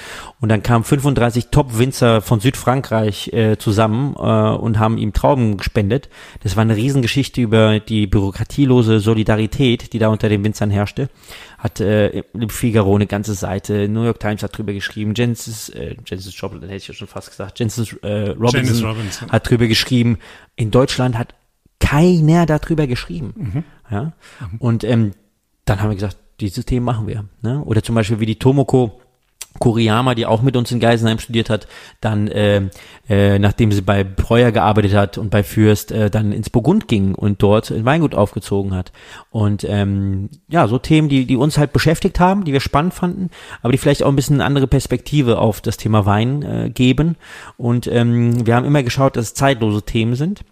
Und 0.41 0.49
dann 0.49 0.63
kamen 0.63 0.83
35 0.83 1.47
Top-Winzer 1.51 2.21
von 2.21 2.41
Südfrankreich 2.41 3.31
äh, 3.31 3.57
zusammen 3.57 4.15
äh, 4.17 4.19
und 4.19 4.79
haben 4.79 4.97
ihm 4.97 5.13
Trauben 5.13 5.55
gespendet. 5.55 6.09
Das 6.43 6.57
war 6.57 6.61
eine 6.61 6.75
Riesengeschichte 6.75 7.39
über 7.39 7.79
die 7.79 8.05
bürokratielose 8.05 8.99
Solidarität, 8.99 9.93
die 9.93 9.99
da 9.99 10.09
unter 10.09 10.27
den 10.27 10.43
Winzern 10.43 10.71
herrschte. 10.71 11.09
Hat 11.57 11.79
äh, 11.79 12.23
Figaro 12.49 12.95
eine 12.95 13.07
ganze 13.07 13.33
Seite, 13.33 13.87
New 13.87 14.03
York 14.03 14.19
Times 14.19 14.43
hat 14.43 14.57
drüber 14.57 14.73
geschrieben, 14.73 15.13
Jensis, 15.15 15.69
äh, 15.69 15.95
Jensis 16.05 16.37
Joplin, 16.37 16.63
hätte 16.63 16.75
ich 16.75 16.87
ja 16.89 16.93
schon 16.93 17.07
fast 17.07 17.29
gesagt, 17.29 17.59
Jensis 17.59 17.93
äh, 18.03 18.31
Robinson, 18.31 18.85
Robinson. 18.85 19.31
hat 19.31 19.49
drüber 19.49 19.67
geschrieben. 19.67 20.19
In 20.57 20.69
Deutschland 20.69 21.17
hat 21.17 21.33
keiner 21.85 22.45
darüber 22.45 22.87
geschrieben. 22.87 23.63
Ja? 23.91 24.13
Und 24.59 24.83
ähm, 24.83 25.11
dann 25.65 25.81
haben 25.81 25.89
wir 25.89 25.95
gesagt, 25.95 26.17
dieses 26.39 26.65
Thema 26.65 26.93
machen 26.93 27.07
wir. 27.07 27.25
Ne? 27.41 27.61
Oder 27.63 27.83
zum 27.83 27.95
Beispiel 27.95 28.19
wie 28.19 28.25
die 28.25 28.39
Tomoko 28.39 28.99
Kuriyama, 29.59 30.15
die 30.15 30.25
auch 30.25 30.41
mit 30.41 30.57
uns 30.57 30.71
in 30.71 30.81
Geisenheim 30.81 31.19
studiert 31.19 31.49
hat, 31.49 31.67
dann, 32.01 32.27
äh, 32.27 32.69
äh, 33.07 33.39
nachdem 33.39 33.71
sie 33.71 33.81
bei 33.81 34.03
Breuer 34.03 34.51
gearbeitet 34.51 34.93
hat 34.93 35.17
und 35.17 35.29
bei 35.29 35.43
Fürst, 35.43 35.93
äh, 35.93 36.09
dann 36.09 36.33
ins 36.33 36.49
Burgund 36.49 36.89
ging 36.89 37.15
und 37.15 37.41
dort 37.41 37.71
ein 37.71 37.85
Weingut 37.85 38.15
aufgezogen 38.15 38.75
hat. 38.75 38.91
Und 39.29 39.63
ähm, 39.63 40.29
ja, 40.49 40.67
so 40.67 40.77
Themen, 40.77 41.07
die, 41.07 41.25
die 41.25 41.37
uns 41.37 41.57
halt 41.57 41.71
beschäftigt 41.71 42.19
haben, 42.19 42.43
die 42.43 42.51
wir 42.51 42.59
spannend 42.59 42.93
fanden, 42.93 43.29
aber 43.61 43.71
die 43.71 43.77
vielleicht 43.77 44.03
auch 44.03 44.09
ein 44.09 44.17
bisschen 44.17 44.37
eine 44.37 44.45
andere 44.45 44.67
Perspektive 44.67 45.37
auf 45.37 45.61
das 45.61 45.77
Thema 45.77 46.05
Wein 46.05 46.41
äh, 46.41 46.69
geben. 46.69 47.15
Und 47.55 47.87
ähm, 47.87 48.45
wir 48.45 48.55
haben 48.55 48.65
immer 48.65 48.83
geschaut, 48.83 49.15
dass 49.15 49.27
es 49.27 49.33
zeitlose 49.35 49.83
Themen 49.83 50.15
sind. 50.15 50.43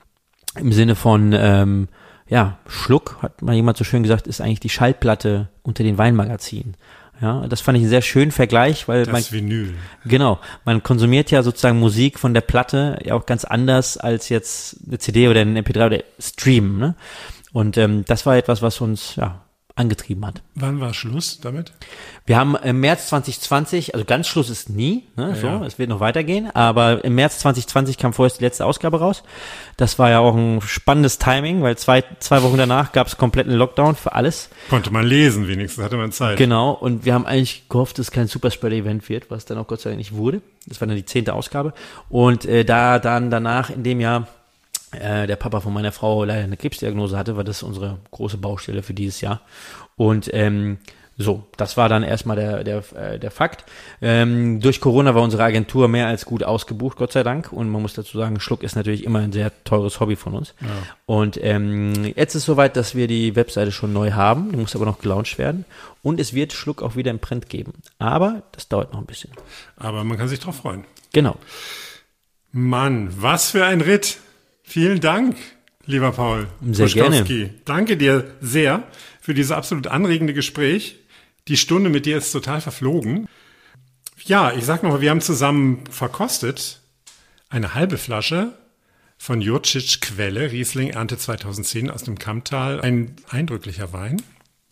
Im 0.59 0.71
Sinne 0.71 0.95
von, 0.95 1.33
ähm, 1.33 1.87
ja, 2.27 2.57
Schluck, 2.67 3.17
hat 3.21 3.41
mal 3.41 3.55
jemand 3.55 3.77
so 3.77 3.83
schön 3.83 4.03
gesagt, 4.03 4.27
ist 4.27 4.41
eigentlich 4.41 4.59
die 4.59 4.69
Schallplatte 4.69 5.49
unter 5.61 5.83
den 5.83 5.97
Weinmagazinen. 5.97 6.75
Ja, 7.21 7.47
das 7.47 7.61
fand 7.61 7.77
ich 7.77 7.83
einen 7.83 7.89
sehr 7.89 8.01
schönen 8.01 8.31
Vergleich, 8.31 8.87
weil 8.87 9.05
man, 9.05 9.15
Das 9.15 9.31
Vinyl. 9.31 9.73
genau, 10.03 10.39
man 10.65 10.83
konsumiert 10.83 11.31
ja 11.31 11.43
sozusagen 11.43 11.79
Musik 11.79 12.19
von 12.19 12.33
der 12.33 12.41
Platte 12.41 12.99
ja 13.03 13.13
auch 13.13 13.25
ganz 13.25 13.45
anders 13.45 13.97
als 13.97 14.29
jetzt 14.29 14.77
eine 14.87 14.97
CD 14.97 15.29
oder 15.29 15.41
ein 15.41 15.57
MP3 15.57 15.85
oder 15.85 16.03
Stream, 16.19 16.79
ne? 16.79 16.95
Und 17.53 17.77
ähm, 17.77 18.03
das 18.05 18.25
war 18.25 18.35
etwas, 18.35 18.63
was 18.63 18.81
uns 18.81 19.15
ja 19.15 19.42
angetrieben 19.75 20.23
hat. 20.25 20.43
Wann 20.53 20.79
war 20.79 20.93
Schluss 20.93 21.39
damit? 21.41 21.73
Wir 22.27 22.37
haben 22.37 22.55
im 22.55 22.79
März 22.79 23.07
2020, 23.07 23.95
also 23.95 24.05
ganz 24.05 24.27
Schluss 24.27 24.49
ist 24.51 24.69
nie, 24.69 25.05
ne, 25.15 25.35
so, 25.35 25.47
Ja. 25.47 25.65
es 25.65 25.79
wird 25.79 25.89
noch 25.89 25.99
weitergehen, 25.99 26.49
aber 26.55 27.03
im 27.03 27.15
März 27.15 27.39
2020 27.39 27.97
kam 27.97 28.13
vorerst 28.13 28.39
die 28.39 28.43
letzte 28.43 28.65
Ausgabe 28.65 28.99
raus. 28.99 29.23
Das 29.77 29.97
war 29.97 30.11
ja 30.11 30.19
auch 30.19 30.35
ein 30.35 30.61
spannendes 30.61 31.17
Timing, 31.17 31.63
weil 31.63 31.75
zwei, 31.77 32.03
zwei 32.19 32.43
Wochen 32.43 32.57
danach 32.57 32.91
gab 32.91 33.07
es 33.07 33.17
kompletten 33.17 33.53
Lockdown 33.53 33.95
für 33.95 34.13
alles. 34.13 34.49
Konnte 34.69 34.91
man 34.91 35.05
lesen, 35.07 35.47
wenigstens 35.47 35.83
hatte 35.83 35.97
man 35.97 36.11
Zeit. 36.11 36.37
Genau, 36.37 36.71
und 36.71 37.03
wir 37.05 37.15
haben 37.15 37.25
eigentlich 37.25 37.67
gehofft, 37.67 37.97
dass 37.97 38.07
es 38.07 38.11
kein 38.11 38.27
Superspreader-Event 38.27 39.09
wird, 39.09 39.31
was 39.31 39.45
dann 39.45 39.57
auch 39.57 39.65
Gott 39.65 39.81
sei 39.81 39.89
Dank 39.89 39.97
nicht 39.97 40.13
wurde. 40.13 40.41
Das 40.67 40.79
war 40.81 40.87
dann 40.87 40.95
die 40.97 41.05
zehnte 41.05 41.33
Ausgabe. 41.33 41.73
Und 42.09 42.45
äh, 42.45 42.63
da 42.63 42.99
dann 42.99 43.31
danach 43.31 43.71
in 43.71 43.83
dem 43.83 43.99
Jahr 43.99 44.27
äh, 44.99 45.27
der 45.27 45.35
Papa 45.35 45.59
von 45.59 45.73
meiner 45.73 45.91
Frau 45.91 46.23
leider 46.23 46.43
eine 46.43 46.57
Krebsdiagnose 46.57 47.17
hatte, 47.17 47.37
war 47.37 47.43
das 47.43 47.63
unsere 47.63 47.99
große 48.11 48.37
Baustelle 48.37 48.83
für 48.83 48.93
dieses 48.93 49.21
Jahr. 49.21 49.41
Und 49.95 50.29
ähm, 50.33 50.77
so, 51.15 51.43
das 51.57 51.77
war 51.77 51.89
dann 51.89 52.01
erstmal 52.01 52.35
der, 52.35 52.63
der, 52.63 52.83
äh, 52.95 53.19
der 53.19 53.29
Fakt. 53.29 53.65
Ähm, 54.01 54.59
durch 54.59 54.81
Corona 54.81 55.13
war 55.13 55.21
unsere 55.21 55.43
Agentur 55.43 55.87
mehr 55.87 56.07
als 56.07 56.25
gut 56.25 56.43
ausgebucht, 56.43 56.97
Gott 56.97 57.11
sei 57.11 57.21
Dank. 57.21 57.53
Und 57.53 57.69
man 57.69 57.83
muss 57.83 57.93
dazu 57.93 58.17
sagen, 58.17 58.39
Schluck 58.39 58.63
ist 58.63 58.75
natürlich 58.75 59.03
immer 59.03 59.19
ein 59.19 59.31
sehr 59.31 59.51
teures 59.63 59.99
Hobby 59.99 60.15
von 60.15 60.33
uns. 60.33 60.55
Und 61.05 61.37
ähm, 61.43 62.13
jetzt 62.15 62.33
ist 62.33 62.45
soweit, 62.45 62.75
dass 62.75 62.95
wir 62.95 63.07
die 63.07 63.35
Webseite 63.35 63.71
schon 63.71 63.93
neu 63.93 64.13
haben. 64.13 64.51
Die 64.51 64.57
muss 64.57 64.75
aber 64.75 64.85
noch 64.85 64.99
gelauncht 64.99 65.37
werden. 65.37 65.65
Und 66.01 66.19
es 66.19 66.33
wird 66.33 66.51
Schluck 66.51 66.81
auch 66.81 66.95
wieder 66.95 67.11
im 67.11 67.19
Print 67.19 67.47
geben. 67.47 67.73
Aber 67.99 68.41
das 68.51 68.67
dauert 68.67 68.91
noch 68.91 68.99
ein 68.99 69.05
bisschen. 69.05 69.31
Aber 69.77 70.03
man 70.03 70.17
kann 70.17 70.27
sich 70.27 70.39
drauf 70.39 70.55
freuen. 70.55 70.83
Genau. 71.11 71.35
Mann, 72.51 73.09
was 73.21 73.51
für 73.51 73.65
ein 73.65 73.81
Ritt. 73.81 74.17
Vielen 74.63 75.01
Dank, 75.01 75.35
lieber 75.85 76.11
Paul. 76.11 76.47
Sehr 76.71 76.85
Puschkowski. 76.85 77.51
Danke 77.65 77.97
dir 77.97 78.33
sehr 78.41 78.87
für 79.21 79.33
dieses 79.33 79.51
absolut 79.51 79.87
anregende 79.87 80.33
Gespräch. 80.33 80.97
Die 81.47 81.57
Stunde 81.57 81.89
mit 81.89 82.05
dir 82.05 82.17
ist 82.17 82.31
total 82.31 82.61
verflogen. 82.61 83.27
Ja, 84.25 84.53
ich 84.53 84.65
sag 84.65 84.83
noch 84.83 84.91
mal, 84.91 85.01
wir 85.01 85.09
haben 85.09 85.21
zusammen 85.21 85.83
verkostet 85.89 86.79
eine 87.49 87.73
halbe 87.73 87.97
Flasche 87.97 88.57
von 89.17 89.41
Jurcic 89.41 90.01
Quelle, 90.01 90.51
Riesling 90.51 90.89
Ernte 90.89 91.17
2010 91.17 91.89
aus 91.89 92.03
dem 92.03 92.17
Kammtal. 92.17 92.81
Ein 92.81 93.15
eindrücklicher 93.29 93.93
Wein. 93.93 94.21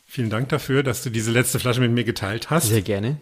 Vielen 0.07 0.29
Dank 0.29 0.49
dafür, 0.49 0.83
dass 0.83 1.03
du 1.03 1.09
diese 1.09 1.31
letzte 1.31 1.59
Flasche 1.59 1.79
mit 1.79 1.91
mir 1.91 2.03
geteilt 2.03 2.49
hast. 2.49 2.67
Sehr 2.67 2.81
gerne. 2.81 3.17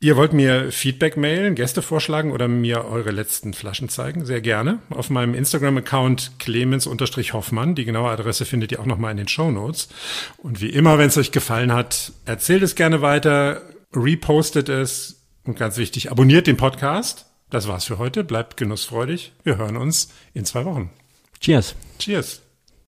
Ihr 0.00 0.16
wollt 0.16 0.32
mir 0.32 0.70
Feedback 0.70 1.16
mailen, 1.16 1.56
Gäste 1.56 1.82
vorschlagen 1.82 2.30
oder 2.30 2.46
mir 2.46 2.84
eure 2.84 3.10
letzten 3.10 3.52
Flaschen 3.52 3.88
zeigen? 3.88 4.24
Sehr 4.24 4.40
gerne. 4.40 4.78
Auf 4.90 5.10
meinem 5.10 5.34
Instagram-Account 5.34 6.38
clemens-hoffmann. 6.38 7.74
Die 7.74 7.84
genaue 7.84 8.10
Adresse 8.10 8.44
findet 8.44 8.70
ihr 8.70 8.78
auch 8.78 8.86
nochmal 8.86 9.10
in 9.10 9.16
den 9.16 9.26
Show 9.26 9.50
Notes. 9.50 9.88
Und 10.36 10.60
wie 10.60 10.70
immer, 10.70 10.98
wenn 10.98 11.08
es 11.08 11.18
euch 11.18 11.32
gefallen 11.32 11.72
hat, 11.72 12.12
erzählt 12.26 12.62
es 12.62 12.76
gerne 12.76 13.02
weiter, 13.02 13.62
repostet 13.92 14.68
es 14.68 15.26
und 15.42 15.58
ganz 15.58 15.78
wichtig, 15.78 16.12
abonniert 16.12 16.46
den 16.46 16.56
Podcast. 16.56 17.26
Das 17.50 17.66
war's 17.66 17.84
für 17.84 17.98
heute. 17.98 18.22
Bleibt 18.22 18.56
genussfreudig. 18.56 19.32
Wir 19.42 19.56
hören 19.56 19.76
uns 19.76 20.12
in 20.32 20.44
zwei 20.44 20.64
Wochen. 20.64 20.90
Cheers. 21.40 21.74
Cheers. 21.98 22.47